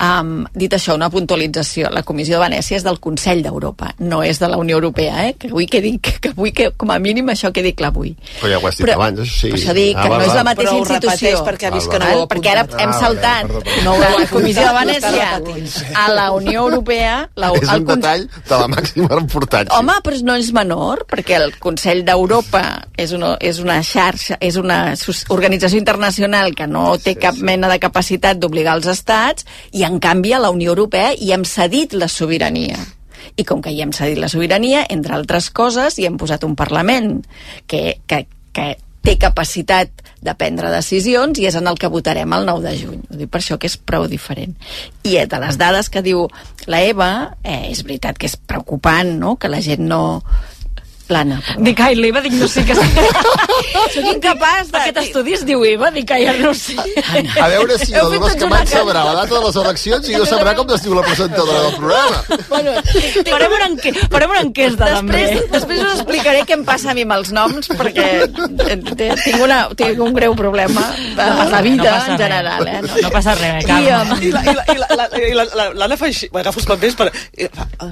Um, 0.00 0.44
dit 0.54 0.72
això, 0.76 0.94
una 0.98 1.10
puntualització. 1.10 1.90
La 1.94 2.02
Comissió 2.06 2.38
de 2.38 2.44
Venècia 2.48 2.78
és 2.78 2.84
del 2.86 3.00
Consell 3.00 3.42
d'Europa, 3.44 3.92
no 4.00 4.22
és 4.26 4.38
de 4.40 4.48
la 4.48 4.56
Unió 4.60 4.76
Europea, 4.80 5.26
eh? 5.28 5.34
que 5.38 5.48
avui 5.50 5.66
quedi, 5.70 5.96
que 6.00 6.30
avui 6.34 6.52
que, 6.52 6.70
com 6.76 6.90
a 6.90 6.98
mínim 6.98 7.28
això 7.32 7.52
quedi 7.52 7.72
clar 7.78 7.90
avui. 7.94 8.14
Però 8.40 8.50
ja 8.52 8.58
ho 8.60 8.66
has 8.68 8.76
dit 8.80 8.90
abans, 8.94 9.20
això 9.20 9.40
sí. 9.46 9.50
Per 9.50 9.58
això 9.60 9.74
dic 9.76 9.96
Ah, 10.00 10.02
que 10.04 10.08
va, 10.10 10.18
no 10.18 10.24
és 10.24 10.34
la 10.34 10.44
mateixa 10.44 10.70
Però 10.70 10.78
institució. 10.80 11.44
perquè 11.44 11.68
ha 11.68 11.74
vist 11.74 11.90
que 11.90 11.98
no 11.98 12.06
val. 12.06 12.18
ho 12.22 12.28
perquè 12.30 12.50
ara 12.52 12.66
hem 12.78 12.90
Ah, 12.90 12.98
saltat 13.00 13.48
vale, 13.48 13.60
perdó, 13.60 13.62
perdó. 13.64 13.92
De 14.00 14.06
he 14.06 14.18
la 14.20 14.26
Comissió 14.30 14.62
de 14.66 14.74
Venècia 14.78 15.28
a 15.94 16.08
la 16.12 16.30
Unió 16.32 16.60
Europea 16.68 17.28
la, 17.36 17.50
És 17.60 17.68
un 17.74 17.84
detall 17.86 18.26
de 18.48 18.56
la 18.60 18.68
màxima 18.68 19.18
importància. 19.20 19.78
Home, 19.78 19.96
però 20.04 20.20
no 20.24 20.36
és 20.40 20.52
menor, 20.56 21.04
perquè 21.10 21.36
el 21.40 21.56
Consell 21.60 22.02
d'Europa 22.06 22.62
és, 22.96 23.12
una, 23.16 23.34
és 23.40 23.60
una 23.60 23.80
xarxa, 23.84 24.38
és 24.40 24.56
una 24.56 24.94
organització 25.30 25.80
internacional 25.80 26.54
que 26.56 26.66
no 26.66 26.96
té 26.98 27.16
cap 27.20 27.36
mena 27.36 27.68
de 27.70 27.78
capacitat 27.82 28.40
d'obligar 28.40 28.78
els 28.78 28.88
estats, 28.90 29.46
i 29.72 29.84
en 29.84 30.00
canvi 30.00 30.32
a 30.32 30.40
la 30.42 30.52
Unió 30.54 30.72
Europea 30.74 31.12
hi 31.12 31.32
hem 31.36 31.44
cedit 31.44 31.94
la 31.94 32.08
sobirania. 32.08 32.80
I 33.36 33.44
com 33.46 33.60
que 33.62 33.72
hi 33.72 33.82
hem 33.84 33.92
cedit 33.94 34.18
la 34.18 34.30
sobirania, 34.32 34.86
entre 34.88 35.14
altres 35.14 35.50
coses, 35.54 35.98
hi 35.98 36.08
hem 36.08 36.16
posat 36.20 36.44
un 36.48 36.56
Parlament 36.58 37.20
que, 37.68 38.00
que, 38.08 38.24
que 38.56 38.72
té 39.04 39.16
capacitat 39.20 40.02
de 40.20 40.34
prendre 40.36 40.70
decisions 40.72 41.38
i 41.40 41.46
és 41.48 41.56
en 41.56 41.68
el 41.70 41.78
que 41.80 41.88
votarem 41.92 42.32
el 42.36 42.46
9 42.48 42.64
de 42.66 42.74
juny. 42.76 43.00
Ho 43.08 43.18
dic 43.20 43.30
per 43.32 43.40
això 43.40 43.56
que 43.60 43.70
és 43.70 43.76
prou 43.76 44.06
diferent. 44.10 44.52
I 45.08 45.16
eh, 45.22 45.26
de 45.30 45.40
les 45.40 45.56
dades 45.60 45.88
que 45.92 46.04
diu 46.04 46.26
la 46.68 46.82
Eva, 46.84 47.10
eh, 47.42 47.70
és 47.70 47.82
veritat 47.86 48.20
que 48.20 48.28
és 48.28 48.36
preocupant, 48.36 49.16
no?, 49.20 49.36
que 49.40 49.52
la 49.52 49.62
gent 49.64 49.86
no... 49.88 50.22
L'Anna, 51.10 51.40
perdó. 51.44 51.64
dic, 51.66 51.80
ai, 51.82 51.94
l'Eva, 51.98 52.20
dic, 52.22 52.32
no 52.38 52.46
sé 52.48 52.62
què... 52.68 52.74
Soc 53.94 54.04
incapaç 54.12 54.68
de... 54.70 54.78
Aquest 54.80 54.98
estudi 55.02 55.32
es 55.34 55.42
diu 55.46 55.64
Eva, 55.66 55.90
dic, 55.94 56.10
ai, 56.14 56.26
no 56.38 56.52
sé. 56.54 56.76
A 57.40 57.48
veure 57.50 57.76
si 57.80 57.90
la 57.92 58.04
Dolors 58.06 58.36
Camats 58.38 58.70
sabrà 58.76 59.02
la 59.08 59.14
data 59.18 59.34
de 59.34 59.40
les 59.46 59.56
eleccions 59.62 60.08
i 60.10 60.14
jo 60.14 60.26
sabrà 60.28 60.54
com 60.58 60.70
es 60.76 60.84
diu 60.84 60.94
la 60.94 61.02
presentadora 61.06 61.64
del 61.66 61.74
programa. 61.80 62.22
Bueno, 62.48 62.74
Farem 63.30 63.56
una, 63.56 63.66
enque 63.72 63.92
farem 64.12 64.30
una 64.36 64.42
enquesta, 64.46 64.88
també. 64.94 65.20
després, 65.24 65.50
després 65.56 65.82
us 65.84 65.94
explicaré 65.98 66.44
què 66.48 66.56
em 66.58 66.64
passa 66.68 66.92
a 66.92 66.96
mi 66.98 67.04
amb 67.06 67.16
els 67.18 67.32
noms, 67.34 67.70
perquè 67.80 68.06
eh, 68.28 68.78
tinc, 68.86 69.40
una, 69.42 69.60
tinc 69.78 70.00
un 70.06 70.14
greu 70.16 70.36
problema 70.38 70.86
de 71.18 71.28
la 71.50 71.60
vida 71.66 71.82
no 71.82 71.90
passa 71.90 72.12
en 72.14 72.22
general. 72.22 72.64
res. 72.64 72.78
Eh? 72.78 72.82
No, 72.86 73.02
no 73.08 73.12
passa 73.16 73.34
res, 73.40 73.64
I, 73.64 73.66
calma. 73.66 74.00
um, 74.14 74.22
I 74.22 74.32
la- 74.36 74.44
i 74.44 74.54
la- 74.54 74.66
i 74.74 74.78
la- 74.78 74.90
la- 75.02 75.10
i 75.18 75.32
la- 75.40 75.48
la- 75.58 75.68
l'Anna 75.82 75.98
fa 76.00 76.06
així, 76.10 76.30
m'agafa 76.32 76.62
els 76.62 76.70
papers 76.70 76.98
per... 77.02 77.10
i 77.36 77.50
fa, 77.50 77.66
ah? 77.82 77.90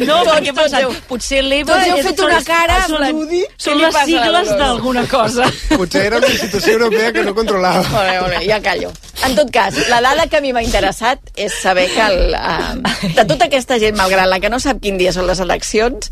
No, 0.00 0.20
perquè 0.26 0.54
heu- 0.80 0.94
potser 1.08 1.42
l'Eva... 1.44 1.76
heu 1.90 1.98
és- 2.00 2.06
fet 2.06 2.20
una 2.24 2.40
cara 2.46 2.78
Són, 2.86 2.96
plan, 2.96 3.20
són 3.56 3.78
les 3.80 3.94
passa 3.94 4.22
a 4.22 4.30
la 4.30 4.40
sigles 4.44 4.58
d'alguna 4.58 5.04
cosa. 5.10 5.46
Potser 5.80 6.06
era 6.06 6.18
una 6.18 6.30
institució 6.30 6.72
europea 6.78 7.12
que 7.12 7.24
no 7.26 7.34
controlava. 7.34 7.82
Molt 7.90 8.08
bé, 8.10 8.20
molt 8.20 8.36
bé, 8.38 8.42
ja 8.48 8.60
callo. 8.64 8.92
En 9.26 9.34
tot 9.36 9.50
cas, 9.52 9.76
la 9.90 10.00
dada 10.00 10.26
que 10.26 10.38
a 10.38 10.40
mi 10.40 10.52
m'ha 10.56 10.62
interessat 10.64 11.20
és 11.36 11.52
saber 11.60 11.88
que 11.92 12.00
el, 12.06 12.34
uh, 12.34 13.10
de 13.18 13.24
tota 13.28 13.50
aquesta 13.50 13.76
gent, 13.82 13.96
malgrat 13.98 14.30
la 14.30 14.40
que 14.40 14.48
no 14.48 14.58
sap 14.62 14.80
quin 14.80 14.96
dia 14.96 15.12
són 15.12 15.26
les 15.28 15.42
eleccions, 15.44 16.08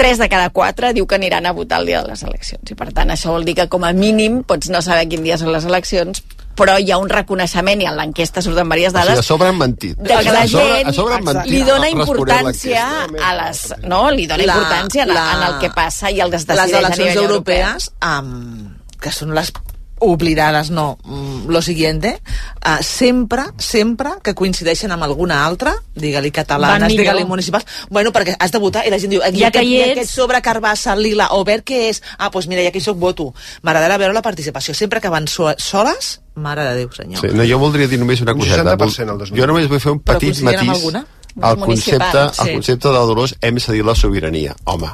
3 0.00 0.18
de 0.22 0.28
cada 0.32 0.48
4 0.50 0.94
diu 0.96 1.06
que 1.06 1.18
aniran 1.18 1.46
a 1.46 1.52
votar 1.52 1.80
el 1.80 1.86
dia 1.92 2.02
de 2.02 2.08
les 2.14 2.22
eleccions. 2.24 2.70
I 2.70 2.74
per 2.78 2.92
tant, 2.96 3.12
això 3.12 3.34
vol 3.34 3.44
dir 3.44 3.54
que 3.60 3.68
com 3.68 3.84
a 3.84 3.92
mínim 3.92 4.42
pots 4.44 4.70
no 4.72 4.80
saber 4.84 5.06
quin 5.08 5.22
dia 5.24 5.36
són 5.40 5.52
les 5.52 5.64
eleccions, 5.68 6.22
però 6.56 6.78
hi 6.80 6.90
ha 6.90 6.96
un 6.98 7.08
reconeixement, 7.08 7.82
i 7.82 7.86
en 7.86 7.96
l'enquesta 7.96 8.40
surten 8.42 8.68
diverses 8.68 8.94
O 8.94 8.96
sigui, 8.96 9.06
dades, 9.06 9.18
a 9.18 9.22
sobre 9.22 9.48
han 9.48 9.58
mentit. 9.58 9.96
de 9.98 10.08
que 10.08 10.32
la 10.32 10.40
A 10.42 10.48
sobre- 10.48 10.74
gent 10.76 10.88
a 10.88 10.92
sobre 10.92 11.20
mentit. 11.22 11.52
li 11.52 11.62
dona 11.62 11.90
importància 11.90 12.86
a 13.22 13.34
les... 13.42 13.74
No, 13.84 14.10
li 14.10 14.26
dona 14.26 14.44
La- 14.46 14.54
importància 14.56 15.06
la- 15.06 15.26
en 15.36 15.42
el 15.54 15.58
que 15.60 15.70
passa 15.70 16.10
i 16.10 16.20
el 16.20 16.30
que 16.30 16.36
es 16.36 16.48
les 16.48 16.56
decideix 16.56 16.74
a 16.74 16.78
eleccions 16.86 16.98
nivell 17.14 17.24
europeu. 17.30 17.54
europees, 17.54 17.90
um, 18.02 18.74
que 19.00 19.12
són 19.12 19.34
les 19.34 19.52
oblidadas, 19.98 20.70
no, 20.70 20.98
mm, 21.04 21.48
lo 21.48 21.62
siguiente, 21.62 22.20
uh, 22.66 22.82
sempre, 22.82 23.42
sempre 23.58 24.10
que 24.22 24.34
coincideixen 24.34 24.92
amb 24.92 25.02
alguna 25.04 25.44
altra, 25.46 25.74
digue-li 25.94 26.30
catalanes, 26.30 26.88
digue-li 26.92 27.24
municipals, 27.24 27.64
bueno, 27.88 28.12
perquè 28.12 28.36
has 28.38 28.52
de 28.52 28.58
votar 28.58 28.86
i 28.86 28.90
la 28.90 28.98
gent 28.98 29.10
diu, 29.10 29.22
i 29.22 29.38
Ja 29.40 29.50
que 29.50 29.60
aquest, 29.60 29.86
ets- 29.86 29.92
aquest 29.96 30.10
sobre 30.14 30.42
carbassa, 30.42 30.94
lila, 30.96 31.28
o 31.32 31.44
verd 31.44 31.64
què 31.64 31.88
és? 31.90 32.02
Ah, 32.18 32.28
doncs 32.30 32.46
mira, 32.48 32.62
ja 32.62 32.70
que 32.70 32.78
hi 32.78 32.84
soc, 32.84 32.98
voto. 32.98 33.32
M'agradarà 33.62 33.96
veure 33.98 34.12
la 34.14 34.22
participació. 34.22 34.74
Sempre 34.74 35.00
que 35.00 35.08
van 35.08 35.26
so 35.28 35.48
soles, 35.56 36.20
mare 36.34 36.62
de 36.68 36.74
Déu, 36.76 36.92
senyor. 36.92 37.20
Sí, 37.20 37.28
no, 37.32 37.44
jo 37.48 37.58
voldria 37.58 37.88
dir 37.88 37.98
només 37.98 38.20
una 38.20 38.32
Un 38.34 38.40
coseta. 38.40 38.76
60% 38.76 39.12
el 39.12 39.18
2000. 39.18 39.40
Jo 39.40 39.46
només 39.46 39.68
vull 39.68 39.80
fer 39.80 39.92
un 39.92 40.00
petit 40.00 40.42
matís 40.42 40.68
alguna? 40.68 41.06
al 41.40 41.56
concepte, 41.58 41.98
Municipals, 41.98 42.40
al 42.40 42.46
sí. 42.46 42.52
concepte 42.54 42.88
de 42.88 42.94
Dolors 43.08 43.34
hem 43.40 43.58
cedit 43.60 43.84
la 43.84 43.94
sobirania. 43.94 44.54
Home, 44.64 44.88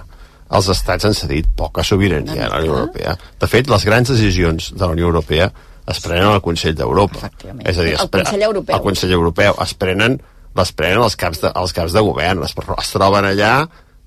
els 0.53 0.69
estats 0.73 1.09
han 1.09 1.15
cedit 1.17 1.49
poca 1.57 1.85
sobirania 1.87 2.47
a 2.47 2.51
la 2.53 2.61
Unió 2.61 2.77
Europea. 2.77 3.15
De 3.41 3.49
fet, 3.49 3.71
les 3.73 3.85
grans 3.89 4.13
decisions 4.13 4.73
de 4.75 4.85
la 4.85 4.93
Unió 4.93 5.09
Europea 5.09 5.49
es 5.89 6.01
prenen 6.05 6.29
al 6.29 6.43
Consell 6.45 6.77
d'Europa. 6.79 7.31
És 7.65 7.79
a 7.79 7.87
dir, 7.87 7.95
es 7.97 8.05
El 8.05 8.11
Consell 8.11 8.45
Europeu. 8.49 8.77
El 8.77 8.85
Consell 8.85 9.17
Europeu. 9.17 9.57
Es 9.65 9.75
prenen, 9.75 10.19
les 10.59 10.73
prenen 10.77 11.03
els 11.03 11.17
caps 11.17 11.43
de, 11.43 11.53
els 11.63 11.75
caps 11.77 11.97
de 11.97 12.05
govern, 12.05 12.45
es, 12.47 12.55
es 12.79 12.93
troben 12.93 13.27
allà 13.27 13.55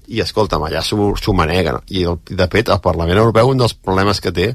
i, 0.08 0.22
escolta'm, 0.22 0.64
allà 0.68 0.84
s'ho 0.86 1.36
maneguen. 1.36 1.82
I, 1.90 2.06
el, 2.06 2.22
de 2.30 2.50
fet, 2.52 2.70
el 2.70 2.82
Parlament 2.84 3.20
Europeu, 3.20 3.52
un 3.52 3.64
dels 3.64 3.74
problemes 3.76 4.22
que 4.22 4.34
té 4.36 4.52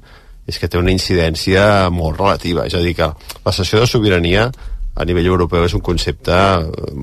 és 0.51 0.59
que 0.59 0.71
té 0.71 0.79
una 0.81 0.95
incidència 0.95 1.91
molt 1.95 2.19
relativa. 2.19 2.67
És 2.67 2.75
a 2.75 2.83
dir, 2.83 2.95
que 2.99 3.11
la 3.45 3.55
sessió 3.55 3.83
de 3.83 3.91
sobirania 3.91 4.49
a 5.01 5.05
nivell 5.09 5.27
europeu 5.33 5.65
és 5.67 5.75
un 5.77 5.83
concepte 5.85 6.37
eh, 6.37 6.95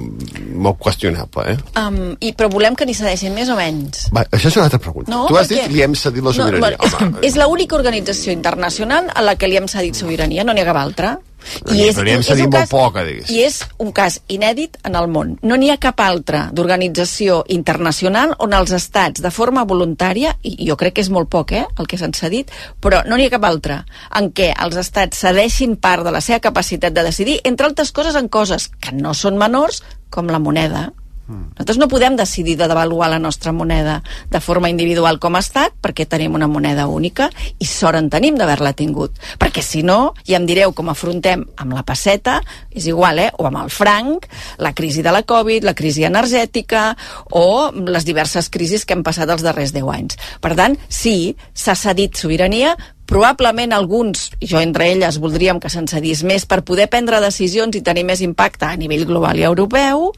molt 0.54 0.78
qüestionable, 0.84 1.46
eh? 1.54 1.58
Um, 1.82 2.14
i, 2.22 2.34
però 2.38 2.50
volem 2.54 2.76
que 2.78 2.86
n'hi 2.88 2.96
cedeixin 2.98 3.34
més 3.36 3.50
o 3.50 3.58
menys? 3.58 4.08
Va, 4.16 4.24
això 4.32 4.52
és 4.52 4.58
una 4.60 4.68
altra 4.70 4.80
pregunta. 4.84 5.12
No, 5.14 5.26
tu 5.30 5.38
has 5.40 5.50
perquè- 5.50 5.66
dit 5.68 5.76
li 5.78 5.84
hem 5.86 5.96
cedit 5.98 6.24
la 6.26 6.34
sobirania. 6.36 6.78
No, 6.78 6.92
Home, 7.02 7.24
és 7.28 7.38
l'única 7.40 7.76
organització 7.80 8.36
internacional 8.36 9.10
a 9.14 9.26
la 9.26 9.36
que 9.36 9.50
li 9.50 9.58
hem 9.60 9.68
cedit 9.72 9.98
sobirania, 9.98 10.46
no 10.48 10.54
n'hi 10.54 10.62
ha 10.64 10.70
cap 10.70 10.80
altra. 10.82 11.18
Però 11.64 12.04
li 12.04 12.12
hem 12.12 12.24
cedit 12.24 12.46
un 12.46 12.52
cas- 12.52 12.70
poca. 12.70 13.04
I 13.08 13.42
és 13.44 13.62
un 13.78 13.92
cas 13.92 14.20
inèdit 14.28 14.78
en 14.84 14.96
el 14.96 15.08
món. 15.08 15.38
No 15.42 15.56
n'hi 15.56 15.70
ha 15.72 15.78
cap 15.78 16.00
altra 16.00 16.50
d'organització 16.54 17.44
internacional 17.48 18.36
on 18.40 18.54
els 18.54 18.72
estats, 18.72 19.22
de 19.22 19.32
forma 19.32 19.66
voluntària, 19.66 20.36
i 20.44 20.68
jo 20.68 20.78
crec 20.78 20.94
que 20.96 21.02
és 21.02 21.10
molt 21.10 21.30
poc, 21.30 21.52
eh, 21.52 21.66
el 21.78 21.88
que 21.88 21.98
s'han 21.98 22.14
cedit, 22.14 22.52
però 22.82 23.04
no 23.06 23.18
n'hi 23.18 23.26
ha 23.26 23.30
cap 23.30 23.44
altra 23.44 23.86
en 24.16 24.32
què 24.34 24.54
els 24.64 24.76
estats 24.76 25.18
cedeixin 25.18 25.76
part 25.78 26.04
de 26.04 26.12
la 26.12 26.22
seva 26.22 26.40
capacitat 26.40 26.94
de 26.94 27.04
decidir, 27.04 27.40
entre 27.44 27.68
altres 27.68 27.92
coses 27.92 28.16
en 28.16 28.28
coses 28.28 28.70
que 28.80 28.92
no 28.92 29.14
són 29.14 29.38
menors, 29.38 29.84
com 30.10 30.28
la 30.28 30.40
moneda. 30.40 30.92
Nosaltres 31.28 31.78
no 31.82 31.90
podem 31.92 32.16
decidir 32.16 32.56
de 32.56 32.68
devaluar 32.70 33.10
la 33.12 33.20
nostra 33.20 33.52
moneda 33.52 34.02
de 34.32 34.40
forma 34.40 34.70
individual 34.72 35.20
com 35.20 35.36
a 35.36 35.42
estat 35.44 35.76
perquè 35.84 36.08
tenim 36.08 36.36
una 36.40 36.48
moneda 36.48 36.88
única 36.88 37.28
i 37.60 37.68
sort 37.68 38.00
en 38.00 38.10
tenim 38.10 38.38
d'haver-la 38.40 38.72
tingut. 38.78 39.18
Perquè 39.40 39.64
si 39.66 39.84
no, 39.84 40.14
ja 40.28 40.40
em 40.40 40.48
direu 40.48 40.72
com 40.78 40.90
afrontem 40.90 41.44
amb 41.58 41.76
la 41.76 41.84
passeta, 41.84 42.40
és 42.72 42.88
igual, 42.88 43.20
eh? 43.20 43.30
o 43.38 43.48
amb 43.50 43.64
el 43.66 43.72
franc, 43.74 44.28
la 44.64 44.74
crisi 44.74 45.04
de 45.04 45.12
la 45.12 45.24
Covid, 45.28 45.68
la 45.68 45.76
crisi 45.76 46.08
energètica 46.08 46.90
o 47.36 47.72
les 47.76 48.08
diverses 48.08 48.48
crisis 48.50 48.86
que 48.86 48.96
hem 48.96 49.04
passat 49.04 49.30
els 49.30 49.44
darrers 49.44 49.76
10 49.76 49.96
anys. 49.98 50.20
Per 50.40 50.56
tant, 50.56 50.78
sí, 50.88 51.36
s'ha 51.54 51.76
cedit 51.76 52.16
sobirania, 52.16 52.78
Probablement 53.08 53.72
alguns, 53.72 54.26
jo 54.44 54.60
entre 54.60 54.90
elles, 54.92 55.16
voldríem 55.24 55.62
que 55.64 55.70
se'n 55.72 55.86
cedís 55.88 56.26
més 56.28 56.44
per 56.44 56.66
poder 56.68 56.90
prendre 56.92 57.22
decisions 57.24 57.78
i 57.80 57.82
tenir 57.82 58.04
més 58.04 58.20
impacte 58.20 58.68
a 58.68 58.76
nivell 58.76 59.06
global 59.08 59.40
i 59.40 59.46
europeu, 59.48 60.10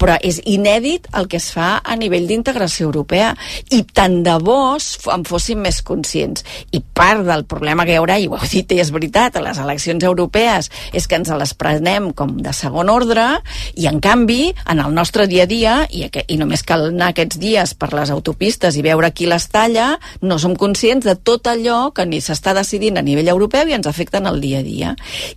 però 0.00 0.16
és 0.24 0.40
inèdit 0.48 1.06
el 1.16 1.28
que 1.30 1.38
es 1.40 1.50
fa 1.52 1.76
a 1.84 1.96
nivell 2.00 2.26
d'integració 2.28 2.88
europea. 2.88 3.34
I 3.70 3.82
tant 3.84 4.20
de 4.24 4.36
bo 4.42 4.58
en 5.12 5.24
fóssim 5.28 5.60
més 5.60 5.82
conscients. 5.86 6.44
I 6.72 6.80
part 6.80 7.26
del 7.26 7.44
problema 7.48 7.84
que 7.84 7.94
hi 7.94 8.00
haurà, 8.00 8.16
i 8.20 8.28
ho 8.28 8.38
heu 8.38 8.48
dit 8.50 8.72
i 8.72 8.80
és 8.80 8.92
veritat 8.94 9.36
a 9.36 9.44
les 9.44 9.60
eleccions 9.60 10.04
europees, 10.06 10.70
és 10.96 11.06
que 11.06 11.18
ens 11.20 11.30
les 11.30 11.54
prenem 11.54 12.10
com 12.16 12.36
de 12.40 12.52
segon 12.56 12.90
ordre 12.92 13.26
i 13.76 13.86
en 13.90 14.00
canvi, 14.00 14.54
en 14.70 14.80
el 14.80 14.94
nostre 14.96 15.26
dia 15.30 15.44
a 15.44 15.50
dia 15.50 15.76
i, 15.90 16.06
i 16.06 16.38
només 16.40 16.64
cal 16.66 16.88
anar 16.88 17.10
aquests 17.12 17.40
dies 17.40 17.74
per 17.74 17.92
les 17.96 18.12
autopistes 18.12 18.76
i 18.76 18.84
veure 18.86 19.12
qui 19.12 19.28
les 19.30 19.46
talla 19.52 19.92
no 20.22 20.38
som 20.40 20.56
conscients 20.56 21.06
de 21.06 21.16
tot 21.16 21.48
allò 21.50 21.90
que 21.94 22.06
ni 22.06 22.20
s'està 22.24 22.54
decidint 22.56 22.98
a 22.98 23.04
nivell 23.06 23.30
europeu 23.32 23.68
i 23.68 23.76
ens 23.76 23.88
afecta 23.90 24.20
en 24.20 24.30
el 24.30 24.40
dia 24.40 24.60
a 24.60 24.66
dia. 24.66 24.96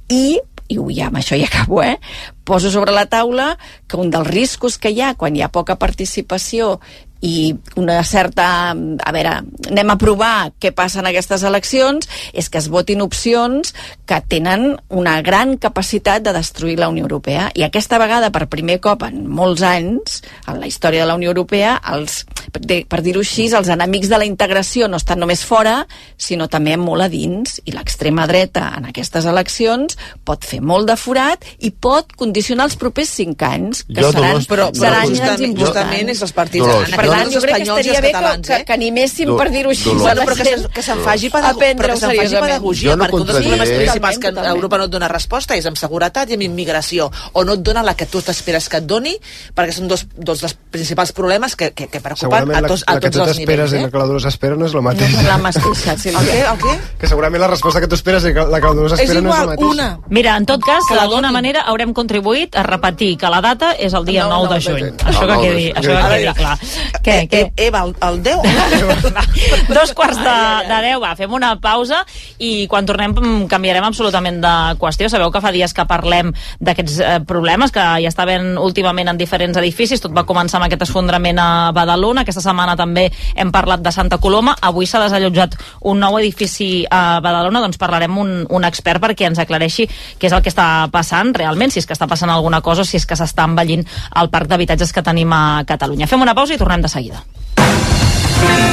I 0.10 0.40
i 0.74 1.00
ja 1.00 1.08
amb 1.10 1.22
això 1.22 1.40
ja 1.40 1.48
acabo, 1.50 1.82
eh? 1.84 1.98
poso 2.44 2.72
sobre 2.72 2.92
la 2.92 3.06
taula 3.08 3.54
que 3.88 3.98
un 3.98 4.12
dels 4.12 4.28
riscos 4.28 4.78
que 4.78 4.92
hi 4.92 5.02
ha 5.02 5.14
quan 5.16 5.36
hi 5.36 5.44
ha 5.44 5.52
poca 5.54 5.80
participació 5.80 6.80
i 7.24 7.56
una 7.80 8.04
certa... 8.04 8.76
A 8.76 9.12
veure, 9.16 9.38
anem 9.72 9.92
a 9.94 9.96
provar 9.96 10.52
què 10.60 10.74
passa 10.76 11.00
en 11.00 11.08
aquestes 11.08 11.46
eleccions, 11.48 12.10
és 12.36 12.50
que 12.52 12.60
es 12.60 12.68
votin 12.68 13.02
opcions 13.06 13.72
que 14.06 14.20
tenen 14.28 14.74
una 14.92 15.16
gran 15.24 15.56
capacitat 15.56 16.26
de 16.26 16.36
destruir 16.36 16.76
la 16.82 16.92
Unió 16.92 17.08
Europea. 17.08 17.48
I 17.56 17.64
aquesta 17.64 17.98
vegada, 18.02 18.30
per 18.36 18.50
primer 18.52 18.82
cop 18.84 19.08
en 19.08 19.24
molts 19.24 19.64
anys, 19.64 20.20
en 20.52 20.60
la 20.60 20.68
història 20.68 21.06
de 21.06 21.12
la 21.14 21.16
Unió 21.16 21.32
Europea, 21.32 21.78
els, 21.96 22.26
per 22.52 23.02
dir-ho 23.06 23.22
així, 23.24 23.48
els 23.54 23.70
enemics 23.70 24.10
de 24.10 24.18
la 24.18 24.26
integració 24.26 24.88
no 24.88 24.98
estan 24.98 25.20
només 25.20 25.44
fora, 25.46 25.88
sinó 26.18 26.48
també 26.52 26.76
molt 26.78 27.06
a 27.06 27.10
dins. 27.10 27.60
I 27.66 27.72
l'extrema 27.76 28.26
dreta 28.28 28.74
en 28.78 28.90
aquestes 28.90 29.26
eleccions 29.30 29.98
pot 30.26 30.44
fer 30.46 30.62
molt 30.62 30.88
de 30.90 30.96
forat 31.00 31.46
i 31.60 31.72
pot 31.72 32.14
condicionar 32.18 32.66
els 32.70 32.76
propers 32.80 33.10
cinc 33.10 33.42
anys, 33.44 33.84
que 33.88 34.02
Jo, 34.02 34.12
seran, 34.12 34.30
Dolors, 34.34 34.48
però, 34.50 34.70
però 34.72 34.82
seran 34.82 35.08
justament, 35.08 35.34
anys 35.34 35.42
importants. 35.48 35.84
justament 35.84 36.10
és 36.10 36.22
els 36.22 36.34
partits 36.34 36.66
Dolors, 36.66 36.90
Per 36.94 37.08
tant, 37.10 37.32
jo 37.34 37.42
crec 37.42 37.56
que 37.56 37.62
estaria 37.64 38.02
bé 38.02 38.08
que, 38.08 38.14
catalans, 38.14 38.48
que, 38.48 38.54
eh? 38.56 38.66
que 38.66 38.74
animéssim, 38.74 39.28
Do- 39.28 39.38
per 39.38 39.50
dir-ho 39.52 39.70
així, 39.70 39.90
Dolors. 39.90 40.04
Bueno, 40.04 40.22
però 40.24 40.36
que, 40.36 40.74
que 40.74 40.84
se'n 40.84 41.04
faci, 41.04 41.30
pedago 41.30 41.60
però 41.60 41.94
que 41.94 42.00
se'n 42.00 42.16
faci 42.18 42.36
pedagogia, 42.40 42.96
no 42.96 43.04
perquè 43.04 43.20
un 43.20 43.26
dels 43.28 43.40
problemes 43.40 43.70
principals 43.70 44.18
que. 44.20 44.34
Europa 44.54 44.78
no 44.78 44.86
et 44.90 44.92
dona 44.92 45.08
resposta 45.12 45.56
és 45.56 45.66
amb 45.70 45.78
seguretat 45.78 46.30
i 46.30 46.38
amb 46.38 46.44
immigració, 46.46 47.10
o 47.34 47.44
no 47.44 47.54
et 47.58 47.64
dona 47.64 47.84
la 47.84 47.96
que 47.96 48.06
tu 48.06 48.22
t'esperes 48.22 48.70
que 48.70 48.78
et 48.78 48.88
doni, 48.90 49.14
perquè 49.56 49.76
són 49.76 49.88
dos, 49.88 50.06
dos 50.16 50.42
dels 50.44 50.56
principals 50.72 51.12
problemes 51.16 51.56
que, 51.56 51.72
que, 51.74 51.88
que 51.88 52.02
preocupen 52.02 52.30
Segurament 52.40 52.58
a 52.58 52.62
la, 52.62 52.68
tots, 52.68 52.84
a 52.88 52.94
la 52.94 53.00
que 53.00 53.10
tu 53.12 53.20
els 53.20 53.28
t'esperes 53.32 53.72
nivells. 53.72 53.74
i 53.74 53.76
la 53.84 53.88
Eh? 53.88 53.92
que 53.92 53.98
la 53.98 54.06
Dolors 54.06 54.26
espera 54.26 54.56
no 54.56 54.66
és 54.66 54.72
el 54.74 54.76
No 54.78 54.82
mateix. 54.90 55.14
és 55.14 55.24
la 55.28 55.38
mateixa, 55.38 55.98
sí. 55.98 56.10
El 56.10 56.16
què? 56.16 56.40
El 56.52 56.58
què? 56.60 56.78
Que 57.00 57.08
segurament 57.08 57.42
la 57.42 57.48
resposta 57.48 57.80
que 57.82 57.88
tu 57.88 57.96
esperes 57.96 58.24
i 58.26 58.34
que 58.34 58.46
la 58.46 58.60
que 58.62 58.68
la 58.68 58.74
Dolors 58.74 58.94
És 58.94 59.00
espera 59.02 59.22
no 59.22 59.30
és 59.30 59.36
la 59.38 59.44
igual, 59.44 59.58
mateixa. 59.58 59.72
una. 59.72 60.00
Mira, 60.10 60.36
en 60.38 60.46
tot 60.46 60.62
cas, 60.64 60.84
d'alguna 60.90 61.32
manera 61.32 61.62
haurem 61.62 61.94
contribuït 61.94 62.56
a 62.56 62.64
repetir 62.64 63.18
que 63.18 63.30
la 63.30 63.42
data 63.42 63.74
és 63.78 63.94
el 63.94 64.06
dia 64.06 64.24
El 64.24 64.30
9 64.30 64.44
nou 64.46 64.54
de 64.54 64.62
juny. 64.62 64.80
juny. 64.80 64.98
Això 65.06 65.28
que 65.28 65.38
quedi, 65.48 65.72
això 65.74 65.92
que 65.92 65.98
A 65.98 66.10
quedi 66.10 66.34
clar. 66.34 66.58
Què, 67.04 67.14
Eh, 67.24 67.28
què? 67.30 67.40
eh, 67.58 67.68
Eva, 67.68 67.84
el, 67.84 67.96
el 68.02 68.24
10? 68.24 68.38
Dos 69.74 69.94
quarts 69.94 70.18
de, 70.18 70.36
de 70.70 70.78
deu, 70.88 71.00
va, 71.04 71.14
fem 71.20 71.32
una 71.34 71.54
pausa 71.62 72.04
i 72.40 72.66
quan 72.72 72.86
tornem 72.86 73.14
mm, 73.14 73.48
canviarem 73.52 73.84
absolutament 73.88 74.40
de 74.44 74.54
qüestió. 74.82 75.10
Sabeu 75.12 75.32
que 75.34 75.42
fa 75.44 75.52
dies 75.52 75.74
que 75.76 75.86
parlem 75.90 76.32
d'aquests 76.60 77.00
eh, 77.00 77.20
problemes 77.28 77.72
que 77.76 77.84
hi 78.02 78.08
està 78.10 78.24
havent 78.26 78.58
últimament 78.62 79.10
en 79.12 79.18
diferents 79.20 79.58
edificis. 79.60 80.02
Tot 80.04 80.14
va 80.16 80.24
començar 80.28 80.60
amb 80.60 80.68
aquest 80.68 80.86
esfondrament 80.88 81.40
a 81.40 81.50
Badalona. 81.76 82.23
Aquesta 82.24 82.44
setmana 82.44 82.76
també 82.80 83.10
hem 83.36 83.52
parlat 83.54 83.84
de 83.84 83.92
Santa 83.94 84.20
Coloma. 84.24 84.56
Avui 84.62 84.88
s'ha 84.90 85.02
desallotjat 85.04 85.58
un 85.90 86.02
nou 86.04 86.18
edifici 86.20 86.86
a 86.90 87.20
Badalona. 87.24 87.62
Doncs 87.64 87.80
parlarem 87.82 88.18
un, 88.18 88.36
un 88.50 88.68
expert 88.68 89.04
perquè 89.04 89.30
ens 89.30 89.42
aclareixi 89.44 89.88
què 90.20 90.30
és 90.30 90.36
el 90.36 90.44
que 90.44 90.52
està 90.54 90.88
passant 90.94 91.34
realment, 91.36 91.72
si 91.72 91.84
és 91.84 91.90
que 91.90 91.96
està 91.96 92.08
passant 92.10 92.32
alguna 92.34 92.62
cosa 92.66 92.84
o 92.84 92.88
si 92.88 92.98
és 92.98 93.08
que 93.08 93.18
s'està 93.20 93.48
envellint 93.50 93.86
el 94.20 94.32
parc 94.34 94.50
d'habitatges 94.52 94.94
que 94.94 95.06
tenim 95.06 95.34
a 95.34 95.64
Catalunya. 95.68 96.10
Fem 96.10 96.22
una 96.22 96.36
pausa 96.36 96.56
i 96.56 96.62
tornem 96.62 96.84
de 96.84 96.92
seguida. 96.92 97.24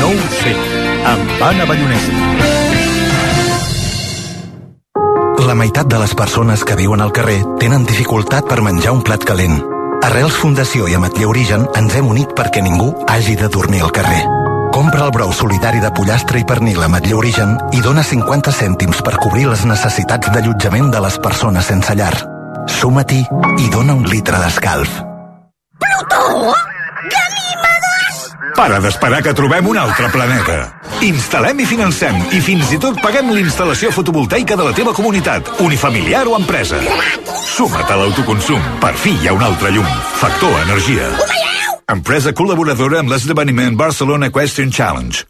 No 0.01 0.09
ho 0.09 0.31
sé, 0.41 0.55
amb 1.07 1.45
Anna 1.51 1.67
Ballonesta. 1.69 2.69
La 5.47 5.55
meitat 5.57 5.89
de 5.89 5.99
les 5.99 6.15
persones 6.15 6.63
que 6.65 6.77
viuen 6.79 7.01
al 7.01 7.13
carrer 7.17 7.41
tenen 7.59 7.87
dificultat 7.89 8.47
per 8.47 8.61
menjar 8.63 8.93
un 8.95 9.03
plat 9.03 9.25
calent. 9.27 9.80
Arrels 10.01 10.37
Fundació 10.41 10.87
i 10.89 10.95
Ametller 10.97 11.27
Origen 11.29 11.67
ens 11.77 11.95
hem 11.99 12.07
unit 12.09 12.31
perquè 12.37 12.63
ningú 12.65 12.89
hagi 13.11 13.35
de 13.37 13.51
dormir 13.53 13.83
al 13.85 13.93
carrer. 13.93 14.21
Compra 14.73 15.05
el 15.05 15.13
brou 15.13 15.33
solidari 15.37 15.83
de 15.83 15.91
pollastre 15.93 16.41
i 16.41 16.47
pernil 16.49 16.81
Ametller 16.87 17.19
Origen 17.19 17.53
i 17.77 17.83
dona 17.85 18.05
50 18.07 18.55
cèntims 18.57 19.03
per 19.05 19.19
cobrir 19.21 19.51
les 19.51 19.67
necessitats 19.69 20.33
d'allotjament 20.33 20.89
de 20.95 21.05
les 21.05 21.21
persones 21.21 21.69
sense 21.69 21.97
llar. 22.01 22.15
Suma-t'hi 22.81 23.21
i 23.61 23.69
dona 23.75 23.99
un 23.99 24.09
litre 24.09 24.41
d'escalf. 24.41 25.03
Para 28.57 28.81
d'esperar 28.81 29.23
que 29.23 29.35
trobem 29.37 29.67
un 29.71 29.79
altre 29.81 30.09
planeta. 30.13 30.59
Instal·lem 31.05 31.63
i 31.63 31.69
financem 31.69 32.19
i 32.37 32.41
fins 32.45 32.73
i 32.75 32.79
tot 32.83 33.01
paguem 33.05 33.31
l'instal·lació 33.35 33.93
fotovoltaica 33.95 34.59
de 34.59 34.67
la 34.67 34.75
teva 34.77 34.95
comunitat, 34.97 35.49
unifamiliar 35.65 36.27
o 36.29 36.37
empresa. 36.39 36.81
Suma't 37.55 37.91
a 37.91 37.99
l'autoconsum. 38.03 38.63
Per 38.83 38.95
fi 38.99 39.17
hi 39.17 39.29
ha 39.31 39.37
un 39.37 39.45
altre 39.47 39.73
llum. 39.75 39.89
Factor 40.21 40.63
Energia. 40.67 41.11
Empresa 41.91 42.35
col·laboradora 42.37 43.01
amb 43.03 43.11
l'esdeveniment 43.15 43.77
Barcelona 43.79 44.31
Question 44.35 44.71
Challenge. 44.71 45.30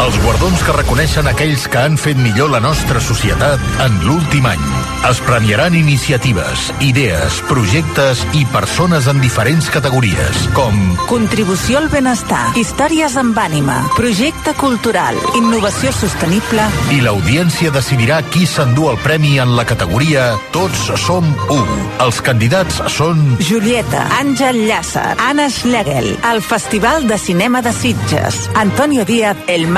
Els 0.00 0.16
guardons 0.24 0.62
que 0.64 0.72
reconeixen 0.74 1.28
aquells 1.28 1.66
que 1.70 1.78
han 1.78 1.98
fet 2.00 2.16
millor 2.16 2.50
la 2.50 2.60
nostra 2.64 3.00
societat 3.04 3.60
en 3.84 3.98
l'últim 4.06 4.46
any. 4.48 4.62
Es 5.08 5.18
premiaran 5.26 5.74
iniciatives, 5.74 6.68
idees, 6.80 7.40
projectes 7.48 8.22
i 8.38 8.44
persones 8.52 9.08
en 9.10 9.20
diferents 9.22 9.66
categories, 9.74 10.44
com 10.56 10.76
Contribució 11.10 11.80
al 11.80 11.88
benestar, 11.92 12.52
històries 12.58 13.16
amb 13.20 13.38
ànima, 13.38 13.80
projecte 13.96 14.54
cultural, 14.58 15.18
innovació 15.38 15.92
sostenible... 15.96 16.64
i 16.94 17.00
l'audiència 17.02 17.72
decidirà 17.74 18.20
qui 18.32 18.46
s'endú 18.46 18.88
el 18.92 19.00
premi 19.02 19.34
en 19.42 19.56
la 19.58 19.66
categoria 19.68 20.30
Tots 20.54 20.88
som 21.02 21.26
u. 21.50 21.58
Els 22.04 22.22
candidats 22.24 22.80
són 22.94 23.20
Julieta, 23.42 24.06
Àngel 24.20 24.62
Llàcer, 24.68 25.16
Anna 25.26 25.48
Schlegel, 25.50 26.12
el 26.30 26.42
Festival 26.46 27.08
de 27.10 27.18
Cinema 27.18 27.62
de 27.62 27.74
Sitges, 27.74 28.46
Antonio 28.54 29.04
Díaz, 29.04 29.36
El 29.46 29.66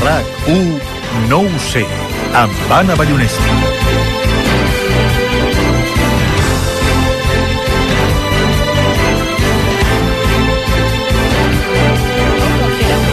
RAC1 0.00 1.28
no 1.28 1.40
ho 1.44 1.58
sé, 1.60 1.84
amb 2.32 2.72
Anna 2.72 2.96
Ballonesta. 2.96 3.56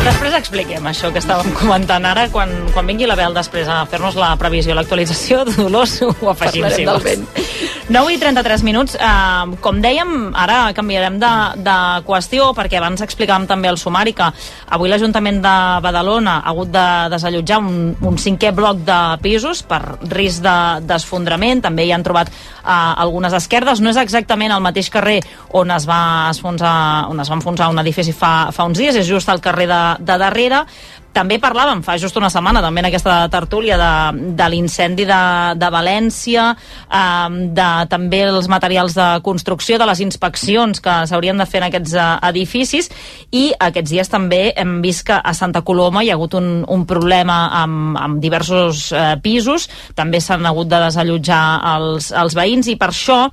Després 0.07 0.36
expliquem 0.37 0.85
això 0.89 1.09
que 1.13 1.19
estàvem 1.21 1.51
comentant 1.57 2.05
ara. 2.05 2.27
Quan, 2.33 2.51
quan 2.73 2.87
vingui 2.87 3.07
la 3.09 3.15
Bel 3.19 3.33
després 3.35 3.67
a 3.71 3.81
fer-nos 3.89 4.15
la 4.19 4.33
previsió, 4.39 4.75
l'actualització, 4.77 5.43
Dolors, 5.49 5.97
ho 6.05 6.11
afegim, 6.31 6.63
Parlarem 6.67 6.77
si 6.77 6.85
del 6.87 7.01
vent. 7.03 7.27
9 7.87 8.11
i 8.13 8.17
33 8.19 8.63
minuts. 8.67 8.97
Uh, 8.99 9.53
com 9.63 9.77
dèiem, 9.81 10.09
ara 10.35 10.73
canviarem 10.75 11.15
de, 11.21 11.29
de 11.63 11.75
qüestió, 12.07 12.49
perquè 12.57 12.81
abans 12.81 13.01
explicàvem 13.05 13.45
també 13.47 13.69
el 13.71 13.77
sumari 13.79 14.11
que 14.17 14.27
avui 14.75 14.91
l'Ajuntament 14.91 15.39
de 15.43 15.53
Badalona 15.85 16.41
ha 16.41 16.51
hagut 16.51 16.71
de 16.73 16.83
desallotjar 17.13 17.61
un, 17.63 17.95
un 18.03 18.19
cinquè 18.19 18.51
bloc 18.55 18.81
de 18.87 18.97
pisos 19.23 19.63
per 19.63 19.79
risc 20.11 20.43
de- 20.43 20.81
d'esfondrament. 20.89 21.63
També 21.69 21.85
hi 21.87 21.93
han 21.95 22.03
trobat 22.03 22.27
uh, 22.27 22.97
algunes 22.99 23.33
esquerdes. 23.39 23.79
No 23.79 23.93
és 23.95 24.01
exactament 24.03 24.51
el 24.51 24.63
mateix 24.65 24.91
carrer 24.91 25.21
on 25.55 25.71
es 25.71 25.87
va 25.87 26.01
enfonsar, 26.33 27.07
on 27.07 27.23
es 27.23 27.31
va 27.31 27.39
enfonsar 27.39 27.69
un 27.71 27.79
edifici 27.79 28.11
fa, 28.11 28.49
fa 28.51 28.67
uns 28.67 28.77
dies, 28.83 28.99
és 28.99 29.07
just 29.07 29.31
al 29.31 29.39
carrer 29.39 29.69
de, 29.71 29.81
de 30.03 30.19
darrere. 30.27 30.65
També 31.17 31.39
parlàvem 31.41 31.79
fa 31.81 31.95
just 31.97 32.17
una 32.19 32.29
setmana, 32.29 32.61
també 32.61 32.83
en 32.83 32.89
aquesta 32.91 33.15
tertúlia, 33.33 33.77
de, 33.79 34.33
de 34.37 34.49
l'incendi 34.53 35.07
de, 35.09 35.21
de 35.57 35.69
València, 35.73 36.51
eh, 36.53 37.39
de 37.57 37.69
també 37.89 38.21
els 38.27 38.49
materials 38.51 38.93
de 38.93 39.07
construcció, 39.25 39.79
de 39.81 39.87
les 39.89 40.03
inspeccions 40.05 40.83
que 40.83 40.99
s'haurien 41.09 41.41
de 41.41 41.49
fer 41.49 41.63
en 41.63 41.67
aquests 41.71 41.97
eh, 41.97 42.07
edificis, 42.29 42.91
i 43.33 43.47
aquests 43.69 43.95
dies 43.95 44.13
també 44.13 44.43
hem 44.53 44.77
vist 44.85 45.07
que 45.09 45.17
a 45.17 45.33
Santa 45.33 45.63
Coloma 45.65 46.05
hi 46.05 46.13
ha 46.13 46.19
hagut 46.19 46.37
un, 46.37 46.61
un 46.69 46.85
problema 46.85 47.47
amb, 47.63 47.97
amb 47.97 48.21
diversos 48.21 48.91
eh, 48.93 49.15
pisos, 49.23 49.71
també 49.97 50.21
s'han 50.21 50.45
hagut 50.45 50.69
de 50.69 50.85
desallotjar 50.85 51.43
els, 51.77 52.13
els 52.13 52.37
veïns, 52.37 52.69
i 52.69 52.77
per 52.77 52.93
això 52.93 53.23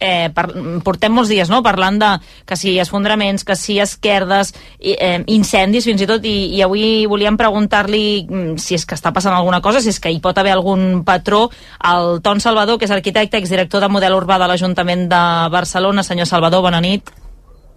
eh, 0.00 0.30
per, 0.34 0.48
portem 0.84 1.14
molts 1.14 1.30
dies 1.30 1.50
no? 1.52 1.60
parlant 1.62 2.00
de 2.00 2.10
que 2.48 2.56
si 2.58 2.74
esfondraments, 2.80 3.44
que 3.44 3.56
si 3.56 3.78
esquerdes, 3.78 4.54
i, 4.80 4.96
eh, 4.96 5.20
incendis 5.36 5.86
fins 5.86 6.02
i 6.02 6.08
tot, 6.10 6.24
i, 6.26 6.56
i 6.56 6.64
avui 6.66 7.06
volíem 7.10 7.38
preguntar-li 7.40 8.04
mm, 8.24 8.58
si 8.58 8.78
és 8.78 8.86
que 8.88 8.98
està 8.98 9.14
passant 9.14 9.36
alguna 9.36 9.62
cosa, 9.62 9.84
si 9.84 9.92
és 9.92 10.00
que 10.00 10.12
hi 10.12 10.20
pot 10.24 10.38
haver 10.40 10.56
algun 10.56 11.04
patró. 11.04 11.46
El 11.92 12.20
Ton 12.24 12.40
Salvador, 12.40 12.80
que 12.80 12.88
és 12.88 12.96
arquitecte, 12.96 13.38
exdirector 13.38 13.84
de 13.84 13.92
model 13.92 14.16
urbà 14.16 14.40
de 14.40 14.50
l'Ajuntament 14.50 15.08
de 15.12 15.24
Barcelona. 15.52 16.06
Senyor 16.06 16.28
Salvador, 16.30 16.64
bona 16.64 16.80
nit. 16.80 17.19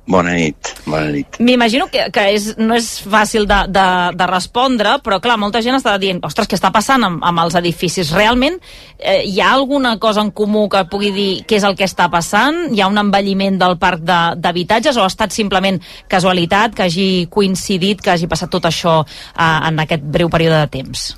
Bona 0.04 0.34
nit, 0.36 0.58
bona 0.84 1.08
nit. 1.14 1.38
M'imagino 1.39 1.86
que, 1.88 2.10
que 2.12 2.26
és, 2.34 2.49
no 2.60 2.76
és 2.76 2.89
fàcil 3.08 3.45
de, 3.47 3.60
de, 3.72 3.86
de 4.20 4.28
respondre, 4.28 4.97
però 5.06 5.22
clar, 5.24 5.38
molta 5.39 5.62
gent 5.64 5.78
està 5.78 5.93
dient, 6.01 6.20
ostres, 6.28 6.49
què 6.51 6.60
està 6.60 6.74
passant 6.76 7.06
amb, 7.08 7.24
amb 7.24 7.43
els 7.45 7.56
edificis? 7.56 8.12
Realment 8.12 8.60
eh, 8.99 9.22
hi 9.24 9.39
ha 9.39 9.54
alguna 9.56 9.95
cosa 10.04 10.26
en 10.26 10.34
comú 10.36 10.66
que 10.68 10.84
pugui 10.91 11.14
dir 11.16 11.30
què 11.47 11.62
és 11.62 11.68
el 11.70 11.80
que 11.80 11.88
està 11.88 12.10
passant? 12.12 12.66
Hi 12.76 12.84
ha 12.84 12.91
un 12.91 12.99
envelliment 12.99 13.62
del 13.64 13.80
parc 13.80 14.04
d'habitatges 14.04 14.99
o 14.99 15.08
ha 15.08 15.12
estat 15.14 15.32
simplement 15.32 15.80
casualitat 16.12 16.76
que 16.76 16.89
hagi 16.89 17.10
coincidit, 17.32 18.04
que 18.04 18.12
hagi 18.18 18.28
passat 18.28 18.51
tot 18.51 18.68
això 18.68 18.99
eh, 19.08 19.60
en 19.72 19.84
aquest 19.88 20.04
breu 20.04 20.28
període 20.28 20.66
de 20.66 20.74
temps? 20.82 21.14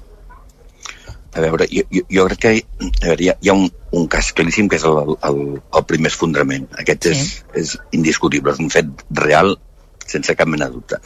A 1.35 1.43
veure, 1.43 1.67
jo, 1.67 1.83
jo, 1.91 2.01
jo 2.17 2.25
crec 2.29 2.41
que 2.45 2.51
a 2.55 3.07
veure, 3.09 3.23
hi, 3.23 3.29
ha, 3.29 3.35
hi 3.43 3.51
ha 3.51 3.55
un, 3.57 3.67
un 3.99 4.07
cas 4.11 4.31
claríssim 4.35 4.69
que 4.71 4.79
és 4.79 4.85
el, 4.87 5.15
el, 5.29 5.39
el 5.59 5.85
primer 5.89 6.11
esfondrament. 6.13 6.69
Aquest 6.81 7.09
sí. 7.09 7.15
és, 7.15 7.23
és 7.61 7.73
indiscutible, 7.97 8.55
és 8.55 8.61
un 8.63 8.71
fet 8.71 9.05
real 9.19 9.57
sense 10.05 10.35
cap 10.37 10.47
mena 10.47 10.69
de 10.69 10.77
dubte. 10.77 11.01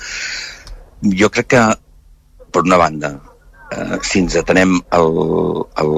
Jo 1.21 1.31
crec 1.33 1.49
que, 1.55 1.63
per 2.53 2.65
una 2.67 2.77
banda, 2.81 3.13
eh, 3.71 3.97
si 4.03 4.21
ens 4.23 4.37
atenem 4.39 4.75
al, 4.95 5.09
al, 5.81 5.93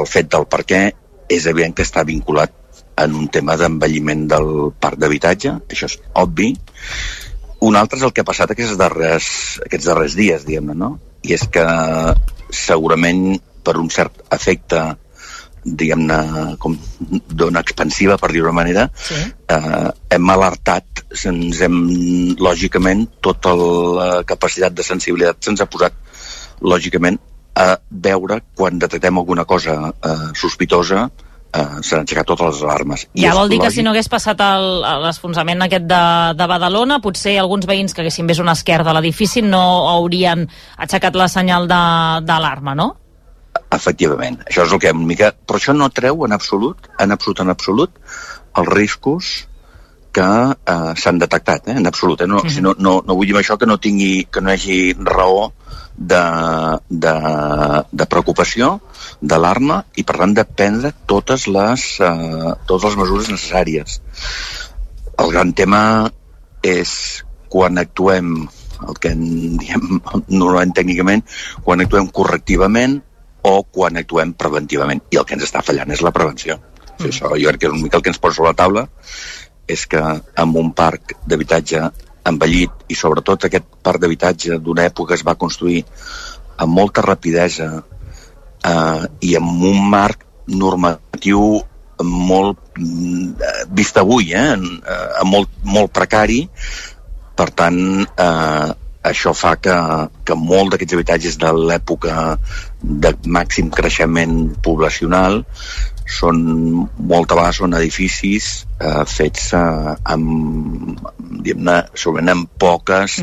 al 0.00 0.08
fet 0.08 0.30
del 0.34 0.48
per 0.50 0.64
què, 0.66 0.82
és 1.30 1.46
evident 1.46 1.76
que 1.76 1.86
està 1.86 2.02
vinculat 2.06 2.56
en 3.00 3.14
un 3.16 3.28
tema 3.32 3.56
d'envelliment 3.56 4.26
del 4.28 4.50
parc 4.80 4.98
d'habitatge, 5.00 5.54
això 5.70 5.88
és 5.88 5.96
obvi. 6.20 6.50
Un 7.66 7.76
altre 7.76 8.00
és 8.00 8.06
el 8.06 8.12
que 8.16 8.24
ha 8.24 8.28
passat 8.28 8.52
aquests 8.52 8.78
darrers, 8.80 9.30
aquests 9.66 9.88
darrers 9.90 10.16
dies, 10.18 10.44
diguem-ne, 10.48 10.76
no? 10.76 10.94
I 11.22 11.36
és 11.36 11.46
que 11.52 11.64
segurament 12.56 13.38
per 13.62 13.76
un 13.78 13.88
cert 13.90 14.22
efecte 14.32 14.96
diguem-ne, 15.62 16.56
com 16.58 16.72
d'ona 17.28 17.60
expansiva, 17.60 18.16
per 18.16 18.30
dir-ho 18.32 18.52
manera, 18.56 18.86
Sí. 18.96 19.14
eh, 19.48 19.90
hem 20.16 20.30
alertat, 20.32 21.02
ens 21.26 21.60
hem, 21.60 21.74
lògicament, 22.40 23.06
tota 23.20 23.52
la 23.54 24.22
capacitat 24.24 24.72
de 24.72 24.82
sensibilitat 24.82 25.36
se'ns 25.44 25.60
ha 25.60 25.66
posat, 25.66 25.92
lògicament, 26.62 27.18
a 27.54 27.76
veure 27.90 28.40
quan 28.56 28.78
detectem 28.78 29.18
alguna 29.18 29.44
cosa 29.44 29.92
eh, 30.02 30.30
sospitosa, 30.34 31.10
eh, 31.52 31.66
s'han 31.82 32.06
aixecat 32.06 32.24
totes 32.26 32.54
les 32.54 32.62
alarmes. 32.62 33.04
I 33.12 33.22
Ja 33.26 33.28
és 33.32 33.36
vol 33.36 33.48
dir 33.50 33.58
que 33.58 33.66
lògic- 33.66 33.74
si 33.74 33.82
no 33.82 33.90
hagués 33.90 34.08
passat 34.08 34.38
l'esfonsament 35.02 35.60
aquest 35.66 35.84
de, 35.84 36.02
de 36.38 36.46
Badalona, 36.46 37.00
potser 37.00 37.36
alguns 37.38 37.66
veïns 37.66 37.92
que 37.92 38.00
haguessin 38.00 38.26
vist 38.26 38.40
una 38.40 38.52
esquerda 38.56 38.90
a 38.90 38.94
l'edifici 38.94 39.42
no 39.42 39.60
haurien 39.90 40.48
aixecat 40.78 41.14
la 41.16 41.28
senyal 41.28 41.68
de- 41.68 42.24
d'alarma, 42.24 42.74
no? 42.74 42.96
Efectivament, 43.70 44.40
això 44.48 44.64
és 44.66 44.72
el 44.74 44.80
que 44.82 44.90
una 44.90 45.06
mica... 45.06 45.30
Però 45.46 45.60
això 45.60 45.74
no 45.76 45.90
treu 45.94 46.24
en 46.26 46.34
absolut, 46.34 46.88
en 46.98 47.14
absolut, 47.14 47.42
en 47.44 47.52
absolut, 47.52 48.00
els 48.58 48.68
riscos 48.68 49.30
que 50.12 50.26
eh, 50.26 50.92
s'han 50.98 51.20
detectat, 51.22 51.68
eh, 51.68 51.76
en 51.78 51.86
absolut. 51.86 52.20
Eh? 52.20 52.26
No, 52.26 52.40
Mhm. 52.42 52.50
si 52.50 52.60
no, 52.60 52.74
no, 52.78 53.00
no 53.06 53.14
vull 53.14 53.28
dir 53.30 53.36
això 53.38 53.56
que 53.58 53.66
no, 53.66 53.78
tingui, 53.78 54.26
que 54.30 54.40
no 54.40 54.50
hi 54.50 54.54
hagi 54.54 54.78
raó 54.98 55.52
de, 55.96 56.22
de, 56.88 57.14
de 57.92 58.06
preocupació, 58.06 58.80
d'alarma, 59.20 59.84
i 59.94 60.02
per 60.02 60.16
tant 60.18 60.34
de 60.34 60.44
prendre 60.44 60.92
totes 61.06 61.46
les, 61.46 61.84
eh, 62.00 62.54
totes 62.66 62.88
les 62.90 62.96
mesures 62.96 63.30
necessàries. 63.30 64.00
El 65.18 65.30
gran 65.30 65.52
tema 65.52 66.10
és 66.62 67.22
quan 67.48 67.78
actuem 67.78 68.48
el 68.88 68.96
que 68.98 69.12
en 69.12 69.58
diem 69.60 70.00
normalment 70.28 70.72
tècnicament, 70.72 71.22
quan 71.62 71.80
actuem 71.84 72.08
correctivament 72.08 73.02
o 73.46 73.62
quan 73.64 73.96
actuem 74.00 74.34
preventivament. 74.38 75.02
I 75.10 75.20
el 75.20 75.26
que 75.26 75.36
ens 75.36 75.46
està 75.46 75.62
fallant 75.64 75.90
és 75.92 76.02
la 76.04 76.12
prevenció. 76.16 76.58
Mm. 76.98 77.08
Això 77.08 77.32
jo 77.34 77.48
crec 77.50 77.60
que 77.60 77.70
és 77.70 77.74
una 77.74 77.82
mica 77.82 77.98
el 78.00 78.04
que 78.04 78.12
ens 78.12 78.20
posa 78.22 78.40
sobre 78.40 78.52
la 78.52 78.58
taula 78.58 78.86
és 79.70 79.86
que 79.86 80.00
amb 80.42 80.56
un 80.58 80.72
parc 80.74 81.14
d'habitatge 81.30 81.84
envellit 82.30 82.90
i 82.90 82.96
sobretot 82.98 83.46
aquest 83.46 83.66
parc 83.86 84.02
d'habitatge 84.02 84.58
d'una 84.58 84.84
època 84.90 85.14
es 85.14 85.24
va 85.26 85.38
construir 85.38 85.84
amb 86.60 86.74
molta 86.76 87.04
rapidesa 87.06 87.70
eh, 87.78 89.04
i 89.24 89.36
amb 89.38 89.64
un 89.70 89.78
marc 89.94 90.26
normatiu 90.50 91.60
molt 92.04 92.58
mm, 92.76 93.66
vist 93.76 93.98
avui, 94.00 94.32
eh, 94.32 94.52
eh, 94.56 95.24
molt, 95.28 95.50
molt 95.64 95.92
precari, 95.92 96.42
per 97.36 97.50
tant, 97.56 97.80
eh, 98.04 98.68
això 99.02 99.32
fa 99.36 99.54
que, 99.56 99.74
que 100.28 100.36
molt 100.36 100.74
d'aquests 100.74 100.96
habitatges 100.96 101.38
de 101.40 101.52
l'època 101.56 102.36
de 102.80 103.12
màxim 103.24 103.70
creixement 103.72 104.34
poblacional 104.64 105.40
són, 106.10 106.40
moltes 106.98 107.38
vegades 107.38 107.60
són 107.62 107.76
edificis 107.78 108.50
eh, 108.82 109.04
fets 109.08 109.52
eh, 109.56 109.94
amb, 110.14 111.00
diguem-ne, 111.16 111.76
segurament 111.94 112.34
amb 112.34 112.50
poques 112.60 113.20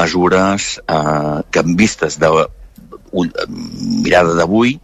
mesures 0.00 0.70
eh, 0.80 1.36
que 1.50 1.62
en 1.62 1.76
vistes 1.78 2.18
de 2.22 2.32
ull, 3.16 3.30
mirada 4.02 4.34
d'avui, 4.38 4.74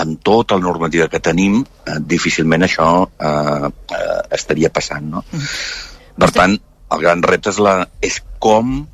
amb 0.00 0.20
tota 0.26 0.58
la 0.58 0.66
normativa 0.66 1.08
que 1.10 1.22
tenim, 1.22 1.62
eh, 1.64 1.98
difícilment 2.14 2.66
això 2.66 2.88
eh, 3.04 3.68
eh, 3.98 4.20
estaria 4.38 4.70
passant, 4.74 5.10
no? 5.16 5.24
Per 6.18 6.30
tant, 6.34 6.56
el 6.94 7.02
gran 7.02 7.22
repte 7.26 7.50
és, 7.50 7.58
la, 7.62 7.78
és 8.04 8.20
com 8.38 8.68
mm, 8.70 8.93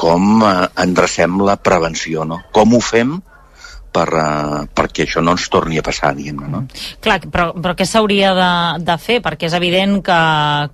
com 0.00 0.44
eh, 0.46 0.68
endrecem 0.84 1.40
la 1.46 1.56
prevenció, 1.56 2.24
no? 2.24 2.40
Com 2.56 2.76
ho 2.76 2.80
fem 2.84 3.18
per, 3.92 4.06
eh, 4.14 4.60
perquè 4.74 5.04
això 5.06 5.22
no 5.24 5.34
ens 5.36 5.48
torni 5.52 5.78
a 5.80 5.84
passar, 5.86 6.12
diguem-ne, 6.16 6.48
no? 6.50 6.62
Clar, 7.02 7.18
però, 7.32 7.50
però 7.56 7.74
què 7.78 7.86
s'hauria 7.88 8.32
de, 8.36 8.50
de 8.86 8.96
fer? 9.02 9.20
Perquè 9.24 9.48
és 9.50 9.56
evident 9.58 9.98
que, 10.06 10.20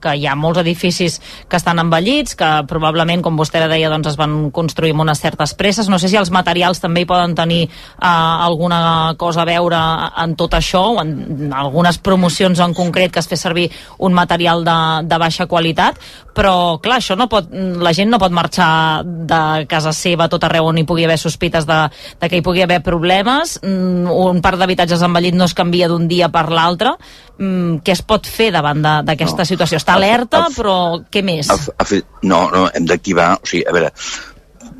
que 0.02 0.14
hi 0.16 0.26
ha 0.28 0.36
molts 0.38 0.60
edificis 0.62 1.18
que 1.48 1.58
estan 1.58 1.80
envellits, 1.82 2.36
que 2.38 2.50
probablement, 2.68 3.24
com 3.24 3.38
vostè 3.38 3.62
deia, 3.66 3.90
doncs 3.92 4.12
es 4.12 4.20
van 4.20 4.50
construir 4.54 4.92
amb 4.94 5.06
unes 5.06 5.22
certes 5.22 5.56
presses. 5.58 5.90
No 5.92 6.00
sé 6.02 6.10
si 6.12 6.20
els 6.20 6.32
materials 6.34 6.82
també 6.82 7.04
hi 7.04 7.08
poden 7.08 7.34
tenir 7.38 7.64
eh, 7.66 8.06
alguna 8.06 9.14
cosa 9.18 9.44
a 9.44 9.48
veure 9.48 9.80
en 10.22 10.36
tot 10.36 10.56
això, 10.58 10.84
o 10.96 11.02
en 11.02 11.52
algunes 11.56 11.98
promocions 11.98 12.60
en 12.60 12.76
concret 12.76 13.12
que 13.12 13.22
es 13.22 13.30
fes 13.30 13.42
servir 13.42 13.70
un 13.98 14.14
material 14.16 14.64
de, 14.66 14.78
de 15.08 15.20
baixa 15.20 15.48
qualitat, 15.50 15.98
però 16.36 16.76
clar, 16.84 17.00
això 17.00 17.16
no 17.16 17.30
pot, 17.32 17.48
la 17.50 17.94
gent 17.96 18.10
no 18.12 18.20
pot 18.20 18.34
marxar 18.34 19.02
de 19.04 19.64
casa 19.70 19.92
seva 19.96 20.28
tot 20.28 20.44
arreu 20.44 20.68
on 20.68 20.78
hi 20.78 20.84
pugui 20.88 21.06
haver 21.06 21.18
sospites 21.20 21.64
de, 21.68 21.78
de 22.20 22.28
que 22.28 22.40
hi 22.40 22.44
pugui 22.44 22.64
haver 22.64 22.82
problemes. 22.84 23.05
Mm, 23.06 24.10
un 24.10 24.42
parc 24.44 24.58
d'habitatges 24.58 25.02
envellit 25.06 25.34
no 25.34 25.46
es 25.48 25.54
canvia 25.54 25.88
d'un 25.88 26.08
dia 26.08 26.28
per 26.34 26.48
l'altre. 26.50 26.96
Mm, 27.38 27.82
què 27.84 27.92
es 27.92 28.02
pot 28.02 28.26
fer 28.26 28.50
davant 28.52 28.82
d'aquesta 28.82 29.44
No. 29.44 29.48
situació? 29.48 29.78
Està 29.78 29.94
alerta, 29.94 30.46
però 30.56 31.04
què 31.10 31.22
més? 31.22 31.50
A 31.50 31.84
fer, 31.84 32.02
no, 32.22 32.50
no, 32.50 32.68
hem 32.74 32.86
d'activar... 32.86 33.34
O 33.42 33.46
sigui, 33.46 33.64
a 33.68 33.72
veure, 33.72 33.92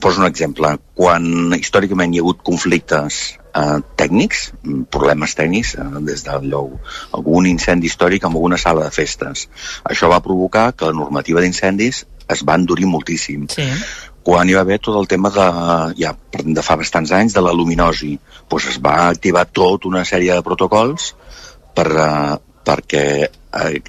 poso 0.01 0.21
un 0.21 0.27
exemple. 0.27 0.77
Quan 0.95 1.55
històricament 1.57 2.15
hi 2.15 2.21
ha 2.21 2.25
hagut 2.25 2.43
conflictes 2.47 3.39
eh, 3.57 3.79
tècnics, 3.97 4.53
mm, 4.63 4.89
problemes 4.93 5.35
tècnics, 5.37 5.75
eh, 5.81 5.87
des 6.05 6.25
d'allò, 6.27 6.67
algun 7.17 7.47
incendi 7.47 7.89
històric 7.89 8.25
en 8.25 8.35
alguna 8.35 8.59
sala 8.61 8.85
de 8.85 8.91
festes, 8.91 9.49
això 9.85 10.11
va 10.13 10.21
provocar 10.21 10.73
que 10.77 10.91
la 10.91 10.93
normativa 10.93 11.41
d'incendis 11.41 12.05
es 12.29 12.43
va 12.45 12.57
endurir 12.59 12.87
moltíssim. 12.91 13.47
Sí. 13.49 13.69
Quan 14.27 14.49
hi 14.51 14.57
va 14.59 14.65
haver 14.67 14.81
tot 14.83 14.99
el 14.99 15.07
tema 15.11 15.31
de, 15.31 15.47
ja, 16.01 16.13
de 16.59 16.67
fa 16.67 16.77
bastants 16.81 17.13
anys, 17.15 17.37
de 17.37 17.45
la 17.47 17.55
luminosi, 17.55 18.17
doncs 18.51 18.73
es 18.73 18.81
va 18.83 18.97
activar 19.07 19.47
tota 19.47 19.87
una 19.93 20.03
sèrie 20.09 20.35
de 20.35 20.47
protocols 20.47 21.13
per, 21.77 21.87
uh, 21.95 22.35
perquè 22.67 23.05
eh, 23.23 23.81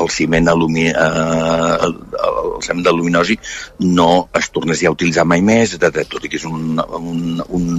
el 0.00 0.08
ciment 0.12 0.48
alumi, 0.52 0.86
eh, 0.88 1.76
el, 1.86 1.94
el 2.30 2.50
ciment 2.64 2.84
de 2.84 2.92
luminosi 2.92 3.36
no 3.86 4.10
es 4.36 4.50
tornés 4.54 4.82
ja 4.82 4.90
a 4.90 4.94
utilitzar 4.94 5.24
mai 5.28 5.42
més, 5.44 5.74
etc. 5.76 6.04
tot 6.10 6.26
i 6.26 6.32
que 6.32 6.36
és 6.40 6.44
un, 6.48 6.76
un, 7.00 7.40
un, 7.48 7.70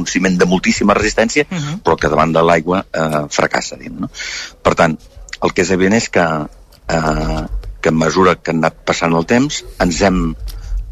un 0.00 0.08
ciment 0.08 0.38
de 0.40 0.48
moltíssima 0.48 0.96
resistència, 0.96 1.44
uh 1.50 1.58
-huh. 1.58 1.76
però 1.84 1.98
que 2.00 2.12
davant 2.12 2.32
de 2.32 2.42
l'aigua 2.42 2.84
eh, 2.92 3.22
fracassa. 3.30 3.76
Diguem, 3.76 4.00
no? 4.06 4.10
Per 4.62 4.74
tant, 4.74 4.96
el 5.42 5.52
que 5.52 5.62
és 5.62 5.70
evident 5.70 6.00
és 6.00 6.08
que, 6.08 6.26
eh, 6.96 7.44
que 7.80 7.88
a 7.88 7.92
mesura 7.92 8.36
que 8.36 8.50
ha 8.50 8.56
anat 8.56 8.80
passant 8.84 9.12
el 9.12 9.26
temps 9.26 9.64
ens 9.78 10.00
hem 10.02 10.34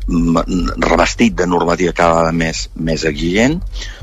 revestit 0.07 1.37
de 1.39 1.47
normativa 1.49 1.95
cada 1.97 2.19
vegada 2.19 2.33
més, 2.37 2.69
més 2.77 3.05
exigent, 3.09 3.61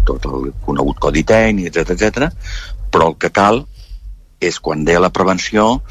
tot 0.07 0.25
el 0.25 0.51
conegut 0.65 0.99
codi 0.99 1.23
tècnic, 1.27 1.69
etc 1.69 1.95
etc. 1.95 2.29
però 2.91 3.11
el 3.11 3.17
que 3.21 3.29
cal 3.29 3.65
és 4.41 4.57
quan 4.59 4.85
deia 4.85 5.03
la 5.03 5.13
prevenció 5.13 5.81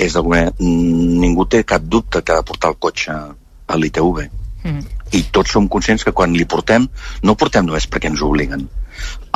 és 0.00 0.16
mm, 0.16 1.18
ningú 1.20 1.44
té 1.46 1.64
cap 1.68 1.82
dubte 1.84 2.22
que 2.22 2.32
ha 2.32 2.40
de 2.40 2.48
portar 2.48 2.72
el 2.72 2.80
cotxe 2.80 3.12
a 3.12 3.76
l'ITV 3.76 4.30
Mm. 4.62 4.82
i 5.18 5.24
tots 5.34 5.50
som 5.56 5.66
conscients 5.66 6.04
que 6.06 6.12
quan 6.14 6.36
li 6.38 6.44
portem 6.46 6.84
no 7.26 7.34
portem 7.34 7.66
només 7.66 7.88
perquè 7.90 8.12
ens 8.12 8.20
obliguen 8.22 8.68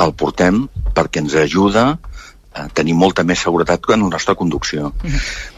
el 0.03 0.13
portem 0.15 0.61
perquè 0.95 1.19
ens 1.19 1.35
ajuda 1.41 1.83
a 2.55 2.67
tenir 2.79 2.95
molta 2.95 3.25
més 3.27 3.43
seguretat 3.43 3.89
en 3.91 4.05
la 4.05 4.13
nostra 4.13 4.37
conducció 4.39 4.93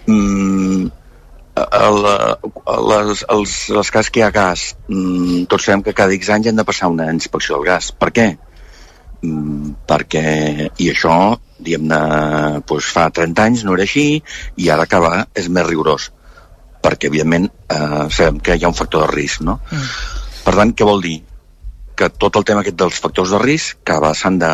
mm, 0.07 0.87
el, 1.59 1.99
les, 2.89 3.23
els, 3.35 3.55
les 3.75 3.91
cases 3.93 4.11
que 4.13 4.21
hi 4.21 4.25
ha 4.27 4.33
gas 4.35 4.73
mm, 4.87 5.45
tots 5.51 5.67
sabem 5.67 5.83
que 5.85 5.95
cada 5.97 6.15
X 6.17 6.31
anys 6.35 6.51
han 6.51 6.59
de 6.59 6.67
passar 6.67 6.91
una 6.91 7.09
inspecció 7.13 7.57
del 7.57 7.67
gas 7.69 7.91
per 7.91 8.11
què? 8.15 8.27
Mm, 9.21 9.73
perquè 9.89 10.25
i 10.79 10.89
això 10.93 11.15
diguem-ne 11.59 11.99
doncs 12.67 12.91
fa 12.95 13.09
30 13.11 13.45
anys 13.45 13.65
no 13.67 13.75
era 13.75 13.87
així 13.87 14.07
i 14.57 14.69
ara 14.71 14.87
cada 14.89 15.25
és 15.35 15.49
més 15.51 15.67
rigorós 15.67 16.09
perquè 16.83 17.09
evidentment 17.11 17.49
eh, 17.49 18.05
sabem 18.07 18.39
que 18.39 18.55
hi 18.55 18.63
ha 18.63 18.71
un 18.71 18.77
factor 18.77 19.07
de 19.07 19.15
risc 19.17 19.43
no? 19.43 19.59
Mm. 19.71 19.89
per 20.45 20.55
tant 20.61 20.71
què 20.75 20.87
vol 20.87 21.03
dir? 21.03 21.17
Que 21.99 22.07
tot 22.15 22.37
el 22.39 22.45
tema 22.47 22.61
aquest 22.63 22.77
dels 22.79 22.99
factors 23.03 23.33
de 23.35 23.39
risc 23.41 23.81
cada 23.83 23.99
vegada 23.99 24.15
s'han 24.21 24.37
de, 24.39 24.51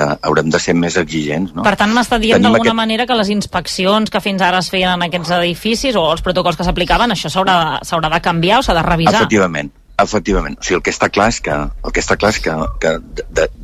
de, 0.00 0.08
haurem 0.28 0.50
de 0.52 0.60
ser 0.60 0.74
més 0.76 0.98
exigents 1.00 1.54
no? 1.56 1.64
Per 1.64 1.72
tant, 1.80 1.92
m'està 1.96 2.18
dient 2.20 2.42
d'alguna 2.44 2.60
aquest- 2.60 2.76
manera 2.82 3.06
que 3.08 3.16
les 3.16 3.30
inspeccions 3.32 4.12
que 4.12 4.20
fins 4.20 4.42
ara 4.44 4.60
es 4.60 4.68
feien 4.72 4.92
en 4.98 5.06
aquests 5.08 5.32
edificis 5.38 5.96
o 5.96 6.04
els 6.12 6.20
protocols 6.26 6.58
que 6.60 6.66
s'aplicaven, 6.68 7.14
això 7.16 7.32
s'haurà 7.32 8.10
de 8.12 8.20
canviar 8.20 8.60
o 8.60 8.66
s'ha 8.66 8.76
de 8.76 8.84
revisar? 8.84 9.16
Efectivament, 9.22 9.72
efectivament. 10.04 10.58
O 10.60 10.66
sigui, 10.66 10.76
el 10.80 10.84
que 10.84 10.92
està 10.92 11.08
clar 11.10 11.30
és 11.32 11.40
que, 11.40 11.56
el 11.56 11.92
que, 11.92 12.04
està 12.04 12.18
clar 12.20 12.34
és 12.34 12.40
que, 12.44 12.54
que 12.82 12.94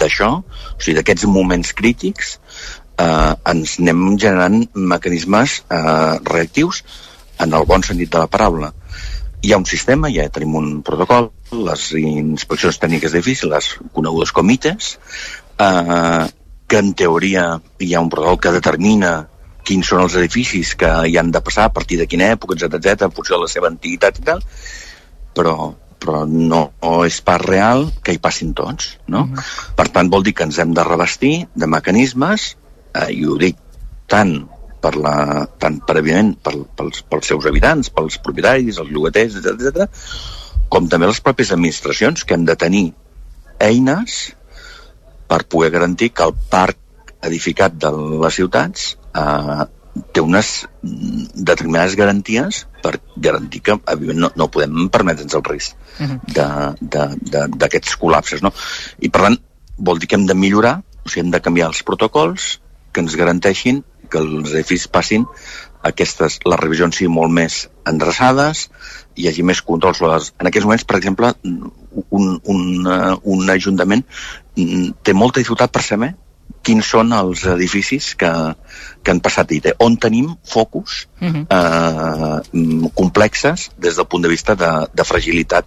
d'això, 0.01 0.33
o 0.41 0.81
sigui, 0.81 0.97
d'aquests 1.01 1.29
moments 1.29 1.75
crítics, 1.77 2.39
eh, 2.97 3.33
ens 3.53 3.77
anem 3.83 4.17
generant 4.19 4.63
mecanismes 4.75 5.61
eh, 5.69 6.19
reactius 6.33 6.85
en 7.41 7.53
el 7.57 7.65
bon 7.69 7.83
sentit 7.87 8.11
de 8.13 8.19
la 8.25 8.29
paraula. 8.31 8.73
Hi 9.41 9.53
ha 9.55 9.57
un 9.57 9.65
sistema, 9.65 10.11
ja 10.13 10.27
tenim 10.29 10.57
un 10.59 10.69
protocol, 10.85 11.31
les 11.65 11.87
inspeccions 11.97 12.77
tècniques 12.83 13.15
d'edifici, 13.15 13.49
les 13.49 13.71
conegudes 13.97 14.35
com 14.37 14.51
ITES, 14.53 14.91
eh, 15.65 16.25
que 16.69 16.81
en 16.85 16.93
teoria 16.95 17.45
hi 17.81 17.95
ha 17.95 18.03
un 18.05 18.11
protocol 18.13 18.41
que 18.45 18.53
determina 18.59 19.15
quins 19.65 19.89
són 19.93 20.05
els 20.05 20.17
edificis 20.21 20.75
que 20.77 20.91
hi 21.09 21.17
han 21.17 21.33
de 21.33 21.41
passar, 21.47 21.67
a 21.69 21.73
partir 21.73 21.97
de 22.01 22.09
quina 22.11 22.29
època, 22.35 22.57
etc 22.59 22.77
etc, 22.77 23.09
en 23.09 23.17
funció 23.17 23.39
de 23.39 23.47
la 23.47 23.51
seva 23.53 23.71
antiguitat 23.73 24.21
i 24.21 24.27
tal, 24.29 24.45
però, 25.37 25.57
però 26.01 26.23
no, 26.29 26.63
no 26.85 26.95
és 27.09 27.21
pas 27.25 27.41
real 27.41 27.89
que 28.05 28.13
hi 28.13 28.21
passin 28.21 28.53
tots, 28.57 28.95
no? 29.09 29.25
Per 29.77 29.89
tant, 29.89 30.13
vol 30.13 30.27
dir 30.27 30.37
que 30.37 30.45
ens 30.49 30.61
hem 30.61 30.77
de 30.77 30.85
revestir 30.85 31.35
de 31.57 31.71
mecanismes, 31.79 32.55
eh, 32.93 33.09
i 33.17 33.25
ho 33.25 33.41
dic 33.41 33.57
tant 34.11 34.37
per 34.81 34.95
la, 34.97 35.15
tant 35.61 35.81
per, 35.87 35.99
evident, 36.01 36.35
per, 36.43 36.55
pels, 36.77 37.03
pels 37.11 37.33
seus 37.33 37.47
habitants, 37.49 37.91
pels 37.95 38.19
propietaris, 38.25 38.81
els 38.83 38.93
llogaters, 38.95 39.39
etc 39.41 39.69
etc, 39.71 39.89
com 40.71 40.87
també 40.89 41.09
les 41.11 41.21
pròpies 41.25 41.53
administracions 41.57 42.25
que 42.25 42.37
han 42.37 42.47
de 42.49 42.57
tenir 42.57 42.87
eines 43.61 44.21
per 45.31 45.45
poder 45.51 45.71
garantir 45.75 46.11
que 46.15 46.27
el 46.27 46.35
parc 46.51 46.79
edificat 47.27 47.77
de 47.77 47.91
les 47.93 48.35
ciutats 48.35 48.95
eh, 49.15 49.67
té 50.15 50.23
unes 50.23 50.51
mm, 50.83 51.45
determinades 51.51 51.97
garanties 51.99 52.65
per 52.83 52.97
garantir 53.17 53.61
que 53.67 53.77
no, 54.15 54.31
no 54.35 54.49
podem 54.49 54.89
permetre'ns 54.93 55.37
el 55.37 55.45
risc 55.45 55.77
de- 56.81 57.49
d'aquests 57.59 57.99
col·lapses. 58.01 58.43
No? 58.43 58.53
I 59.03 59.11
per 59.11 59.27
tant, 59.27 59.39
vol 59.79 60.01
dir 60.01 60.09
que 60.09 60.17
hem 60.17 60.27
de 60.27 60.35
millorar, 60.39 60.79
o 61.05 61.09
sigui, 61.09 61.27
hem 61.27 61.35
de 61.35 61.43
canviar 61.45 61.69
els 61.69 61.83
protocols 61.83 62.59
que 62.93 63.05
ens 63.05 63.17
garanteixin 63.17 63.85
que 64.11 64.19
els 64.23 64.53
edificis 64.53 64.89
passin 64.93 65.27
aquestes, 65.87 66.39
les 66.45 66.61
revisions 66.61 66.97
siguin 66.97 67.15
molt 67.15 67.33
més 67.33 67.63
endreçades, 67.89 68.67
hi 69.17 69.29
hagi 69.31 69.43
més 69.47 69.63
controls. 69.65 70.01
Les- 70.05 70.33
En 70.39 70.47
aquests 70.51 70.67
moments, 70.69 70.85
per 70.85 70.99
exemple, 70.99 71.33
un, 72.11 72.41
un, 72.45 72.87
eh, 72.87 73.15
un 73.25 73.51
ajuntament 73.51 74.05
mm, 74.57 74.91
té 75.03 75.15
molta 75.17 75.41
dificultat 75.41 75.73
per 75.73 75.83
saber 75.87 76.13
quins 76.67 76.85
són 76.93 77.13
els 77.17 77.45
edificis 77.49 78.11
que, 78.21 78.29
que 79.03 79.11
han 79.15 79.21
passat 79.25 79.53
IT, 79.57 79.71
on 79.81 79.97
tenim 79.97 80.35
focus 80.45 81.07
Mhm. 81.21 81.47
eh, 81.49 82.41
mm, 82.53 82.91
complexes 82.95 83.71
des 83.79 83.97
del 83.97 84.07
punt 84.07 84.23
de 84.23 84.29
vista 84.29 84.55
de, 84.55 84.71
de 84.93 85.05
fragilitat 85.05 85.65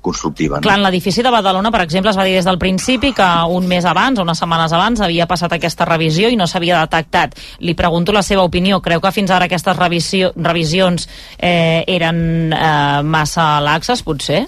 constructiva. 0.00 0.58
No? 0.58 0.64
Clar, 0.66 0.76
en 0.78 0.84
l'edifici 0.86 1.24
de 1.24 1.32
Badalona, 1.32 1.72
per 1.72 1.82
exemple, 1.84 2.12
es 2.12 2.18
va 2.18 2.26
dir 2.28 2.36
des 2.38 2.48
del 2.48 2.58
principi 2.58 3.12
que 3.16 3.28
un 3.48 3.66
mes 3.68 3.84
abans, 3.84 4.18
o 4.18 4.26
unes 4.26 4.40
setmanes 4.40 4.72
abans, 4.76 5.00
havia 5.04 5.28
passat 5.30 5.52
aquesta 5.56 5.88
revisió 5.88 6.30
i 6.30 6.38
no 6.40 6.48
s'havia 6.50 6.80
detectat. 6.84 7.36
Li 7.60 7.74
pregunto 7.78 8.12
la 8.16 8.24
seva 8.26 8.44
opinió. 8.46 8.80
Creu 8.84 9.00
que 9.00 9.12
fins 9.14 9.30
ara 9.30 9.50
aquestes 9.50 9.76
revisió, 9.76 10.32
revisions 10.36 11.08
eh, 11.38 11.84
eren 11.86 12.52
eh, 12.52 13.02
massa 13.04 13.52
laxes, 13.64 14.02
potser? 14.06 14.46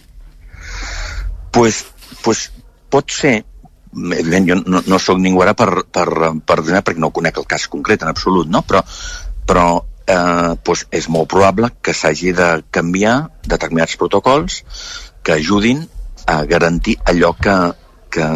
pues, 1.52 1.86
pues 2.24 2.50
pot 2.90 3.10
ser 3.10 3.44
evident, 3.92 4.48
jo 4.48 4.56
no, 4.64 4.82
no 4.88 4.98
sóc 4.98 5.20
ningú 5.20 5.44
ara 5.44 5.54
per, 5.54 5.84
per, 5.92 6.08
per 6.40 6.58
donar, 6.64 6.82
perquè 6.82 7.00
no 7.00 7.12
conec 7.14 7.38
el 7.38 7.46
cas 7.46 7.68
concret 7.70 8.02
en 8.02 8.10
absolut, 8.10 8.48
no? 8.48 8.64
però, 8.66 8.80
però 9.46 9.66
eh, 10.08 10.56
pues 10.64 10.86
és 10.90 11.08
molt 11.12 11.28
probable 11.30 11.70
que 11.84 11.94
s'hagi 11.94 12.32
de 12.36 12.50
canviar 12.72 13.16
determinats 13.44 13.98
protocols 14.00 14.62
que 15.22 15.38
ajudin 15.38 15.84
a 16.26 16.42
garantir 16.44 16.96
allò 17.06 17.32
que, 17.34 17.56
que, 18.10 18.26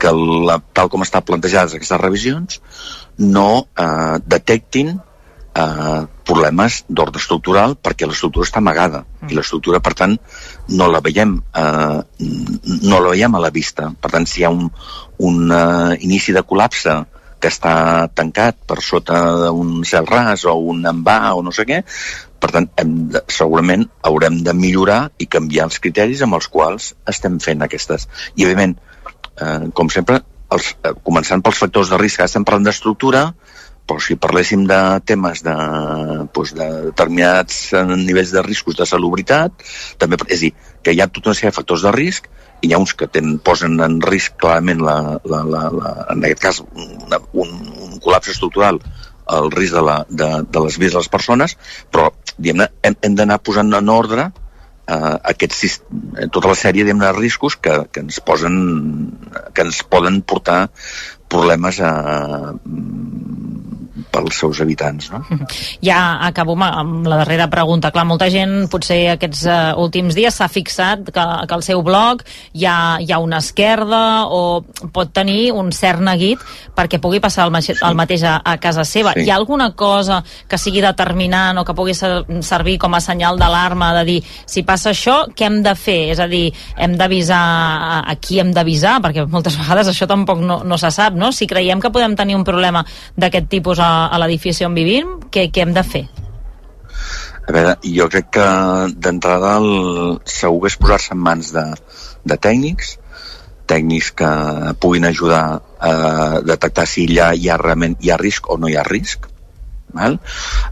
que 0.00 0.12
la, 0.46 0.60
tal 0.72 0.88
com 0.92 1.04
estan 1.04 1.24
plantejades 1.26 1.76
aquestes 1.76 2.00
revisions 2.00 2.60
no 3.18 3.66
eh, 3.76 4.16
detectin 4.24 4.96
eh, 4.96 6.02
problemes 6.24 6.84
d'ordre 6.88 7.20
estructural 7.20 7.76
perquè 7.76 8.08
l'estructura 8.08 8.46
està 8.46 8.60
amagada. 8.62 9.04
I 9.28 9.36
l'estructura, 9.36 9.80
per 9.84 9.94
tant, 9.98 10.16
no 10.72 10.88
la 10.90 11.02
veiem 11.04 11.36
eh, 11.36 12.00
no 12.20 13.00
la 13.00 13.12
veiem 13.12 13.34
a 13.34 13.42
la 13.42 13.52
vista. 13.54 13.90
Per 14.00 14.12
tant, 14.12 14.26
si 14.26 14.40
hi 14.40 14.46
ha 14.46 14.52
un, 14.54 14.68
un 15.26 15.40
eh, 15.50 15.96
inici 16.06 16.36
de 16.36 16.44
col·lapse 16.46 17.00
que 17.40 17.48
està 17.48 18.08
tancat 18.12 18.58
per 18.68 18.82
sota 18.84 19.18
d'un 19.46 19.80
cel 19.88 20.06
ras 20.08 20.44
o 20.44 20.58
un 20.72 20.84
envà 20.86 21.32
o 21.32 21.40
no 21.42 21.52
sé 21.56 21.64
què, 21.68 21.80
per 22.40 22.50
tant, 22.54 22.68
hem 22.80 22.92
de, 23.12 23.22
segurament 23.32 23.86
haurem 24.08 24.40
de 24.46 24.54
millorar 24.56 25.00
i 25.20 25.28
canviar 25.30 25.68
els 25.68 25.80
criteris 25.84 26.22
amb 26.24 26.38
els 26.38 26.48
quals 26.48 26.94
estem 27.12 27.38
fent 27.44 27.62
aquestes. 27.66 28.08
I, 28.34 28.46
evidentment, 28.46 28.76
eh, 29.36 29.70
com 29.76 29.92
sempre, 29.92 30.22
els, 30.56 30.74
eh, 30.82 30.94
començant 31.06 31.44
pels 31.44 31.60
factors 31.60 31.92
de 31.92 32.00
risc, 32.00 32.22
estem 32.24 32.46
parlant 32.48 32.68
d'estructura, 32.68 33.28
però 33.90 33.98
si 34.02 34.14
parléssim 34.14 34.66
de 34.70 34.80
temes 35.08 35.42
de, 35.42 35.54
doncs, 36.34 36.52
de 36.54 36.66
determinats 36.90 37.62
eh, 37.74 37.84
nivells 37.90 38.34
de 38.34 38.44
riscos 38.46 38.78
de 38.78 38.86
salubritat, 38.86 39.64
també, 39.98 40.20
és 40.28 40.38
a 40.38 40.44
dir, 40.46 40.52
que 40.84 40.94
hi 40.94 41.02
ha 41.02 41.10
tota 41.10 41.32
una 41.32 41.38
sèrie 41.38 41.50
de 41.50 41.58
factors 41.58 41.84
de 41.86 41.92
risc 41.96 42.30
i 42.60 42.68
hi 42.68 42.74
ha 42.76 42.80
uns 42.80 42.92
que 42.94 43.08
ten, 43.10 43.38
posen 43.44 43.80
en 43.82 43.98
risc 44.04 44.36
clarament, 44.40 44.82
la, 44.84 44.96
la, 45.24 45.42
la, 45.54 45.62
la, 45.74 45.92
en 46.12 46.24
aquest 46.28 46.42
cas, 46.44 46.62
una, 46.76 47.20
un, 47.32 47.54
un 47.88 47.98
col·lapse 48.04 48.34
estructural 48.36 48.78
el 49.38 49.50
risc 49.54 49.76
de, 49.76 49.82
la, 49.86 49.98
de, 50.08 50.30
de 50.50 50.64
les 50.66 50.78
vides 50.78 50.96
de 50.96 51.02
les 51.02 51.12
persones, 51.12 51.56
però 51.92 52.10
hem, 52.42 52.64
hem 53.02 53.18
d'anar 53.18 53.40
posant 53.46 53.72
en 53.76 53.92
ordre 53.92 54.30
eh, 54.90 55.16
aquests, 55.32 55.60
sis- 55.64 55.80
eh, 56.16 56.28
tota 56.32 56.50
la 56.52 56.58
sèrie 56.58 56.84
de 56.88 57.12
riscos 57.16 57.56
que, 57.56 57.76
que 57.92 58.04
ens 58.04 58.20
posen 58.20 58.58
que 59.54 59.66
ens 59.66 59.82
poden 59.86 60.20
portar 60.22 60.60
problemes 61.30 61.78
a, 61.80 61.92
pels 64.10 64.38
seus 64.42 64.60
habitants. 64.60 65.10
No? 65.12 65.20
Ja 65.82 66.18
acabo 66.26 66.56
amb- 66.58 67.06
la 67.06 67.16
darrera 67.22 67.48
pregunta. 67.50 67.90
Clar, 67.94 68.04
molta 68.08 68.28
gent 68.30 68.68
potser 68.70 69.12
aquests 69.14 69.44
uh, 69.46 69.78
últims 69.80 70.14
dies 70.18 70.34
s'ha 70.34 70.48
fixat 70.50 71.10
que, 71.10 71.24
que 71.46 71.54
al 71.54 71.62
seu 71.62 71.82
blog 71.86 72.22
hi 72.52 72.66
ha, 72.66 72.98
hi 73.00 73.10
ha 73.12 73.18
una 73.22 73.38
esquerda 73.38 74.26
o 74.26 74.62
pot 74.92 75.12
tenir 75.14 75.52
un 75.52 75.70
cert 75.72 76.00
neguit 76.04 76.38
perquè 76.76 77.00
pugui 77.02 77.20
passar 77.20 77.46
el, 77.48 77.52
mateix- 77.54 77.80
el 77.86 77.94
mateix 77.98 78.24
a, 78.24 78.36
a 78.44 78.56
casa 78.62 78.84
seva. 78.84 79.12
Sí. 79.16 79.24
Hi 79.26 79.30
ha 79.30 79.36
alguna 79.40 79.70
cosa 79.78 80.20
que 80.48 80.58
sigui 80.58 80.82
determinant 80.84 81.58
o 81.60 81.64
que 81.64 81.74
pugui 81.76 81.94
ser, 81.94 82.24
servir 82.46 82.78
com 82.82 82.94
a 82.94 83.00
senyal 83.04 83.38
d'alarma 83.40 83.92
de 84.00 84.04
dir 84.08 84.18
si 84.46 84.62
passa 84.66 84.90
això, 84.94 85.22
què 85.36 85.46
hem 85.48 85.60
de 85.64 85.74
fer? 85.78 85.98
És 86.14 86.20
a 86.22 86.26
dir, 86.30 86.48
hem 86.76 86.96
d'avisar 86.98 87.40
a 88.10 88.14
qui 88.20 88.40
hem 88.40 88.50
d'avisar? 88.54 88.98
Perquè 89.04 89.26
moltes 89.30 89.56
vegades 89.60 89.88
això 89.92 90.06
tampoc 90.10 90.40
no, 90.42 90.60
no 90.64 90.78
se 90.80 90.90
sap, 90.94 91.14
no? 91.18 91.30
Si 91.32 91.46
creiem 91.50 91.80
que 91.80 91.90
podem 91.92 92.16
tenir 92.18 92.36
un 92.38 92.44
problema 92.46 92.82
d'aquest 93.16 93.48
tipus 93.52 93.78
a, 93.82 93.90
a 94.08 94.20
l'edifici 94.22 94.66
on 94.66 94.76
vivim, 94.78 95.18
què, 95.32 95.48
què 95.52 95.66
hem 95.66 95.74
de 95.76 95.84
fer? 95.86 96.04
A 97.48 97.52
veure, 97.56 97.76
jo 97.98 98.06
crec 98.12 98.28
que 98.36 98.46
d'entrada 99.04 99.56
el 99.58 99.70
segur 100.28 100.68
és 100.70 100.76
posar-se 100.80 101.14
en 101.16 101.22
mans 101.28 101.52
de, 101.56 101.64
de 102.30 102.36
tècnics, 102.46 102.96
tècnics 103.70 104.10
que 104.20 104.30
puguin 104.82 105.06
ajudar 105.08 105.42
a 105.80 105.92
detectar 106.46 106.86
si 106.90 107.06
allà 107.08 107.30
hi 107.34 107.48
ha 107.50 107.58
realment 107.60 107.96
hi 108.00 108.10
ha 108.10 108.18
risc 108.20 108.50
o 108.50 108.58
no 108.60 108.70
hi 108.70 108.76
ha 108.78 108.86
risc. 108.86 109.26
Val? 109.94 110.18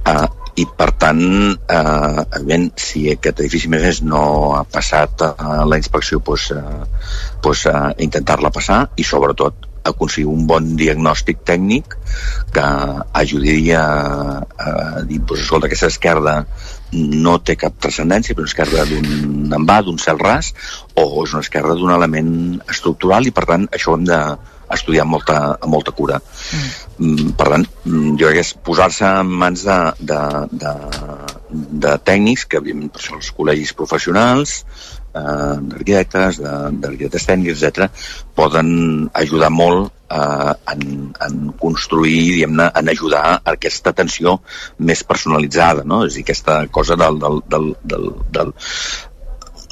Uh, 0.07 0.27
I 0.59 0.65
per 0.79 0.89
tant, 1.03 1.23
uh, 1.55 2.23
evident, 2.41 2.69
si 2.83 3.05
aquest 3.13 3.43
edifici 3.45 3.71
més 3.71 3.85
és 3.87 4.01
no 4.03 4.23
ha 4.59 4.65
passat 4.67 5.23
uh, 5.27 5.63
la 5.71 5.79
inspecció, 5.79 6.19
doncs, 6.27 6.51
uh, 6.55 6.87
doncs, 7.43 7.65
uh, 7.71 7.91
intentar-la 8.07 8.55
passar 8.55 8.81
i 8.99 9.07
sobretot 9.07 9.68
aconseguir 9.91 10.29
un 10.31 10.47
bon 10.49 10.75
diagnòstic 10.79 11.45
tècnic 11.49 11.97
que 12.55 12.67
ajudaria 13.23 13.83
a, 13.85 14.43
a 14.59 14.73
dir, 15.09 15.21
doncs, 15.21 15.45
escolta, 15.45 15.69
aquesta 15.69 15.91
esquerda 15.93 16.43
no 16.93 17.39
té 17.45 17.57
cap 17.61 17.77
transcendència, 17.83 18.35
però 18.35 18.49
és 18.49 18.55
una 18.55 18.65
esquerda 18.65 18.85
d'un 18.89 19.57
envà, 19.59 19.81
d'un 19.85 19.99
cel 20.01 20.21
ras, 20.21 20.53
o 20.97 21.25
és 21.25 21.35
una 21.35 21.45
esquerda 21.45 21.77
d'un 21.77 21.93
element 21.95 22.31
estructural 22.69 23.29
i 23.29 23.35
per 23.35 23.45
tant 23.51 23.67
això 23.77 23.97
hem 23.97 24.07
d'estudiar 24.09 25.05
amb 25.05 25.17
molta, 25.17 25.39
amb 25.59 25.73
molta 25.75 25.93
cura. 25.93 26.21
Mm. 26.99 27.35
Per 27.39 27.49
tant, 27.53 27.67
mm, 27.85 28.15
jo 28.21 28.31
crec 28.31 28.41
que 28.41 28.47
és 28.47 28.55
posar-se 28.71 29.11
en 29.21 29.35
mans 29.43 29.65
de, 29.69 29.79
de, 30.13 30.21
de, 30.65 30.75
de 31.85 31.97
tècnics, 32.09 32.47
que 32.49 32.63
evidentment 32.63 32.95
per 32.95 33.05
això 33.05 33.19
els 33.21 33.33
col·legis 33.37 33.77
professionals, 33.77 34.63
eh, 34.63 34.98
d'arquitectes, 35.69 36.39
de- 36.45 36.57
d'arquitectes 36.83 37.27
tècnics, 37.29 37.63
etc, 37.63 37.89
poden 38.39 38.71
ajudar 39.23 39.51
molt 39.55 39.91
eh, 40.11 40.55
en, 40.75 40.83
en 41.27 41.39
construir, 41.61 42.17
diguem-ne, 42.37 42.71
en 42.81 42.89
ajudar 42.95 43.23
a 43.37 43.55
aquesta 43.55 43.91
atenció 43.95 44.39
més 44.79 45.05
personalitzada, 45.05 45.85
no? 45.85 46.05
És 46.07 46.15
a 46.15 46.21
dir, 46.21 46.27
aquesta 46.29 46.61
cosa 46.73 46.97
del... 46.97 47.19
del, 47.23 47.41
del, 47.49 47.71
del, 47.95 48.11
del... 48.39 48.53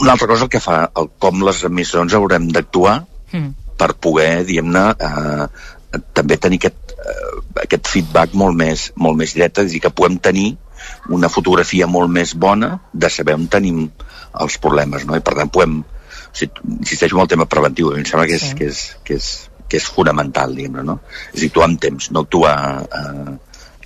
Una 0.03 0.13
altra 0.13 0.29
cosa 0.29 0.45
el 0.45 0.51
que 0.53 0.61
fa, 0.61 0.83
el, 1.01 1.07
com 1.19 1.41
les 1.47 1.63
administracions 1.65 2.15
haurem 2.19 2.51
d'actuar 2.53 3.03
Mm. 3.35 3.49
per 3.77 3.89
poder, 3.99 4.45
diguem-ne, 4.47 4.83
eh, 5.03 5.47
també 6.15 6.37
tenir 6.39 6.61
aquest, 6.61 6.93
eh, 6.95 7.41
aquest 7.65 7.89
feedback 7.91 8.37
molt 8.39 8.55
més, 8.55 8.93
molt 8.95 9.19
més 9.19 9.33
directe, 9.35 9.65
és 9.67 9.73
a 9.73 9.75
dir, 9.75 9.81
que 9.83 9.91
puguem 9.91 10.15
tenir 10.23 10.45
una 11.11 11.29
fotografia 11.29 11.89
molt 11.91 12.09
més 12.15 12.37
bona 12.39 12.69
de 12.95 13.11
saber 13.11 13.35
on 13.35 13.49
tenim 13.51 13.89
els 14.45 14.59
problemes, 14.63 15.07
no? 15.09 15.17
I 15.17 15.25
per 15.25 15.35
tant 15.39 15.51
podem, 15.53 15.81
o 15.83 16.37
sigui, 16.37 16.65
insisteixo 16.81 17.17
en 17.17 17.25
el 17.25 17.33
tema 17.33 17.49
preventiu, 17.51 17.93
em 17.97 18.05
sembla 18.05 18.27
que 18.29 18.39
és, 18.41 18.49
Sí. 18.51 18.55
que 18.59 18.71
és, 18.71 18.85
que 19.05 19.19
és, 19.21 19.33
que 19.69 19.81
és 19.81 19.89
fonamental, 19.91 20.55
diguem-ne, 20.55 20.85
no? 20.87 21.01
És 21.35 21.47
actuar 21.49 21.71
amb 21.71 21.81
temps, 21.83 22.11
no 22.15 22.23
actuar 22.27 22.57
eh, 22.87 23.35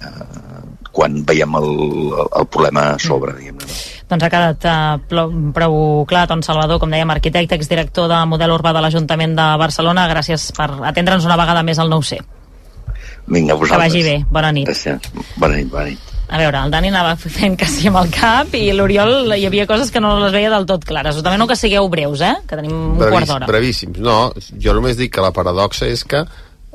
eh, 0.02 0.60
quan 0.92 1.22
veiem 1.24 1.54
el, 1.60 1.70
el 2.40 2.46
problema 2.50 2.90
a 2.94 2.98
sobre, 2.98 3.36
diguem-ne. 3.38 3.64
No? 3.64 3.78
Doncs 4.10 4.26
ha 4.26 4.30
quedat 4.32 4.66
prou, 5.08 5.30
prou 5.54 5.74
clar, 6.10 6.26
Ton 6.26 6.42
Salvador, 6.42 6.80
com 6.82 6.90
dèiem, 6.90 7.12
arquitecte, 7.14 7.54
exdirector 7.54 8.10
de 8.10 8.18
Model 8.26 8.56
Urbà 8.56 8.74
de 8.74 8.82
l'Ajuntament 8.82 9.36
de 9.38 9.46
Barcelona. 9.62 10.08
Gràcies 10.10 10.50
per 10.56 10.66
atendre'ns 10.90 11.28
una 11.28 11.38
vegada 11.38 11.62
més 11.62 11.78
al 11.78 11.92
9C. 11.92 12.18
Vinga, 13.30 13.54
vosaltres. 13.54 13.76
Que 13.76 13.84
vagi 13.84 14.02
bé. 14.02 14.16
Bona 14.34 14.50
nit. 14.56 14.66
Gràcies. 14.66 15.12
Bona 15.38 15.54
nit, 15.60 15.70
bona 15.70 15.92
nit. 15.92 16.09
A 16.30 16.38
veure, 16.38 16.60
el 16.62 16.70
Dani 16.70 16.92
anava 16.92 17.16
fent 17.18 17.56
que 17.58 17.66
sí 17.66 17.88
amb 17.90 17.98
el 18.04 18.12
cap 18.14 18.52
i 18.54 18.68
l'Oriol 18.76 19.32
hi 19.34 19.48
havia 19.48 19.66
coses 19.66 19.90
que 19.90 20.02
no 20.02 20.12
les 20.20 20.34
veia 20.34 20.52
del 20.52 20.68
tot 20.68 20.84
clares. 20.86 21.18
Us 21.18 21.26
demano 21.26 21.48
que 21.50 21.58
sigueu 21.58 21.88
breus, 21.90 22.22
eh? 22.22 22.36
Que 22.46 22.60
tenim 22.60 22.76
un 22.76 23.02
quart 23.02 23.26
d'hora. 23.26 23.50
brevíssims. 23.50 23.98
No, 23.98 24.20
jo 24.54 24.76
només 24.76 24.98
dic 25.00 25.16
que 25.16 25.24
la 25.24 25.34
paradoxa 25.34 25.90
és 25.90 26.06
que 26.06 26.22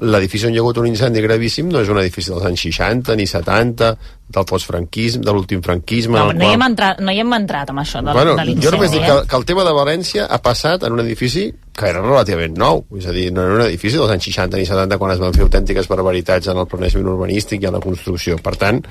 l'edifici 0.03 0.49
on 0.49 0.51
hi 0.51 0.59
ha 0.59 0.63
hagut 0.63 0.81
un 0.81 0.89
incendi 0.89 1.21
gravíssim 1.23 1.69
no 1.71 1.79
és 1.79 1.89
un 1.91 2.01
edifici 2.01 2.33
dels 2.33 2.43
anys 2.49 2.65
60 2.67 3.15
ni 3.15 3.25
70, 3.31 3.91
del 4.35 4.45
postfranquisme, 4.49 5.23
de 5.23 5.31
l'últim 5.31 5.61
franquisme... 5.63 6.17
No, 6.17 6.33
no, 6.35 6.49
hi 6.49 6.57
hem 6.57 6.65
entrat, 6.65 6.99
no 6.99 7.13
hi 7.13 7.21
hem 7.21 7.35
entrat 7.37 7.71
amb 7.71 7.79
això 7.79 8.01
de, 8.03 8.15
bueno, 8.17 8.33
de 8.35 8.57
jo 8.59 8.73
només 8.73 8.91
dic 8.91 9.05
eh? 9.05 9.07
que, 9.07 9.27
que 9.29 9.39
el 9.39 9.45
tema 9.47 9.63
de 9.63 9.75
València 9.77 10.25
ha 10.27 10.39
passat 10.43 10.83
en 10.83 10.97
un 10.97 11.03
edifici 11.05 11.45
que 11.75 11.87
era 11.91 12.01
relativament 12.03 12.57
nou, 12.59 12.83
és 12.99 13.07
a 13.07 13.13
dir, 13.15 13.29
no 13.35 13.45
era 13.45 13.55
un 13.59 13.63
edifici 13.69 14.01
dels 14.01 14.11
anys 14.11 14.27
60 14.31 14.59
ni 14.59 14.67
70 14.67 14.99
quan 14.99 15.15
es 15.15 15.21
van 15.23 15.35
fer 15.35 15.45
autèntiques 15.45 15.87
barbaritats 15.91 16.51
en 16.51 16.59
el 16.59 16.67
planejament 16.71 17.13
urbanístic 17.13 17.63
i 17.63 17.69
en 17.69 17.77
la 17.77 17.83
construcció. 17.83 18.35
Per 18.43 18.55
tant, 18.59 18.81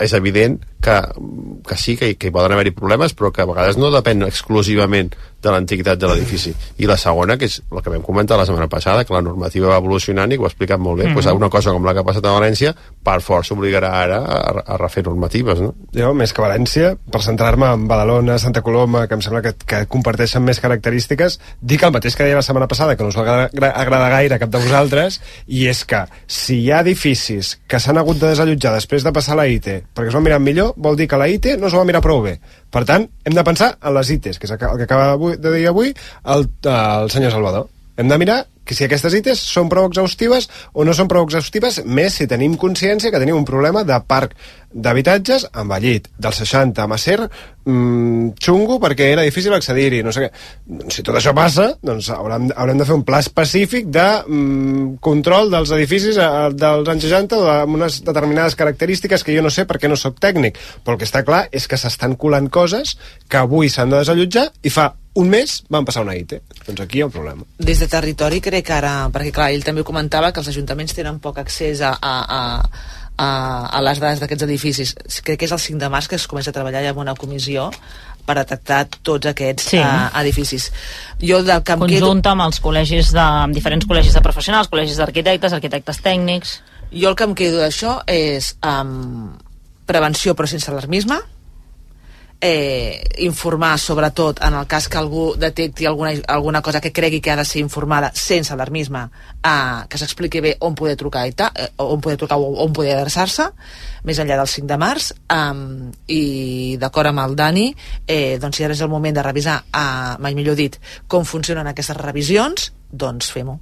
és 0.00 0.14
evident 0.16 0.58
que, 0.82 0.96
que 1.68 1.76
sí, 1.76 1.96
que, 2.00 2.14
que 2.16 2.30
hi 2.30 2.34
poden 2.34 2.54
haver-hi 2.56 2.74
problemes, 2.76 3.14
però 3.16 3.32
que 3.34 3.44
a 3.44 3.48
vegades 3.48 3.78
no 3.80 3.92
depèn 3.92 4.24
exclusivament 4.26 5.12
de 5.42 5.50
l'antiguitat 5.50 5.98
de 5.98 6.06
l'edifici. 6.08 6.54
I 6.78 6.86
la 6.86 6.96
segona, 6.96 7.36
que 7.38 7.46
és 7.46 7.62
el 7.70 7.82
que 7.82 7.90
vam 7.90 8.02
comentar 8.02 8.36
la 8.38 8.44
setmana 8.46 8.68
passada, 8.68 9.04
que 9.04 9.14
la 9.14 9.22
normativa 9.22 9.68
va 9.68 9.78
evolucionant 9.78 10.30
i 10.32 10.36
que 10.36 10.42
ho 10.42 10.44
ha 10.44 10.48
explicat 10.52 10.78
molt 10.78 10.98
bé, 10.98 11.04
mm 11.04 11.06
Mhm. 11.10 11.16
-hmm. 11.18 11.22
pues 11.22 11.34
una 11.34 11.48
cosa 11.50 11.70
com 11.72 11.84
la 11.84 11.92
que 11.94 12.00
ha 12.00 12.04
passat 12.04 12.24
a 12.26 12.38
València, 12.38 12.74
per 13.02 13.20
força 13.20 13.54
obligarà 13.54 13.90
ara 13.92 14.18
a, 14.18 14.62
a 14.74 14.76
refer 14.76 15.04
normatives, 15.04 15.60
no? 15.60 15.74
Jo, 15.94 16.12
més 16.14 16.32
que 16.32 16.42
València, 16.42 16.96
per 17.10 17.22
centrar-me 17.22 17.66
en 17.72 17.88
Badalona, 17.88 18.38
Santa 18.38 18.62
Coloma, 18.62 19.06
que 19.08 19.14
em 19.14 19.20
sembla 19.22 19.42
que, 19.42 19.54
que 19.66 19.86
comparteixen 19.86 20.42
més 20.42 20.60
característiques, 20.60 21.40
dic 21.60 21.82
el 21.82 21.92
mateix 21.92 22.16
que 22.16 22.24
deia 22.24 22.36
la 22.36 22.42
setmana 22.42 22.68
passada, 22.68 22.96
que 22.96 23.02
no 23.02 23.08
us 23.08 23.16
va 23.16 23.22
agra- 23.22 23.50
gra- 23.52 23.72
agradar 23.74 24.10
gaire 24.10 24.34
a 24.34 24.38
cap 24.38 24.50
de 24.50 24.58
vosaltres, 24.58 25.20
i 25.46 25.66
és 25.68 25.84
que 25.84 26.04
si 26.26 26.60
hi 26.64 26.70
ha 26.72 26.80
edificis 26.80 27.58
que 27.66 27.78
s'han 27.80 27.98
hagut 27.98 28.18
de 28.20 28.28
desallotjar 28.28 28.72
després 28.74 29.02
de 29.04 29.12
passar 29.12 29.36
la 29.36 29.46
IT, 29.48 29.66
perquè 29.94 30.08
es 30.08 30.14
van 30.14 30.22
mirar 30.22 30.40
millor, 30.40 30.74
vol 30.76 30.96
dir 30.96 31.08
que 31.08 31.16
la 31.16 31.28
IT 31.28 31.56
no 31.58 31.70
s'ho 31.70 31.78
va 31.78 31.84
mirar 31.84 32.02
prou 32.02 32.22
bé. 32.22 32.38
Per 32.70 32.84
tant, 32.86 33.08
hem 33.26 33.34
de 33.34 33.44
pensar 33.46 33.72
en 33.82 33.94
les 33.96 34.10
ITs, 34.14 34.38
que 34.38 34.46
és 34.46 34.54
el 34.54 34.60
que 34.60 34.86
acaba 34.86 35.16
de 35.18 35.54
dir 35.56 35.66
avui 35.70 35.92
el, 36.34 36.48
el 36.70 37.10
senyor 37.10 37.34
Salvador. 37.34 37.68
Hem 38.00 38.08
de 38.08 38.16
mirar 38.16 38.46
que 38.64 38.72
si 38.72 38.86
aquestes 38.86 39.12
ITs 39.18 39.40
són 39.44 39.68
prou 39.68 39.90
exhaustives 39.90 40.46
o 40.72 40.86
no 40.88 40.94
són 40.96 41.08
prou 41.10 41.26
exhaustives, 41.26 41.82
més 41.84 42.14
si 42.16 42.26
tenim 42.30 42.54
consciència 42.56 43.10
que 43.12 43.18
tenim 43.20 43.36
un 43.36 43.44
problema 43.44 43.82
de 43.84 43.98
parc 44.08 44.32
d'habitatges 44.70 45.44
envellit, 45.60 46.06
del 46.16 46.32
60 46.32 46.80
a 46.80 46.86
Macer, 46.88 47.18
mmm, 47.66 48.30
xungo 48.40 48.78
perquè 48.80 49.10
era 49.10 49.26
difícil 49.26 49.52
accedir-hi, 49.52 50.04
no 50.06 50.14
sé 50.16 50.22
què. 50.22 50.30
Doncs 50.78 50.96
Si 50.96 51.04
tot 51.04 51.18
això 51.18 51.34
passa, 51.36 51.66
doncs 51.82 52.08
haurem, 52.14 52.48
haurem 52.54 52.80
de 52.80 52.86
fer 52.88 52.96
un 52.96 53.04
pla 53.04 53.20
específic 53.20 53.90
de 53.92 54.06
mm, 54.22 54.86
control 55.04 55.52
dels 55.52 55.74
edificis 55.76 56.16
eh, 56.16 56.30
dels 56.54 56.88
anys 56.94 57.04
60 57.10 57.36
o 57.36 57.50
amb 57.58 57.76
unes 57.82 58.00
determinades 58.06 58.56
característiques 58.56 59.26
que 59.26 59.36
jo 59.36 59.44
no 59.44 59.52
sé 59.52 59.66
perquè 59.68 59.92
no 59.92 60.00
sóc 60.00 60.16
tècnic, 60.22 60.56
però 60.86 60.96
el 60.96 61.02
que 61.02 61.10
està 61.10 61.26
clar 61.26 61.48
és 61.52 61.68
que 61.68 61.76
s'estan 61.76 62.16
colant 62.16 62.48
coses 62.48 62.96
que 63.28 63.44
avui 63.44 63.68
s'han 63.68 63.92
de 63.92 64.00
desallotjar 64.00 64.48
i 64.62 64.72
fa 64.72 64.92
un 65.14 65.28
mes 65.28 65.62
van 65.68 65.84
passar 65.84 66.04
una 66.04 66.14
IT. 66.16 66.36
Doncs 66.66 66.80
aquí 66.84 66.98
hi 66.98 67.02
ha 67.02 67.08
un 67.08 67.12
problema. 67.14 67.44
Des 67.58 67.80
de 67.82 67.88
territori 67.90 68.40
crec 68.40 68.66
que 68.66 68.76
ara, 68.76 68.94
perquè 69.12 69.32
clar, 69.34 69.50
ell 69.50 69.64
també 69.66 69.82
comentava 69.86 70.32
que 70.32 70.40
els 70.40 70.48
ajuntaments 70.52 70.94
tenen 70.94 71.18
poc 71.20 71.38
accés 71.42 71.80
a, 71.82 71.90
a, 72.00 72.14
a, 72.22 72.42
a, 73.16 73.30
a 73.66 73.82
les 73.82 73.98
dades 74.00 74.20
d'aquests 74.22 74.46
edificis. 74.46 74.94
Crec 75.24 75.40
que 75.40 75.48
és 75.48 75.52
el 75.56 75.58
5 75.62 75.80
de 75.82 75.90
març 75.92 76.08
que 76.08 76.16
es 76.20 76.28
comença 76.30 76.54
a 76.54 76.56
treballar 76.56 76.84
ja 76.84 76.94
en 76.94 77.02
una 77.02 77.14
comissió 77.18 77.70
per 78.26 78.36
detectar 78.38 78.84
tots 79.02 79.26
aquests 79.26 79.70
Sí. 79.72 79.78
uh, 79.80 80.10
edificis. 80.20 80.70
Jo 81.18 81.42
del 81.42 81.62
que 81.64 81.72
em 81.74 81.80
quedo... 81.86 82.06
Conjunta 82.06 82.30
amb 82.36 82.46
els 82.46 82.60
col·legis 82.62 83.10
de, 83.16 83.20
amb 83.20 83.54
diferents 83.56 83.86
col·legis 83.88 84.14
de 84.14 84.22
professionals, 84.22 84.70
col·legis 84.70 85.00
d'arquitectes, 85.00 85.52
arquitectes 85.56 86.02
tècnics... 86.04 86.60
Jo 86.90 87.12
el 87.12 87.14
que 87.14 87.22
em 87.22 87.36
quedo 87.38 87.60
d'això 87.62 88.00
és 88.10 88.56
um, 88.66 89.28
prevenció 89.86 90.34
però 90.34 90.48
sense 90.50 90.66
alarmisme, 90.72 91.20
eh, 92.40 93.04
informar 93.18 93.78
sobretot 93.78 94.40
en 94.42 94.54
el 94.54 94.66
cas 94.66 94.88
que 94.88 94.98
algú 94.98 95.34
detecti 95.36 95.86
alguna, 95.86 96.12
alguna 96.28 96.62
cosa 96.62 96.80
que 96.80 96.92
cregui 96.92 97.20
que 97.20 97.30
ha 97.30 97.36
de 97.36 97.44
ser 97.44 97.60
informada 97.60 98.10
sense 98.14 98.52
alarmisme 98.52 99.08
eh, 99.44 99.84
que 99.88 99.98
s'expliqui 99.98 100.40
bé 100.40 100.56
on 100.60 100.74
poder 100.74 100.96
trucar 100.96 101.26
i 101.28 101.32
ta, 101.32 101.52
eh, 101.54 101.68
on 101.76 102.00
poder 102.00 102.16
trucar 102.16 102.38
o 102.38 102.54
on 102.64 102.72
poder 102.72 102.96
adreçar-se 102.96 103.50
més 104.04 104.18
enllà 104.18 104.38
del 104.40 104.48
5 104.48 104.66
de 104.66 104.78
març 104.80 105.10
um, 105.28 105.90
i 106.08 106.76
d'acord 106.80 107.12
amb 107.12 107.20
el 107.26 107.36
Dani 107.36 107.66
eh, 108.06 108.38
doncs 108.40 108.56
si 108.56 108.64
ara 108.64 108.76
és 108.76 108.80
el 108.80 108.88
moment 108.88 109.14
de 109.14 109.24
revisar 109.26 109.60
eh, 109.68 110.16
mai 110.18 110.34
millor 110.34 110.56
dit 110.56 110.80
com 111.08 111.24
funcionen 111.24 111.66
aquestes 111.66 111.96
revisions 111.96 112.72
doncs 112.90 113.30
fem-ho 113.30 113.60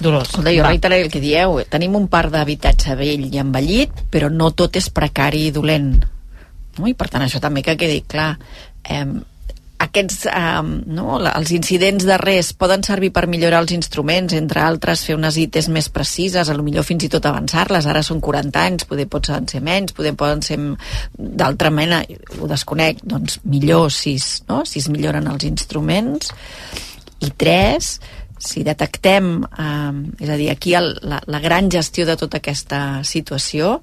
Dolors. 0.00 0.30
Escolta, 0.30 0.52
jo 0.54 0.62
reiteraré 0.64 1.02
el 1.02 1.10
que 1.12 1.20
dieu. 1.20 1.58
Tenim 1.68 1.96
un 1.98 2.06
parc 2.08 2.32
d'habitatge 2.32 2.94
vell 2.96 3.26
i 3.26 3.40
envellit, 3.42 4.06
però 4.12 4.30
no 4.32 4.52
tot 4.56 4.78
és 4.80 4.88
precari 4.88 5.48
i 5.48 5.52
dolent. 5.52 5.98
No? 6.80 6.88
I 6.88 6.96
per 6.96 7.10
tant, 7.12 7.22
això 7.26 7.40
també 7.42 7.62
que 7.62 7.76
quedi 7.78 8.00
clar. 8.08 8.32
Eh, 8.88 9.04
aquests, 9.80 10.26
eh, 10.28 10.62
no, 10.92 11.14
els 11.24 11.50
incidents 11.56 12.04
darrers 12.04 12.50
poden 12.52 12.82
servir 12.84 13.08
per 13.16 13.22
millorar 13.32 13.62
els 13.62 13.72
instruments, 13.72 14.34
entre 14.36 14.60
altres 14.60 15.06
fer 15.06 15.14
unes 15.16 15.38
ITs 15.40 15.70
més 15.72 15.88
precises, 15.88 16.50
a 16.50 16.56
lo 16.56 16.62
millor 16.66 16.84
fins 16.84 17.06
i 17.06 17.08
tot 17.08 17.24
avançar-les, 17.24 17.86
ara 17.88 18.02
són 18.04 18.20
40 18.20 18.60
anys, 18.60 18.84
poder 18.90 19.06
poden 19.08 19.48
ser 19.48 19.62
menys, 19.64 19.94
poder 19.96 20.12
poden 20.20 20.42
ser 20.44 20.58
d'altra 21.16 21.70
mena, 21.72 22.02
ho 22.40 22.50
desconec, 22.50 23.00
doncs 23.08 23.40
millor 23.44 23.88
si, 23.90 24.18
es- 24.20 24.42
no? 24.52 24.66
si 24.68 24.82
es 24.84 24.90
milloren 24.92 25.26
els 25.32 25.48
instruments. 25.48 26.28
I 27.24 27.32
tres, 27.36 27.94
si 28.40 28.62
detectem, 28.64 29.32
eh, 29.44 29.92
és 30.20 30.28
a 30.28 30.36
dir, 30.36 30.50
aquí 30.52 30.74
el, 30.76 30.92
la, 31.08 31.22
la 31.26 31.40
gran 31.40 31.70
gestió 31.72 32.04
de 32.04 32.16
tota 32.20 32.36
aquesta 32.44 33.00
situació 33.04 33.78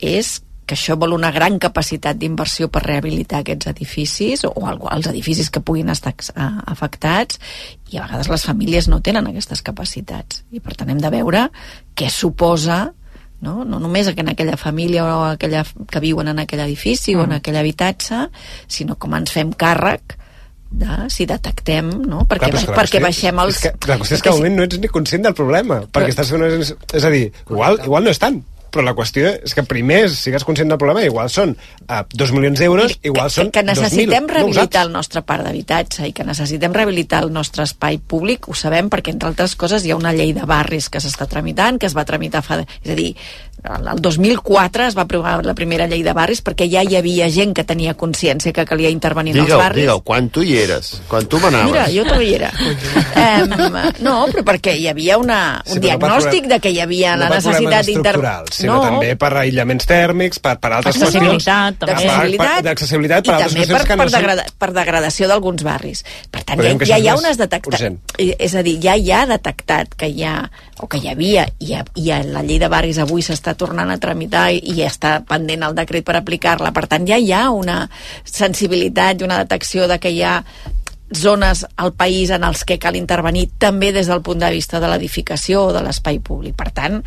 és 0.00 0.38
que 0.68 0.76
això 0.76 0.98
vol 1.00 1.14
una 1.16 1.30
gran 1.32 1.56
capacitat 1.62 2.18
d'inversió 2.20 2.68
per 2.68 2.82
rehabilitar 2.84 3.40
aquests 3.40 3.70
edificis 3.72 4.44
o 4.44 4.52
el- 4.68 4.82
els 4.92 5.06
edificis 5.08 5.48
que 5.50 5.62
puguin 5.64 5.88
estar 5.88 6.12
afectats 6.66 7.40
i 7.90 7.96
a 7.98 8.04
vegades 8.04 8.28
les 8.28 8.44
famílies 8.44 8.88
no 8.92 9.00
tenen 9.00 9.26
aquestes 9.30 9.62
capacitats 9.64 10.44
i 10.52 10.60
per 10.60 10.76
tant 10.76 10.90
hem 10.92 11.00
de 11.00 11.10
veure 11.14 11.46
què 11.96 12.10
suposa 12.12 12.92
no, 13.40 13.62
no 13.64 13.78
només 13.78 14.08
que 14.12 14.20
en 14.24 14.32
aquella 14.32 14.56
família 14.58 15.04
o 15.06 15.24
aquella 15.32 15.64
que 15.88 16.00
viuen 16.02 16.28
en 16.32 16.40
aquell 16.42 16.60
edifici 16.64 17.14
mm. 17.14 17.20
o 17.20 17.24
en 17.28 17.36
aquell 17.38 17.56
habitatge, 17.60 18.24
sinó 18.66 18.96
com 18.98 19.14
ens 19.14 19.30
fem 19.30 19.52
càrrec 19.54 20.16
de 20.68 21.06
si 21.08 21.24
detectem, 21.24 21.86
no? 22.04 22.24
Perquè, 22.28 22.50
Clar, 22.50 22.50
però 22.50 22.58
és 22.58 22.66
que 22.66 22.72
la 22.74 22.76
perquè 22.76 22.98
qüestió- 22.98 23.04
baixem 23.06 23.38
els... 23.44 23.54
És 23.54 23.62
que, 23.62 23.88
la 23.88 23.96
qüestió 24.02 24.16
és 24.18 24.24
que 24.26 24.28
al 24.34 24.40
moment 24.42 24.58
no 24.58 24.66
ets 24.66 24.80
ni 24.82 24.90
conscient 24.92 25.22
del 25.24 25.36
problema, 25.38 25.78
perquè 25.86 26.10
estàs 26.12 26.28
fent. 26.34 26.44
És 26.98 27.06
a 27.06 27.12
dir, 27.14 27.22
igual, 27.48 27.78
igual 27.86 28.04
no 28.04 28.10
és 28.12 28.18
tant, 28.20 28.42
però 28.70 28.84
la 28.84 28.94
qüestió 28.96 29.30
és 29.44 29.54
que 29.56 29.64
primer 29.68 30.08
sigues 30.12 30.44
conscient 30.44 30.68
del 30.72 30.78
problema, 30.80 31.02
igual 31.06 31.30
són 31.32 31.54
uh, 31.56 32.02
dos 32.12 32.32
milions 32.36 32.58
d'euros, 32.60 32.98
igual 33.02 33.30
són 33.32 33.50
que 33.54 33.62
necessitem 33.66 34.26
2.000, 34.28 34.34
rehabilitar 34.38 34.84
no 34.84 34.88
el 34.88 34.92
nostre 34.98 35.22
parc 35.22 35.44
d'habitatge 35.46 36.08
i 36.08 36.12
que 36.16 36.24
necessitem 36.28 36.74
rehabilitar 36.76 37.22
el 37.24 37.32
nostre 37.32 37.64
espai 37.64 37.98
públic, 37.98 38.48
ho 38.48 38.54
sabem 38.54 38.90
perquè, 38.92 39.14
entre 39.14 39.28
altres 39.32 39.56
coses, 39.56 39.84
hi 39.84 39.92
ha 39.92 39.96
una 40.00 40.12
llei 40.16 40.32
de 40.36 40.46
barris 40.48 40.88
que 40.88 41.00
s'està 41.02 41.26
tramitant, 41.28 41.78
que 41.78 41.86
es 41.90 41.96
va 41.96 42.04
tramitar 42.08 42.42
fa... 42.44 42.60
És 42.82 42.92
a 42.92 42.98
dir, 42.98 43.12
el 43.58 43.88
el 43.90 44.00
2004 44.00 44.84
es 44.86 44.94
va 44.96 45.02
aprovar 45.02 45.40
la 45.44 45.54
primera 45.58 45.88
llei 45.90 46.04
de 46.06 46.12
barris 46.14 46.38
perquè 46.46 46.68
ja 46.70 46.84
hi 46.86 46.94
havia 46.94 47.26
gent 47.32 47.54
que 47.56 47.64
tenia 47.66 47.94
consciència 47.98 48.52
que 48.54 48.64
calia 48.68 48.90
intervenir 48.92 49.32
en 49.34 49.40
els 49.42 49.50
barris. 49.58 49.82
digue'l, 49.82 50.02
quan 50.06 50.28
tu 50.30 50.44
hi 50.46 50.54
eres, 50.60 51.00
quan 51.08 51.26
tu 51.26 51.40
manaves. 51.42 51.72
Mira, 51.72 51.86
jo 51.90 52.04
també 52.06 52.28
hi 52.28 52.34
era. 52.36 52.52
um, 52.54 53.78
no, 54.04 54.14
però 54.30 54.44
perquè 54.52 54.76
hi 54.78 54.86
havia 54.90 55.18
una, 55.18 55.40
un 55.66 55.72
Sí, 55.72 55.78
no 55.80 55.86
diagnòstic 55.88 56.44
problema- 56.44 56.54
de 56.54 56.60
que 56.60 56.70
hi 56.70 56.80
havia 56.84 57.16
no 57.16 57.24
la 57.24 57.28
necessitat 57.34 57.86
d'intervenir. 57.86 58.46
Sinó 58.58 58.78
també 58.82 59.14
per 59.20 59.30
aïllaments 59.42 59.88
tèrmics, 59.88 60.40
per, 60.44 60.56
per 60.62 60.72
altres 60.78 60.98
qüestions. 60.98 61.46
també. 61.78 61.92
d'accessibilitat 61.92 62.48
Per- 62.48 62.64
D'accessibilitat, 62.68 63.24
per 63.24 63.32
i 63.32 63.36
altres 63.36 63.54
també 63.54 63.66
per, 63.66 63.74
qüestions 63.74 63.88
que 63.88 63.96
per, 63.96 64.04
no 64.04 64.10
són... 64.10 64.18
degrada, 64.20 64.46
per 64.58 64.70
degradació 64.76 65.28
d'alguns 65.30 65.64
barris. 65.66 66.04
Per 66.30 66.42
tant, 66.42 66.58
Però 66.60 66.74
ja, 66.82 66.90
ja 66.94 66.98
hi 66.98 67.08
ha 67.08 67.16
unes 67.18 67.38
urgent. 67.72 67.98
És 68.18 68.54
a 68.54 68.64
dir, 68.66 68.76
ja 68.82 68.96
hi 68.98 69.12
ha 69.14 69.24
detectat 69.30 69.94
que 69.98 70.10
hi 70.10 70.24
ha, 70.26 70.36
o 70.80 70.88
que 70.90 71.00
hi 71.02 71.08
havia, 71.12 71.46
i, 71.58 71.74
ha, 71.78 71.84
i 71.94 72.10
ha, 72.14 72.22
la 72.26 72.42
llei 72.46 72.60
de 72.62 72.70
barris 72.72 72.98
avui 73.02 73.24
s'està 73.24 73.54
tornant 73.58 73.90
a 73.90 73.98
tramitar 74.02 74.48
i, 74.54 74.62
i 74.74 74.82
està 74.86 75.18
pendent 75.28 75.66
el 75.68 75.76
decret 75.78 76.06
per 76.06 76.18
aplicar-la. 76.18 76.72
Per 76.76 76.86
tant, 76.90 77.06
ja 77.08 77.18
hi 77.18 77.32
ha 77.32 77.48
una 77.54 77.84
sensibilitat 78.24 79.20
i 79.20 79.28
una 79.28 79.42
detecció 79.44 79.88
de 79.90 79.98
que 80.02 80.12
hi 80.14 80.22
ha 80.22 80.38
zones 81.14 81.64
al 81.76 81.94
país 81.96 82.30
en 82.30 82.44
els 82.44 82.64
que 82.68 82.78
cal 82.78 82.96
intervenir 82.96 83.46
també 83.58 83.92
des 83.92 84.08
del 84.10 84.20
punt 84.22 84.40
de 84.42 84.50
vista 84.52 84.80
de 84.80 84.88
l'edificació 84.90 85.64
o 85.68 85.72
de 85.72 85.82
l'espai 85.84 86.18
públic. 86.20 86.54
Per 86.58 86.68
tant, 86.76 86.98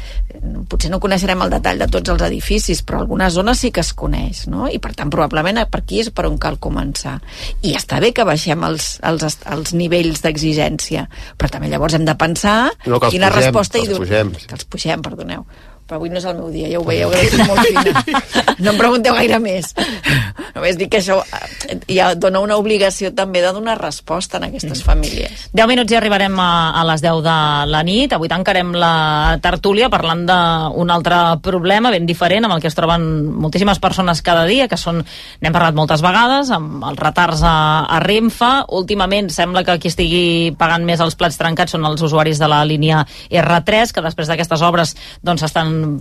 potser 0.70 0.90
no 0.92 1.00
coneixerem 1.04 1.42
el 1.46 1.54
detall 1.54 1.84
de 1.84 1.88
tots 1.92 2.14
els 2.14 2.24
edificis, 2.26 2.82
però 2.86 3.02
algunes 3.04 3.34
zones 3.34 3.62
sí 3.62 3.72
que 3.72 3.84
es 3.86 3.94
coneix, 3.94 4.46
no? 4.52 4.68
I 4.68 4.80
per 4.82 4.94
tant, 4.98 5.12
probablement 5.14 5.62
per 5.72 5.84
aquí 5.84 6.02
és 6.02 6.10
per 6.10 6.26
on 6.30 6.40
cal 6.42 6.58
començar. 6.62 7.20
I 7.62 7.76
està 7.78 8.00
bé 8.02 8.12
que 8.16 8.26
baixem 8.28 8.64
els, 8.66 8.96
els, 9.06 9.38
els 9.46 9.74
nivells 9.78 10.24
d'exigència, 10.26 11.08
però 11.38 11.52
també 11.54 11.70
llavors 11.70 11.98
hem 11.98 12.06
de 12.08 12.16
pensar 12.18 12.72
No, 12.88 13.00
quina 13.00 13.30
pugem, 13.30 13.38
resposta 13.38 13.78
que 13.78 13.86
hi 13.86 13.90
els 13.92 14.00
donem. 14.00 14.32
pugem. 14.34 14.48
Que 14.48 14.58
els 14.58 14.66
pugem, 14.66 15.02
perdoneu 15.06 15.46
però 15.92 16.00
avui 16.00 16.08
no 16.08 16.22
és 16.22 16.26
el 16.30 16.38
meu 16.40 16.48
dia, 16.48 16.70
ja 16.72 16.80
ho 16.80 16.86
veieu, 16.88 17.10
que 17.12 17.20
és 17.28 17.34
molt 17.44 17.60
fina. 17.68 17.92
No 18.64 18.72
em 18.72 18.78
pregunteu 18.80 19.16
gaire 19.18 19.40
més. 19.44 19.74
Només 20.56 20.78
dic 20.80 20.92
que 20.94 21.00
això 21.02 21.18
eh, 21.20 21.78
ja 21.92 22.12
dona 22.16 22.40
una 22.40 22.56
obligació 22.62 23.10
també 23.18 23.42
de 23.44 23.50
donar 23.52 23.74
resposta 23.80 24.40
a 24.40 24.48
aquestes 24.48 24.84
famílies. 24.86 25.50
10 25.52 25.68
minuts 25.68 25.92
i 25.92 25.98
arribarem 26.00 26.38
a, 26.40 26.52
a 26.80 26.86
les 26.88 27.04
10 27.04 27.20
de 27.26 27.36
la 27.74 27.82
nit. 27.84 28.16
Avui 28.16 28.32
tancarem 28.32 28.72
la 28.78 28.94
tertúlia 29.44 29.90
parlant 29.92 30.24
d'un 30.30 30.94
altre 30.96 31.18
problema 31.44 31.92
ben 31.92 32.08
diferent 32.08 32.48
amb 32.48 32.56
el 32.56 32.64
que 32.64 32.72
es 32.72 32.78
troben 32.78 33.04
moltíssimes 33.44 33.82
persones 33.84 34.24
cada 34.24 34.46
dia, 34.48 34.70
que 34.72 34.80
són, 34.80 35.02
n'hem 35.44 35.58
parlat 35.58 35.76
moltes 35.76 36.06
vegades, 36.06 36.54
amb 36.56 36.86
els 36.88 37.02
retards 37.04 37.44
a, 37.44 37.56
a 37.84 38.00
Renfe. 38.06 38.52
Últimament 38.80 39.28
sembla 39.34 39.66
que 39.68 39.76
qui 39.82 39.92
estigui 39.92 40.24
pagant 40.56 40.88
més 40.88 41.04
els 41.04 41.20
plats 41.20 41.42
trencats 41.42 41.76
són 41.76 41.90
els 41.90 42.06
usuaris 42.08 42.40
de 42.40 42.48
la 42.48 42.64
línia 42.64 43.04
R3, 43.28 43.92
que 43.92 44.06
després 44.08 44.32
d'aquestes 44.32 44.64
obres 44.64 44.96
doncs 45.26 45.44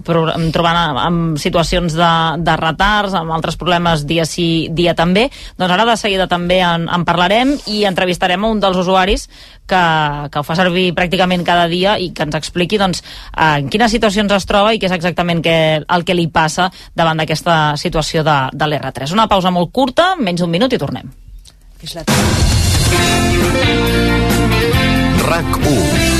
trobant 0.04 0.98
amb 1.00 1.38
situacions 1.40 1.94
de, 1.96 2.10
de 2.40 2.56
retards, 2.60 3.14
amb 3.16 3.32
altres 3.34 3.58
problemes 3.60 4.04
dia 4.08 4.26
sí, 4.28 4.68
dia 4.70 4.94
també. 4.98 5.28
Doncs 5.58 5.74
ara 5.74 5.86
de 5.88 5.96
seguida 6.00 6.28
també 6.30 6.60
en, 6.64 6.88
en 6.90 7.06
parlarem 7.08 7.54
i 7.70 7.84
entrevistarem 7.88 8.44
a 8.44 8.50
un 8.52 8.60
dels 8.62 8.78
usuaris 8.80 9.28
que, 9.70 9.82
que 10.30 10.40
ho 10.40 10.46
fa 10.46 10.56
servir 10.58 10.90
pràcticament 10.96 11.44
cada 11.46 11.68
dia 11.70 11.96
i 11.98 12.10
que 12.14 12.26
ens 12.26 12.38
expliqui 12.38 12.80
doncs, 12.80 13.04
en 13.36 13.70
quines 13.70 13.92
situacions 13.94 14.32
es 14.36 14.48
troba 14.48 14.74
i 14.74 14.82
què 14.82 14.90
és 14.90 14.96
exactament 14.96 15.42
que, 15.44 15.56
el 15.82 16.06
que 16.06 16.16
li 16.16 16.28
passa 16.32 16.70
davant 16.96 17.22
d'aquesta 17.22 17.76
situació 17.80 18.24
de, 18.26 18.38
de 18.52 18.70
l'R3. 18.70 19.14
Una 19.16 19.28
pausa 19.30 19.54
molt 19.54 19.72
curta, 19.72 20.14
menys 20.18 20.42
d'un 20.42 20.50
minut 20.52 20.72
i 20.74 20.80
tornem. 20.80 21.10
La 21.94 22.04
RAC 25.30 25.56
1 25.64 26.19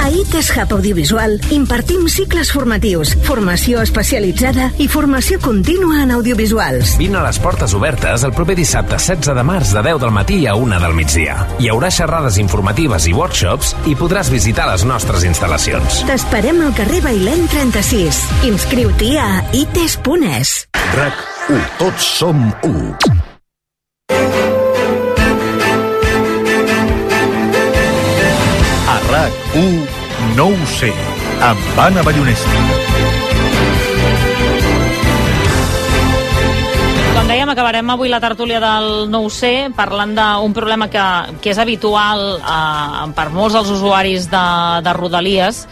A 0.00 0.08
ITES 0.08 0.56
Hub 0.56 0.72
Audiovisual 0.72 1.38
impartim 1.52 2.06
cicles 2.08 2.50
formatius, 2.52 3.12
formació 3.26 3.82
especialitzada 3.84 4.70
i 4.80 4.88
formació 4.88 5.38
contínua 5.44 6.00
en 6.02 6.14
audiovisuals. 6.16 6.94
Vine 7.00 7.20
a 7.20 7.24
les 7.26 7.38
portes 7.38 7.74
obertes 7.76 8.24
el 8.24 8.32
proper 8.32 8.56
dissabte 8.56 8.96
16 8.96 9.36
de 9.36 9.44
març 9.44 9.74
de 9.76 9.82
10 9.84 10.00
del 10.00 10.14
matí 10.16 10.38
a 10.48 10.56
1 10.56 10.80
del 10.80 10.96
migdia. 10.96 11.36
Hi 11.60 11.68
haurà 11.68 11.92
xerrades 11.92 12.40
informatives 12.40 13.06
i 13.10 13.14
workshops 13.16 13.74
i 13.86 13.96
podràs 13.98 14.32
visitar 14.32 14.70
les 14.72 14.86
nostres 14.88 15.26
instal·lacions. 15.28 16.00
T'esperem 16.08 16.64
al 16.64 16.72
carrer 16.78 17.02
Bailèn 17.04 17.44
36. 17.52 18.24
Inscriu-t'hi 18.48 19.12
a 19.20 19.28
ites.es. 19.52 20.56
RAC 20.96 21.26
1. 21.52 21.60
Tots 21.84 22.08
som 22.22 22.48
1. 22.64 24.59
RAC1 29.20 30.34
no 30.36 30.46
ho 30.48 30.66
sé, 30.78 30.88
amb 31.44 31.78
Anna 31.80 32.00
Ballonesta. 32.06 32.60
Com 37.16 37.28
dèiem, 37.28 37.50
acabarem 37.52 37.92
avui 37.92 38.08
la 38.08 38.20
tertúlia 38.22 38.62
del 38.62 39.10
no 39.12 39.24
ho 39.26 39.30
sé, 39.32 39.68
parlant 39.76 40.14
d'un 40.16 40.54
problema 40.56 40.88
que, 40.88 41.04
que 41.42 41.52
és 41.52 41.60
habitual 41.60 42.38
eh, 42.38 43.04
per 43.16 43.28
molts 43.34 43.58
dels 43.58 43.72
usuaris 43.76 44.30
de, 44.32 44.44
de 44.86 44.96
Rodalies. 44.96 45.66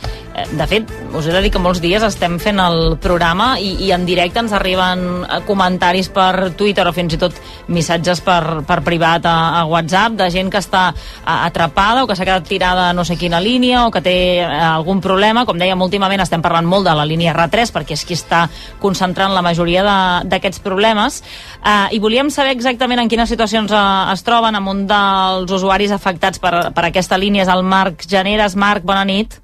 De 0.59 0.66
fet, 0.70 0.91
us 1.16 1.26
he 1.26 1.32
de 1.32 1.41
dir 1.45 1.51
que 1.53 1.61
molts 1.62 1.80
dies 1.82 2.03
estem 2.05 2.39
fent 2.43 2.61
el 2.62 2.97
programa 3.03 3.53
i, 3.61 3.72
i 3.86 3.91
en 3.95 4.05
directe 4.09 4.41
ens 4.43 4.53
arriben 4.57 5.05
eh, 5.24 5.41
comentaris 5.49 6.11
per 6.14 6.51
Twitter 6.59 6.86
o 6.89 6.93
fins 6.97 7.16
i 7.16 7.20
tot 7.20 7.36
missatges 7.72 8.22
per, 8.24 8.62
per 8.68 8.78
privat 8.86 9.26
a, 9.28 9.34
a 9.61 9.64
WhatsApp 9.68 10.18
de 10.20 10.28
gent 10.34 10.53
que 10.53 10.61
està 10.62 10.89
eh, 10.93 11.32
atrapada 11.32 12.05
o 12.05 12.11
que 12.11 12.16
s'ha 12.18 12.26
quedat 12.28 12.49
tirada 12.49 12.89
a 12.89 12.95
no 12.97 13.05
sé 13.09 13.18
quina 13.20 13.41
línia 13.43 13.86
o 13.86 13.93
que 13.95 14.03
té 14.05 14.16
eh, 14.43 14.47
algun 14.47 15.03
problema. 15.05 15.47
Com 15.49 15.59
dèiem, 15.61 15.80
últimament 15.84 16.22
estem 16.24 16.45
parlant 16.45 16.68
molt 16.68 16.89
de 16.89 16.95
la 16.99 17.09
línia 17.09 17.34
R3 17.36 17.74
perquè 17.74 17.97
és 17.99 18.05
qui 18.09 18.18
està 18.18 18.47
concentrant 18.82 19.34
la 19.34 19.45
majoria 19.45 19.84
d'aquests 20.28 20.62
problemes 20.64 21.22
eh, 21.64 21.97
i 21.97 22.01
volíem 22.03 22.32
saber 22.34 22.55
exactament 22.57 23.03
en 23.03 23.11
quines 23.11 23.28
situacions 23.30 23.72
eh, 23.72 23.84
es 24.14 24.24
troben 24.26 24.59
amb 24.59 24.74
un 24.74 24.86
dels 24.89 25.53
usuaris 25.59 25.93
afectats 25.95 26.41
per, 26.43 26.70
per 26.74 26.89
aquesta 26.89 27.18
línia 27.18 27.47
és 27.47 27.53
el 27.53 27.64
Marc 27.66 28.07
Generes. 28.09 28.57
Marc, 28.57 28.86
bona 28.86 29.05
nit. 29.09 29.41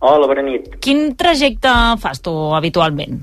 Hola, 0.00 0.26
bona 0.30 0.42
nit. 0.46 0.78
Quin 0.80 1.12
trajecte 1.20 1.70
fas 2.00 2.22
tu 2.24 2.32
habitualment? 2.56 3.20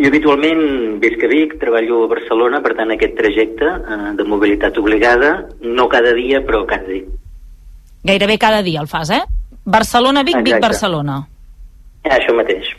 Jo 0.00 0.08
habitualment 0.08 0.98
visc 1.00 1.24
a 1.24 1.28
Vic, 1.28 1.54
treballo 1.60 2.02
a 2.04 2.10
Barcelona, 2.12 2.60
per 2.64 2.74
tant 2.76 2.92
aquest 2.92 3.16
trajecte 3.16 3.68
eh, 3.68 4.12
de 4.16 4.24
mobilitat 4.28 4.76
obligada, 4.80 5.32
no 5.60 5.88
cada 5.92 6.12
dia, 6.16 6.40
però 6.44 6.62
cada 6.68 6.88
dia. 6.88 7.08
Gairebé 8.04 8.38
cada 8.40 8.62
dia 8.64 8.80
el 8.80 8.88
fas, 8.88 9.12
eh? 9.12 9.20
Barcelona-Vic. 9.64 10.40
Vic-Barcelona. 10.44 11.18
Això 12.16 12.32
mateix. 12.36 12.70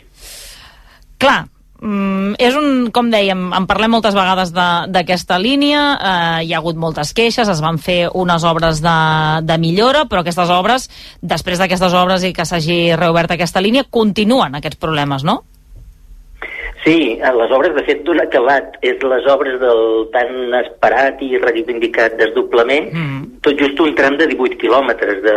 Clar, 1.22 1.44
mm, 1.82 2.34
és 2.38 2.54
un, 2.56 2.90
com 2.94 3.10
dèiem, 3.12 3.48
en 3.52 3.66
parlem 3.66 3.90
moltes 3.96 4.14
vegades 4.14 4.52
de- 4.54 4.86
d'aquesta 4.94 5.38
línia, 5.42 5.82
eh, 5.98 6.44
hi 6.46 6.54
ha 6.54 6.58
hagut 6.62 6.76
moltes 6.78 7.12
queixes, 7.12 7.48
es 7.48 7.60
van 7.60 7.78
fer 7.78 8.08
unes 8.14 8.44
obres 8.44 8.80
de, 8.80 8.96
de 9.42 9.58
millora, 9.58 10.06
però 10.06 10.22
aquestes 10.22 10.48
obres, 10.50 10.88
després 11.20 11.58
d'aquestes 11.58 11.92
obres 11.92 12.22
i 12.24 12.32
que 12.32 12.46
s'hagi 12.46 12.94
reobert 12.96 13.30
aquesta 13.34 13.60
línia, 13.60 13.84
continuen 13.90 14.54
aquests 14.54 14.78
problemes, 14.78 15.24
no? 15.24 15.42
Sí, 16.84 17.16
eh, 17.22 17.32
les 17.38 17.52
obres, 17.54 17.74
de 17.76 17.82
fet, 17.86 18.00
d'un 18.02 18.18
acabat. 18.18 18.74
És 18.82 19.02
les 19.06 19.26
obres 19.30 19.58
del 19.60 19.82
tan 20.14 20.54
esperat 20.58 21.20
i 21.22 21.38
reivindicat 21.38 22.16
desdoblament, 22.18 22.88
mm. 22.90 23.20
tot 23.46 23.60
just 23.60 23.78
un 23.84 23.94
tram 23.98 24.16
de 24.18 24.26
18 24.32 24.58
quilòmetres 24.58 25.20
de, 25.22 25.34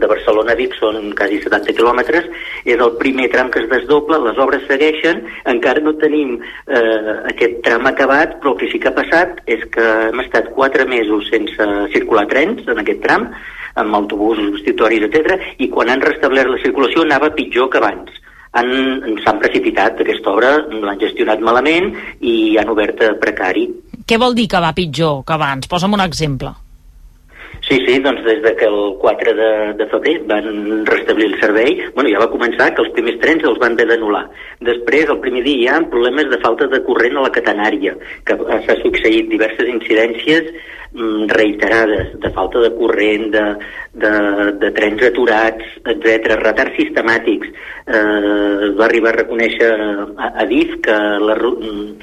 de 0.00 0.08
Barcelona 0.08 0.54
a 0.54 0.58
Vic, 0.58 0.76
són 0.80 1.10
quasi 1.18 1.42
70 1.44 1.74
quilòmetres, 1.76 2.30
és 2.64 2.80
el 2.80 2.94
primer 3.02 3.28
tram 3.34 3.52
que 3.52 3.60
es 3.60 3.68
desdobla, 3.68 4.22
les 4.24 4.40
obres 4.40 4.64
segueixen, 4.70 5.20
encara 5.52 5.84
no 5.84 5.92
tenim 6.00 6.38
eh, 6.40 7.16
aquest 7.34 7.60
tram 7.66 7.84
acabat, 7.90 8.38
però 8.40 8.54
el 8.54 8.60
que 8.62 8.70
sí 8.72 8.80
que 8.80 8.88
ha 8.88 8.96
passat 8.96 9.42
és 9.44 9.66
que 9.74 9.84
hem 10.08 10.24
estat 10.24 10.48
4 10.56 10.88
mesos 10.88 11.28
sense 11.28 11.68
circular 11.92 12.24
trens 12.32 12.64
en 12.64 12.80
aquest 12.80 13.04
tram, 13.04 13.28
amb 13.78 13.94
autobusos, 13.94 14.48
substitutoris, 14.54 15.04
etc. 15.10 15.36
i 15.60 15.68
quan 15.68 15.92
han 15.92 16.00
restablert 16.02 16.48
la 16.50 16.62
circulació 16.64 17.04
anava 17.04 17.34
pitjor 17.36 17.68
que 17.68 17.82
abans 17.82 18.16
s'han 18.54 19.42
precipitat 19.42 20.00
aquesta 20.00 20.32
obra, 20.32 20.54
l'han 20.68 21.00
gestionat 21.00 21.42
malament 21.44 21.92
i 22.20 22.56
han 22.58 22.70
obert 22.72 23.02
a 23.04 23.12
precari. 23.20 23.68
Què 24.08 24.16
vol 24.20 24.34
dir 24.34 24.48
que 24.48 24.62
va 24.62 24.72
pitjor 24.72 25.22
que 25.26 25.36
abans? 25.36 25.68
Posa'm 25.68 25.94
un 25.98 26.04
exemple. 26.04 26.54
Sí, 27.66 27.76
sí, 27.84 27.98
doncs 28.00 28.22
des 28.24 28.38
de 28.40 28.54
que 28.56 28.64
el 28.64 28.94
4 29.00 29.32
de, 29.34 29.48
de 29.76 29.86
febrer 29.90 30.14
van 30.30 30.86
restablir 30.86 31.26
el 31.26 31.40
servei, 31.40 31.74
bueno, 31.96 32.08
ja 32.12 32.22
va 32.22 32.30
començar 32.32 32.70
que 32.72 32.84
els 32.84 32.92
primers 32.94 33.18
trens 33.20 33.44
els 33.44 33.58
van 33.60 33.74
haver 33.74 33.88
d'anul·lar. 33.90 34.22
Després, 34.68 35.10
el 35.10 35.20
primer 35.24 35.42
dia, 35.44 35.58
hi 35.58 35.68
ha 35.72 35.80
problemes 35.92 36.30
de 36.30 36.38
falta 36.44 36.68
de 36.70 36.80
corrent 36.86 37.18
a 37.18 37.26
la 37.26 37.34
catenària, 37.34 37.96
que 38.24 38.38
s'ha 38.64 38.78
succeït 38.84 39.28
diverses 39.32 39.68
incidències 39.74 40.52
reiterades, 41.28 42.14
de 42.20 42.30
falta 42.30 42.60
de 42.60 42.70
corrent, 42.74 43.28
de, 43.34 43.42
de, 44.02 44.12
de 44.62 44.70
trens 44.76 45.02
aturats, 45.02 45.64
etc 45.84 46.32
retards 46.40 46.76
sistemàtics. 46.78 47.50
Eh, 47.88 48.70
va 48.78 48.84
arribar 48.86 49.12
a 49.14 49.16
reconèixer 49.18 49.68
a, 49.72 50.28
a 50.42 50.46
DIF 50.48 50.74
que 50.84 50.96
la, 51.24 51.36
ru- 51.38 51.56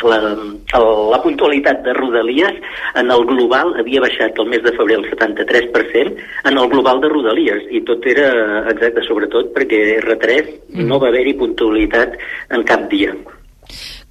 la, 0.04 0.20
la, 0.22 0.80
la 1.14 1.20
puntualitat 1.24 1.84
de 1.86 1.94
Rodalies 1.94 2.58
en 2.96 3.12
el 3.14 3.26
global 3.30 3.76
havia 3.82 4.02
baixat 4.02 4.38
el 4.42 4.50
mes 4.50 4.64
de 4.66 4.74
febrer 4.78 4.98
el 5.02 5.10
73% 5.12 6.16
en 6.50 6.58
el 6.58 6.70
global 6.74 7.02
de 7.02 7.10
Rodalies 7.14 7.68
i 7.70 7.82
tot 7.86 8.06
era 8.10 8.32
exacte, 8.72 9.04
sobretot 9.08 9.54
perquè 9.56 10.00
R3 10.02 10.54
no 10.90 11.00
va 11.00 11.10
haver-hi 11.14 11.36
puntualitat 11.40 12.18
en 12.50 12.64
cap 12.66 12.90
dia. 12.90 13.14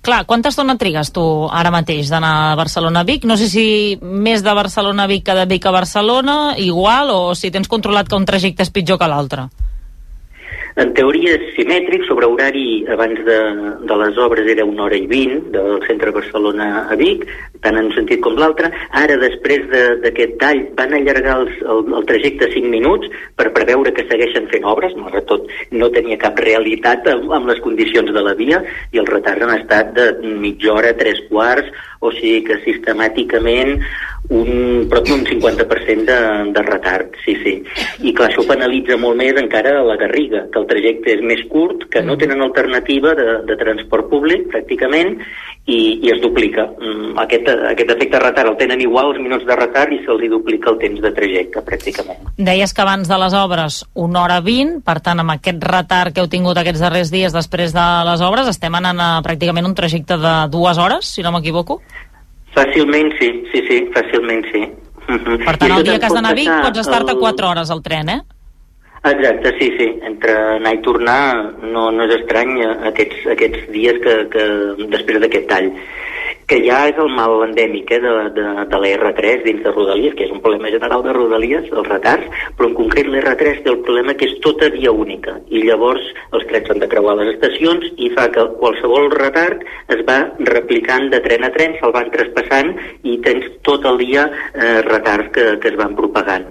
Clar, 0.04 0.26
quanta 0.28 0.50
estona 0.52 0.74
trigues 0.76 1.08
tu 1.16 1.22
ara 1.48 1.70
mateix 1.72 2.10
d'anar 2.12 2.32
a 2.50 2.56
Barcelona-Vic? 2.60 3.22
No 3.24 3.38
sé 3.40 3.46
si 3.48 3.64
més 4.02 4.42
de 4.44 4.52
Barcelona-Vic 4.52 5.24
que 5.24 5.36
de 5.38 5.46
Vic 5.48 5.64
a 5.64 5.72
Barcelona, 5.72 6.34
igual, 6.60 7.08
o 7.08 7.32
si 7.32 7.48
tens 7.50 7.70
controlat 7.72 8.10
que 8.10 8.18
un 8.18 8.26
trajecte 8.28 8.66
és 8.66 8.72
pitjor 8.74 9.00
que 9.00 9.08
l'altre. 9.08 9.46
En 10.74 10.88
teoria 10.90 11.36
és 11.36 11.52
simètric, 11.54 12.02
sobre 12.08 12.26
horari 12.26 12.82
abans 12.90 13.20
de, 13.28 13.36
de 13.86 13.96
les 14.00 14.16
obres 14.18 14.48
era 14.50 14.64
una 14.66 14.88
hora 14.88 14.96
i 14.98 15.04
vint 15.06 15.44
del 15.54 15.76
centre 15.86 16.10
de 16.10 16.16
Barcelona 16.16 16.66
a 16.90 16.96
Vic, 16.98 17.22
tant 17.62 17.78
en 17.78 17.86
un 17.92 17.94
sentit 17.94 18.18
com 18.24 18.34
l'altre. 18.34 18.72
Ara, 18.90 19.14
després 19.22 19.68
de- 19.70 20.00
d'aquest 20.02 20.34
tall, 20.40 20.64
van 20.74 20.96
allargar 20.98 21.36
els, 21.44 21.52
el, 21.62 21.84
el 21.94 22.08
trajecte 22.10 22.48
5 22.56 22.72
minuts 22.72 23.06
per 23.38 23.52
preveure 23.54 23.92
que 23.94 24.06
segueixen 24.10 24.50
fent 24.50 24.66
obres, 24.66 24.96
malgrat 24.98 25.28
tot 25.30 25.46
no 25.70 25.92
tenia 25.94 26.18
cap 26.18 26.42
realitat 26.42 27.06
amb, 27.06 27.30
amb 27.38 27.46
les 27.52 27.62
condicions 27.62 28.10
de 28.10 28.26
la 28.26 28.34
via, 28.34 28.58
i 28.90 28.98
els 28.98 29.14
retards 29.14 29.46
han 29.46 29.54
estat 29.60 29.94
de 29.94 30.08
mitja 30.26 30.74
hora, 30.74 30.90
tres 30.98 31.22
quarts, 31.30 31.70
o 32.04 32.10
sigui 32.18 32.42
que 32.50 32.58
sistemàticament 32.66 33.78
un, 34.30 34.86
prop 34.88 35.06
d'un 35.08 35.24
50% 35.26 36.04
de, 36.08 36.20
de 36.56 36.62
retard, 36.62 37.16
sí, 37.24 37.34
sí. 37.42 37.54
I 38.06 38.14
clar, 38.16 38.30
això 38.30 38.44
penalitza 38.48 38.96
molt 39.00 39.18
més 39.20 39.36
encara 39.40 39.82
la 39.84 39.98
Garriga, 40.00 40.46
que 40.52 40.60
el 40.62 40.68
trajecte 40.70 41.12
és 41.16 41.24
més 41.24 41.42
curt, 41.50 41.88
que 41.92 42.02
no 42.02 42.16
tenen 42.20 42.42
alternativa 42.44 43.14
de, 43.18 43.40
de 43.48 43.58
transport 43.60 44.08
públic, 44.12 44.48
pràcticament, 44.52 45.18
i, 45.66 46.00
i 46.04 46.10
es 46.12 46.20
duplica. 46.20 46.66
Mm, 46.76 47.14
Aquest, 47.24 47.48
aquest 47.70 47.90
efecte 47.94 48.20
retard 48.20 48.50
el 48.50 48.56
tenen 48.60 48.82
igual 48.84 49.12
els 49.12 49.20
minuts 49.22 49.46
de 49.48 49.56
retard 49.56 49.92
i 49.94 50.00
se'ls 50.04 50.24
duplica 50.28 50.72
el 50.72 50.80
temps 50.80 51.00
de 51.00 51.12
trajecte, 51.16 51.62
pràcticament. 51.64 52.20
Deies 52.36 52.74
que 52.74 52.82
abans 52.84 53.08
de 53.08 53.18
les 53.20 53.36
obres 53.38 53.80
una 53.94 54.24
hora 54.24 54.40
20, 54.44 54.82
per 54.84 54.98
tant, 55.04 55.20
amb 55.22 55.36
aquest 55.36 55.64
retard 55.64 56.12
que 56.12 56.24
heu 56.24 56.28
tingut 56.32 56.60
aquests 56.60 56.82
darrers 56.84 57.12
dies 57.12 57.32
després 57.32 57.72
de 57.76 57.86
les 58.10 58.24
obres, 58.24 58.50
estem 58.50 58.76
anant 58.76 59.00
a 59.00 59.10
pràcticament 59.24 59.68
un 59.68 59.76
trajecte 59.78 60.18
de 60.20 60.34
dues 60.52 60.80
hores, 60.80 61.14
si 61.16 61.24
no 61.24 61.32
m'equivoco? 61.32 61.80
Fàcilment 62.54 63.12
sí, 63.18 63.28
sí, 63.52 63.62
sí, 63.68 63.80
fàcilment 63.94 64.44
sí. 64.52 64.62
Mhm. 65.08 65.38
Per 65.44 65.56
tant, 65.58 65.72
el 65.76 65.82
dia 65.84 65.98
que 65.98 66.06
has 66.06 66.14
d'anar 66.14 66.30
a 66.32 66.34
Vic 66.38 66.48
pots 66.62 66.78
estar-te 66.80 67.12
el- 67.12 67.18
4 67.18 67.48
hores 67.50 67.70
al 67.70 67.82
tren, 67.82 68.08
eh? 68.08 68.20
Exacte, 69.04 69.50
sí, 69.58 69.66
sí. 69.78 69.88
Entre 70.02 70.32
anar 70.32 70.72
i 70.74 70.80
tornar 70.80 71.52
no, 71.60 71.90
no 71.92 72.04
és 72.06 72.14
estrany 72.22 72.54
eh, 72.62 72.70
aquests, 72.88 73.26
aquests 73.34 73.66
dies 73.74 73.98
que, 74.00 74.14
que 74.32 74.44
després 74.94 75.20
d'aquest 75.20 75.46
tall 75.50 75.68
que 76.50 76.60
ja 76.64 76.84
és 76.90 76.98
el 77.00 77.10
mal 77.16 77.42
endèmic 77.46 77.90
eh, 77.94 78.00
de, 78.02 78.12
de, 78.36 78.46
de 78.70 78.80
la 78.82 78.92
R3 78.98 79.44
dins 79.46 79.62
de 79.64 79.72
Rodalies, 79.72 80.14
que 80.18 80.26
és 80.26 80.34
un 80.34 80.42
problema 80.44 80.72
general 80.72 81.04
de 81.06 81.14
Rodalies, 81.16 81.70
els 81.72 81.88
retards, 81.88 82.28
però 82.58 82.70
en 82.70 82.76
concret 82.78 83.08
la 83.10 83.22
R3 83.22 83.62
té 83.64 83.72
el 83.72 83.80
problema 83.86 84.16
que 84.18 84.28
és 84.28 84.36
tota 84.44 84.70
via 84.74 84.92
única 84.92 85.38
i 85.48 85.64
llavors 85.64 86.04
els 86.36 86.46
trens 86.50 86.70
han 86.70 86.82
de 86.82 86.88
creuar 86.90 87.16
les 87.20 87.34
estacions 87.34 87.86
i 87.96 88.10
fa 88.16 88.26
que 88.34 88.46
qualsevol 88.60 89.10
retard 89.14 89.62
es 89.94 90.02
va 90.08 90.18
replicant 90.50 91.10
de 91.12 91.20
tren 91.24 91.46
a 91.46 91.52
tren, 91.54 91.76
se'l 91.78 91.94
van 91.94 92.10
traspassant 92.14 92.74
i 93.02 93.18
tens 93.24 93.48
tot 93.66 93.86
el 93.88 94.00
dia 94.02 94.26
eh, 94.28 94.80
retards 94.88 95.32
que, 95.34 95.46
que 95.62 95.72
es 95.72 95.78
van 95.80 95.96
propagant. 95.98 96.46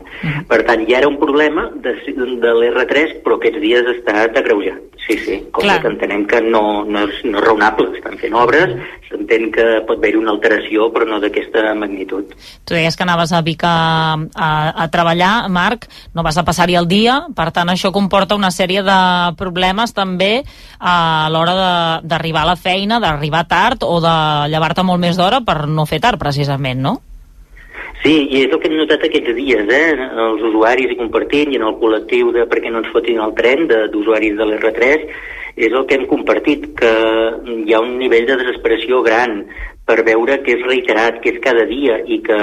Per 0.49 0.61
tant, 0.67 0.85
ja 0.89 0.99
era 1.01 1.11
un 1.11 1.19
problema 1.21 1.69
de, 1.83 1.95
de 2.15 2.55
l'R3, 2.59 3.19
però 3.25 3.37
aquests 3.39 3.61
dies 3.63 3.93
està 3.97 4.25
agreujat. 4.25 4.81
Sí, 5.03 5.17
sí, 5.17 5.47
cosa 5.51 5.67
Clar. 5.67 5.81
que 5.81 5.87
entenem 5.91 6.25
que 6.31 6.39
no, 6.41 6.85
no, 6.87 7.03
és, 7.09 7.17
no 7.27 7.41
és 7.41 7.43
raonable. 7.43 7.89
Estan 7.97 8.15
fent 8.21 8.35
obres, 8.39 8.71
s'entén 9.09 9.49
que 9.51 9.65
pot 9.87 9.97
haver-hi 9.99 10.17
una 10.19 10.31
alteració, 10.35 10.89
però 10.93 11.05
no 11.09 11.19
d'aquesta 11.23 11.73
magnitud. 11.75 12.33
Tu 12.65 12.73
deies 12.75 12.95
que 12.95 13.03
anaves 13.03 13.31
a 13.33 13.41
Vic 13.45 13.63
a, 13.63 14.15
a, 14.35 14.49
a 14.83 14.87
treballar, 14.91 15.49
Marc, 15.49 15.87
no 16.13 16.23
vas 16.23 16.37
a 16.37 16.43
passar-hi 16.47 16.75
el 16.79 16.87
dia, 16.87 17.21
per 17.35 17.51
tant 17.51 17.69
això 17.69 17.91
comporta 17.91 18.35
una 18.35 18.51
sèrie 18.51 18.83
de 18.83 18.97
problemes 19.37 19.93
també 19.93 20.43
a 20.79 21.27
l'hora 21.31 21.53
de- 21.55 22.07
d'arribar 22.07 22.43
a 22.43 22.51
la 22.53 22.55
feina, 22.59 22.99
d'arribar 22.99 23.45
tard 23.47 23.83
o 23.83 23.99
de 24.03 24.15
llevar-te 24.49 24.83
molt 24.83 24.99
més 25.01 25.17
d'hora 25.17 25.41
per 25.45 25.67
no 25.67 25.85
fer 25.85 25.99
tard, 25.99 26.19
precisament, 26.19 26.79
no? 26.81 27.01
Sí, 28.03 28.27
i 28.35 28.41
és 28.43 28.51
el 28.51 28.59
que 28.59 28.67
hem 28.67 28.75
notat 28.75 29.05
aquests 29.07 29.31
dies, 29.37 29.69
eh? 29.71 29.93
els 29.95 30.41
usuaris 30.49 30.91
i 30.91 30.97
compartint, 30.99 31.53
i 31.53 31.59
en 31.59 31.63
el 31.69 31.77
col·lectiu 31.79 32.33
de 32.35 32.43
perquè 32.51 32.69
no 32.71 32.81
ens 32.83 32.91
fotin 32.91 33.21
el 33.23 33.31
tren 33.37 33.63
de- 33.69 33.85
d'usuaris 33.93 34.35
de 34.35 34.43
l'R3, 34.49 35.05
és 35.55 35.71
el 35.71 35.85
que 35.87 35.95
hem 35.95 36.07
compartit, 36.09 36.65
que 36.75 36.91
hi 37.63 37.73
ha 37.73 37.79
un 37.79 37.95
nivell 38.01 38.25
de 38.27 38.35
desesperació 38.41 39.01
gran 39.05 39.45
per 39.85 39.99
veure 40.07 40.37
que 40.43 40.55
és 40.55 40.63
reiterat, 40.63 41.19
que 41.23 41.33
és 41.33 41.39
cada 41.43 41.65
dia 41.67 41.97
i 42.07 42.19
que, 42.23 42.39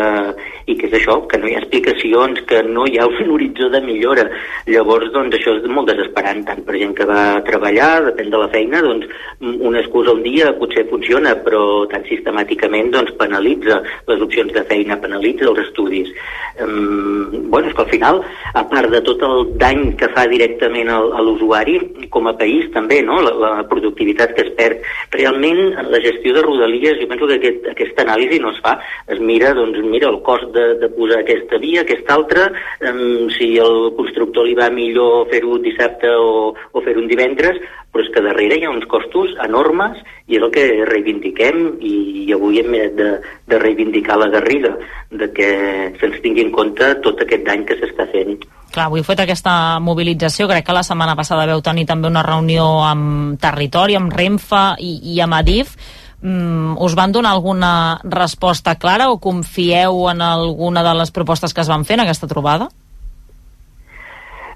i 0.68 0.76
que 0.76 0.88
és 0.90 0.96
això, 0.98 1.16
que 1.30 1.38
no 1.40 1.48
hi 1.48 1.54
ha 1.56 1.62
explicacions, 1.62 2.42
que 2.48 2.60
no 2.66 2.84
hi 2.84 2.98
ha 3.00 3.06
un 3.08 3.32
horitzó 3.32 3.70
de 3.72 3.80
millora. 3.84 4.26
Llavors, 4.68 5.08
doncs, 5.14 5.38
això 5.38 5.56
és 5.56 5.68
molt 5.72 5.88
desesperant, 5.88 6.42
tant 6.48 6.60
per 6.66 6.76
gent 6.76 6.92
que 6.98 7.08
va 7.08 7.40
treballar, 7.48 7.90
depèn 8.10 8.28
de 8.34 8.42
la 8.42 8.50
feina, 8.52 8.82
doncs, 8.84 9.08
una 9.40 9.80
excusa 9.80 10.12
al 10.12 10.20
dia 10.26 10.52
potser 10.60 10.84
funciona, 10.90 11.32
però 11.46 11.86
tan 11.92 12.04
sistemàticament 12.10 12.92
doncs, 12.92 13.16
penalitza 13.20 13.80
les 14.10 14.26
opcions 14.26 14.52
de 14.52 14.64
feina, 14.68 15.00
penalitza 15.00 15.48
els 15.48 15.64
estudis. 15.64 16.12
Um, 16.60 17.48
bueno, 17.48 17.70
és 17.70 17.74
que 17.74 17.86
al 17.86 17.88
final, 17.88 18.20
a 18.52 18.66
part 18.68 18.92
de 18.92 19.00
tot 19.06 19.22
el 19.24 19.54
dany 19.56 19.94
que 19.96 20.10
fa 20.12 20.26
directament 20.28 20.90
al, 20.92 21.08
a 21.16 21.24
l'usuari, 21.24 21.78
com 22.12 22.28
a 22.28 22.36
país 22.36 22.68
també, 22.74 23.00
no? 23.06 23.16
la, 23.24 23.32
la 23.40 23.52
productivitat 23.70 24.36
que 24.36 24.44
es 24.44 24.52
perd, 24.58 24.84
realment 25.16 25.62
en 25.70 25.88
la 25.88 26.02
gestió 26.04 26.36
de 26.36 26.44
rodalies, 26.44 27.00
jo 27.00 27.08
penso 27.08 27.29
que 27.30 27.38
aquest, 27.38 27.66
aquesta 27.72 28.04
anàlisi 28.04 28.40
no 28.42 28.52
es 28.54 28.60
fa. 28.64 28.76
Es 29.10 29.20
mira, 29.22 29.52
doncs, 29.56 29.78
mira 29.86 30.10
el 30.10 30.20
cost 30.26 30.50
de, 30.56 30.66
de 30.82 30.90
posar 30.96 31.22
aquesta 31.22 31.60
via, 31.62 31.84
aquesta 31.84 32.16
altra, 32.16 32.48
um, 32.90 33.30
si 33.36 33.52
el 33.62 33.92
constructor 33.98 34.48
li 34.48 34.56
va 34.58 34.70
millor 34.74 35.28
fer-ho 35.30 35.58
dissabte 35.62 36.10
o, 36.10 36.50
o 36.72 36.84
fer-ho 36.84 37.02
un 37.02 37.10
divendres, 37.10 37.60
però 37.90 38.04
és 38.04 38.10
que 38.14 38.22
darrere 38.22 38.58
hi 38.58 38.66
ha 38.66 38.70
uns 38.70 38.86
costos 38.90 39.32
enormes 39.42 39.98
i 40.30 40.38
és 40.38 40.44
el 40.46 40.52
que 40.54 40.66
reivindiquem 40.86 41.58
i, 41.82 41.94
i 42.22 42.32
avui 42.36 42.60
hem 42.62 42.76
de, 42.98 43.10
de 43.50 43.58
reivindicar 43.58 44.18
la 44.20 44.30
Garriga, 44.30 44.76
de 45.10 45.30
que 45.34 45.50
se'ns 45.98 46.20
tingui 46.22 46.46
en 46.46 46.54
compte 46.54 46.92
tot 47.04 47.22
aquest 47.24 47.46
dany 47.48 47.66
que 47.66 47.78
s'està 47.80 48.06
fent. 48.12 48.38
Clar, 48.70 48.86
avui 48.86 49.02
heu 49.02 49.06
fet 49.06 49.24
aquesta 49.24 49.52
mobilització, 49.82 50.46
crec 50.46 50.68
que 50.68 50.76
la 50.76 50.84
setmana 50.86 51.16
passada 51.18 51.48
veu 51.50 51.62
tenir 51.66 51.88
també 51.88 52.06
una 52.06 52.22
reunió 52.22 52.68
amb 52.86 53.34
Territori, 53.42 53.98
amb 53.98 54.14
Renfe 54.14 54.62
i, 54.78 54.92
i 55.10 55.18
amb 55.24 55.40
Adif. 55.40 55.74
Mm, 56.20 56.76
us 56.84 56.94
van 56.94 57.12
donar 57.12 57.32
alguna 57.32 58.00
resposta 58.04 58.76
clara 58.76 59.08
o 59.10 59.18
confieu 59.18 60.04
en 60.10 60.20
alguna 60.20 60.84
de 60.84 60.94
les 60.98 61.10
propostes 61.10 61.54
que 61.54 61.64
es 61.64 61.70
van 61.72 61.86
fer 61.88 61.96
en 61.96 62.04
aquesta 62.04 62.28
trobada? 62.28 62.68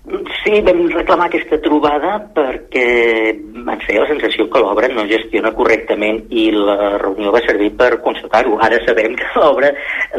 Sí, 0.04 0.58
vam 0.60 0.82
reclamar 0.92 1.30
aquesta 1.30 1.56
trobada 1.64 2.18
perquè 2.36 2.88
ens 3.32 3.84
feia 3.86 4.02
la 4.02 4.08
sensació 4.10 4.44
que 4.52 4.60
l'obra 4.60 4.90
no 4.92 5.06
gestiona 5.08 5.54
correctament 5.56 6.18
i 6.28 6.50
la 6.52 6.98
reunió 7.00 7.30
va 7.32 7.40
servir 7.46 7.70
per 7.78 8.02
constatar-ho. 8.04 8.58
Ara 8.66 8.82
sabem 8.84 9.14
que 9.16 9.30
a 9.30 9.40
l'obra 9.40 9.70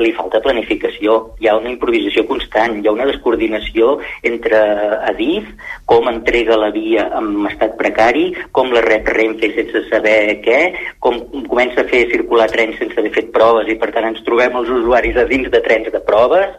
li 0.02 0.10
falta 0.18 0.42
planificació, 0.42 1.20
hi 1.38 1.52
ha 1.52 1.54
una 1.60 1.70
improvisació 1.70 2.24
constant, 2.26 2.80
hi 2.80 2.90
ha 2.90 2.96
una 2.96 3.06
descoordinació 3.12 4.00
entre 4.26 4.64
Adif, 5.12 5.52
com 5.86 6.10
entrega 6.10 6.58
la 6.58 6.72
via 6.74 7.06
en 7.20 7.46
estat 7.52 7.78
precari, 7.78 8.32
com 8.58 8.74
la 8.74 8.82
rep 8.88 9.12
Renfe 9.14 9.52
sense 9.54 9.84
saber 9.92 10.40
què, 10.48 10.60
com 10.98 11.22
comença 11.46 11.86
a 11.86 11.92
fer 11.92 12.08
circular 12.10 12.50
trens 12.50 12.82
sense 12.82 12.98
haver 12.98 13.14
fet 13.20 13.30
proves 13.38 13.70
i 13.70 13.78
per 13.78 13.94
tant 13.94 14.10
ens 14.10 14.26
trobem 14.26 14.58
els 14.64 14.74
usuaris 14.80 15.22
a 15.22 15.28
dins 15.30 15.54
de 15.54 15.62
trens 15.62 15.94
de 15.94 16.02
proves, 16.10 16.58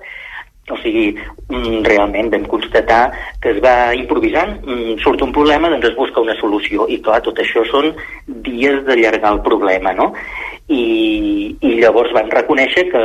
o 0.71 0.77
sigui, 0.83 1.15
mm, 1.49 1.85
realment 1.87 2.31
vam 2.33 2.45
constatar 2.51 3.13
que 3.41 3.53
es 3.55 3.61
va 3.63 3.95
improvisant, 3.95 4.59
mm, 4.67 4.99
surt 4.99 5.23
un 5.23 5.33
problema, 5.33 5.71
doncs 5.71 5.91
es 5.91 5.97
busca 5.97 6.21
una 6.21 6.35
solució. 6.41 6.89
I 6.89 6.99
clar, 7.01 7.23
tot 7.23 7.39
això 7.39 7.63
són 7.71 7.95
dies 8.27 8.83
d'allargar 8.85 9.33
el 9.35 9.43
problema, 9.43 9.93
no? 9.93 10.13
I, 10.67 11.55
i 11.61 11.75
llavors 11.79 12.11
van 12.13 12.31
reconèixer 12.31 12.89
que, 12.91 13.03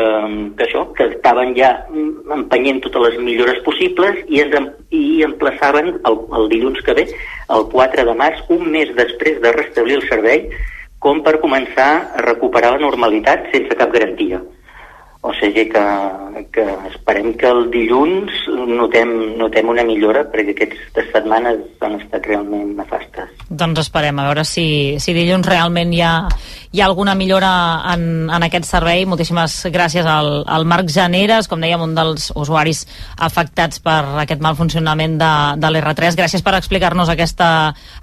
que 0.57 0.65
això, 0.65 0.87
que 0.97 1.05
estaven 1.13 1.53
ja 1.55 1.85
mm, 1.89 2.31
empenyent 2.39 2.81
totes 2.81 3.01
les 3.09 3.19
millores 3.21 3.61
possibles 3.61 4.17
i 4.27 4.41
ens 4.41 4.57
i 4.89 5.21
emplaçaven 5.23 5.99
el, 6.03 6.17
el 6.37 6.49
dilluns 6.49 6.81
que 6.81 6.95
ve, 6.97 7.05
el 7.49 7.67
4 7.69 8.05
de 8.05 8.15
març, 8.17 8.41
un 8.49 8.65
mes 8.71 8.89
després 8.97 9.37
de 9.41 9.53
restablir 9.53 9.99
el 9.99 10.07
servei, 10.09 10.49
com 10.99 11.21
per 11.21 11.37
començar 11.41 11.91
a 12.17 12.25
recuperar 12.25 12.73
la 12.73 12.81
normalitat 12.81 13.47
sense 13.53 13.77
cap 13.77 13.93
garantia. 13.93 14.41
O 15.21 15.29
sigui 15.37 15.67
que, 15.69 15.81
que 16.49 16.63
esperem 16.89 17.35
que 17.37 17.45
el 17.45 17.67
dilluns 17.69 18.39
notem, 18.49 19.11
notem 19.37 19.69
una 19.69 19.83
millora 19.85 20.23
perquè 20.33 20.55
aquestes 20.55 21.11
setmanes 21.13 21.61
han 21.85 21.99
estat 21.99 22.25
realment 22.25 22.71
nefastes. 22.79 23.29
Doncs 23.45 23.83
esperem 23.83 24.17
a 24.17 24.25
veure 24.31 24.45
si, 24.49 24.65
si 24.97 25.13
dilluns 25.13 25.45
realment 25.45 25.93
hi 25.93 26.01
ha, 26.01 26.15
hi 26.71 26.79
ha 26.79 26.85
alguna 26.85 27.15
millora 27.15 27.51
en, 27.93 28.29
en 28.31 28.43
aquest 28.47 28.65
servei. 28.69 29.03
Moltíssimes 29.09 29.57
gràcies 29.73 30.07
al, 30.07 30.45
al 30.47 30.65
Marc 30.65 30.87
Janeres, 30.93 31.49
com 31.51 31.59
dèiem, 31.59 31.81
un 31.83 31.95
dels 31.97 32.29
usuaris 32.39 32.85
afectats 33.19 33.81
per 33.83 33.99
aquest 34.23 34.43
mal 34.43 34.55
funcionament 34.55 35.17
de, 35.19 35.31
de 35.59 35.71
l'R3. 35.71 36.15
Gràcies 36.21 36.45
per 36.45 36.55
explicar-nos 36.55 37.11
aquesta, 37.11 37.49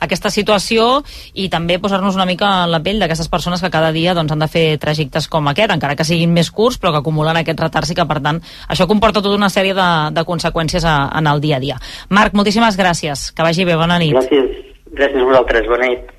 aquesta 0.04 0.32
situació 0.34 0.88
i 1.32 1.48
també 1.48 1.78
posar-nos 1.80 2.18
una 2.18 2.28
mica 2.28 2.50
en 2.66 2.74
la 2.74 2.82
pell 2.84 3.00
d'aquestes 3.00 3.32
persones 3.32 3.64
que 3.64 3.72
cada 3.72 3.88
dia 3.96 4.12
doncs, 4.18 4.36
han 4.36 4.44
de 4.44 4.50
fer 4.52 4.66
trajectes 4.82 5.30
com 5.32 5.48
aquest, 5.48 5.72
encara 5.72 5.96
que 5.96 6.06
siguin 6.08 6.36
més 6.36 6.52
curts, 6.52 6.76
però 6.76 6.92
que 6.92 7.00
acumulen 7.00 7.40
aquests 7.40 7.64
retards 7.64 7.94
i 7.94 7.96
que, 7.96 8.08
per 8.08 8.20
tant, 8.20 8.42
això 8.68 8.88
comporta 8.90 9.24
tota 9.24 9.40
una 9.40 9.52
sèrie 9.52 9.72
de, 9.72 9.88
de 10.12 10.26
conseqüències 10.28 10.84
a, 10.84 10.98
en 11.16 11.32
el 11.32 11.40
dia 11.40 11.56
a 11.56 11.64
dia. 11.64 11.80
Marc, 12.12 12.36
moltíssimes 12.36 12.76
gràcies. 12.76 13.30
Que 13.32 13.48
vagi 13.48 13.64
bé, 13.64 13.80
bona 13.80 13.96
nit. 14.02 14.12
Gràcies, 14.12 14.62
gràcies 14.92 15.24
a 15.24 15.28
vosaltres, 15.32 15.72
bona 15.72 15.92
nit. 15.94 16.17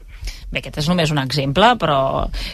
Bé, 0.50 0.64
aquest 0.64 0.80
és 0.82 0.88
només 0.89 1.12
un 1.14 1.22
exemple, 1.22 1.68
però 1.78 2.00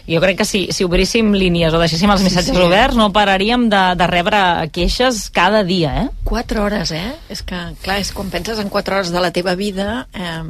jo 0.04 0.20
crec 0.20 0.42
que 0.42 0.48
si, 0.48 0.66
si 0.76 0.84
obríssim 0.84 1.32
línies 1.32 1.72
o 1.72 1.80
deixéssim 1.80 2.12
els 2.12 2.26
missatges 2.26 2.52
sí. 2.52 2.60
sí. 2.60 2.66
oberts 2.68 3.00
no 3.00 3.08
pararíem 3.16 3.70
de, 3.72 3.84
de 3.96 4.08
rebre 4.12 4.42
queixes 4.76 5.30
cada 5.36 5.64
dia, 5.64 5.94
eh? 6.04 6.08
4 6.28 6.66
hores, 6.66 6.92
eh? 6.92 7.14
És 7.32 7.46
que, 7.48 7.62
clar, 7.86 8.02
és 8.04 8.12
quan 8.16 8.32
penses 8.34 8.60
en 8.60 8.72
4 8.74 9.00
hores 9.00 9.14
de 9.16 9.24
la 9.24 9.32
teva 9.36 9.56
vida, 9.56 10.08
eh, 10.12 10.44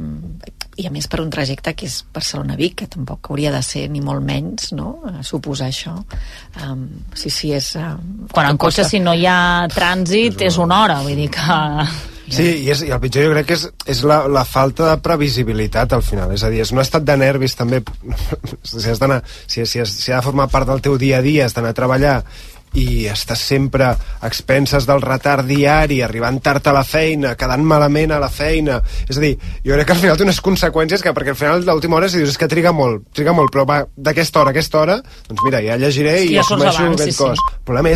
i 0.76 0.88
a 0.88 0.92
més 0.92 1.06
per 1.08 1.22
un 1.22 1.30
trajecte 1.32 1.72
que 1.78 1.86
és 1.88 2.00
Barcelona-Vic, 2.12 2.74
que 2.82 2.90
tampoc 2.92 3.30
hauria 3.30 3.52
de 3.54 3.62
ser 3.64 3.86
ni 3.94 4.02
molt 4.04 4.26
menys, 4.26 4.72
no?, 4.76 4.96
eh, 5.08 5.22
suposar 5.24 5.70
això. 5.70 5.94
Um, 6.64 6.84
sí, 7.14 7.30
sí, 7.30 7.54
és... 7.56 7.72
Um, 7.78 8.26
Quan 8.32 8.50
en 8.50 8.60
cotxe, 8.60 8.84
si 8.90 9.00
no 9.00 9.14
hi 9.14 9.24
ha 9.30 9.38
trànsit, 9.72 10.42
és 10.50 10.58
una 10.60 10.82
hora, 10.82 11.00
vull 11.06 11.16
dir 11.16 11.30
que... 11.32 11.62
Sí, 12.26 12.46
i, 12.64 12.70
és, 12.72 12.82
i 12.82 12.90
el 12.90 12.98
pitjor 13.02 13.28
jo 13.28 13.34
crec 13.36 13.46
que 13.50 13.54
és, 13.54 13.68
és 13.94 14.02
la, 14.06 14.24
la 14.26 14.42
falta 14.48 14.88
de 14.88 14.96
previsibilitat 15.04 15.94
al 15.94 16.02
final, 16.02 16.32
és 16.34 16.42
a 16.42 16.50
dir, 16.50 16.64
és 16.64 16.72
un 16.74 16.82
estat 16.82 17.06
de 17.06 17.14
nervis 17.20 17.54
també, 17.58 17.82
si 18.66 18.82
has 18.90 18.98
d'anar 19.02 19.20
si, 19.28 19.62
si, 19.62 19.84
si 19.86 20.12
ha 20.12 20.18
de 20.18 20.26
formar 20.26 20.50
part 20.50 20.66
del 20.66 20.82
teu 20.82 20.98
dia 20.98 21.20
a 21.20 21.24
dia, 21.24 21.46
has 21.46 21.54
d'anar 21.54 21.74
a 21.74 21.80
treballar 21.80 22.16
i 22.76 23.06
estàs 23.08 23.40
sempre 23.48 23.86
a 23.88 24.28
expenses 24.28 24.86
del 24.88 25.00
retard 25.04 25.46
diari, 25.48 26.02
arribant 26.04 26.40
tard 26.44 26.66
a 26.68 26.74
la 26.76 26.82
feina, 26.84 27.34
quedant 27.38 27.64
malament 27.64 28.12
a 28.12 28.20
la 28.20 28.28
feina... 28.32 28.80
És 29.08 29.16
a 29.16 29.22
dir, 29.22 29.32
jo 29.64 29.76
crec 29.76 29.88
que 29.88 29.94
al 29.94 30.02
final 30.02 30.18
té 30.18 30.26
unes 30.26 30.40
conseqüències 30.44 31.04
que, 31.04 31.12
perquè 31.16 31.32
al 31.32 31.38
final 31.38 31.64
l'última 31.64 31.96
hora 31.98 32.10
si 32.12 32.20
dius 32.20 32.34
és 32.34 32.40
que 32.40 32.48
triga 32.50 32.74
molt, 32.76 33.06
triga 33.16 33.32
molt, 33.36 33.52
però 33.54 33.64
va 33.68 33.78
d'aquesta 33.96 34.42
hora 34.42 34.52
a 34.52 34.56
aquesta 34.56 34.82
hora, 34.82 34.98
doncs 35.28 35.44
mira, 35.46 35.62
ja 35.64 35.78
llegiré 35.80 36.18
Sí, 36.20 36.32
i 36.32 36.36
ja 36.36 36.44
assumeixo 36.44 36.82
abans, 36.82 37.00
aquest 37.00 37.12
sí, 37.12 37.16
sí. 37.16 37.22
cos. 37.22 37.44
El 37.54 37.64
problema 37.70 37.88
és 37.88 37.94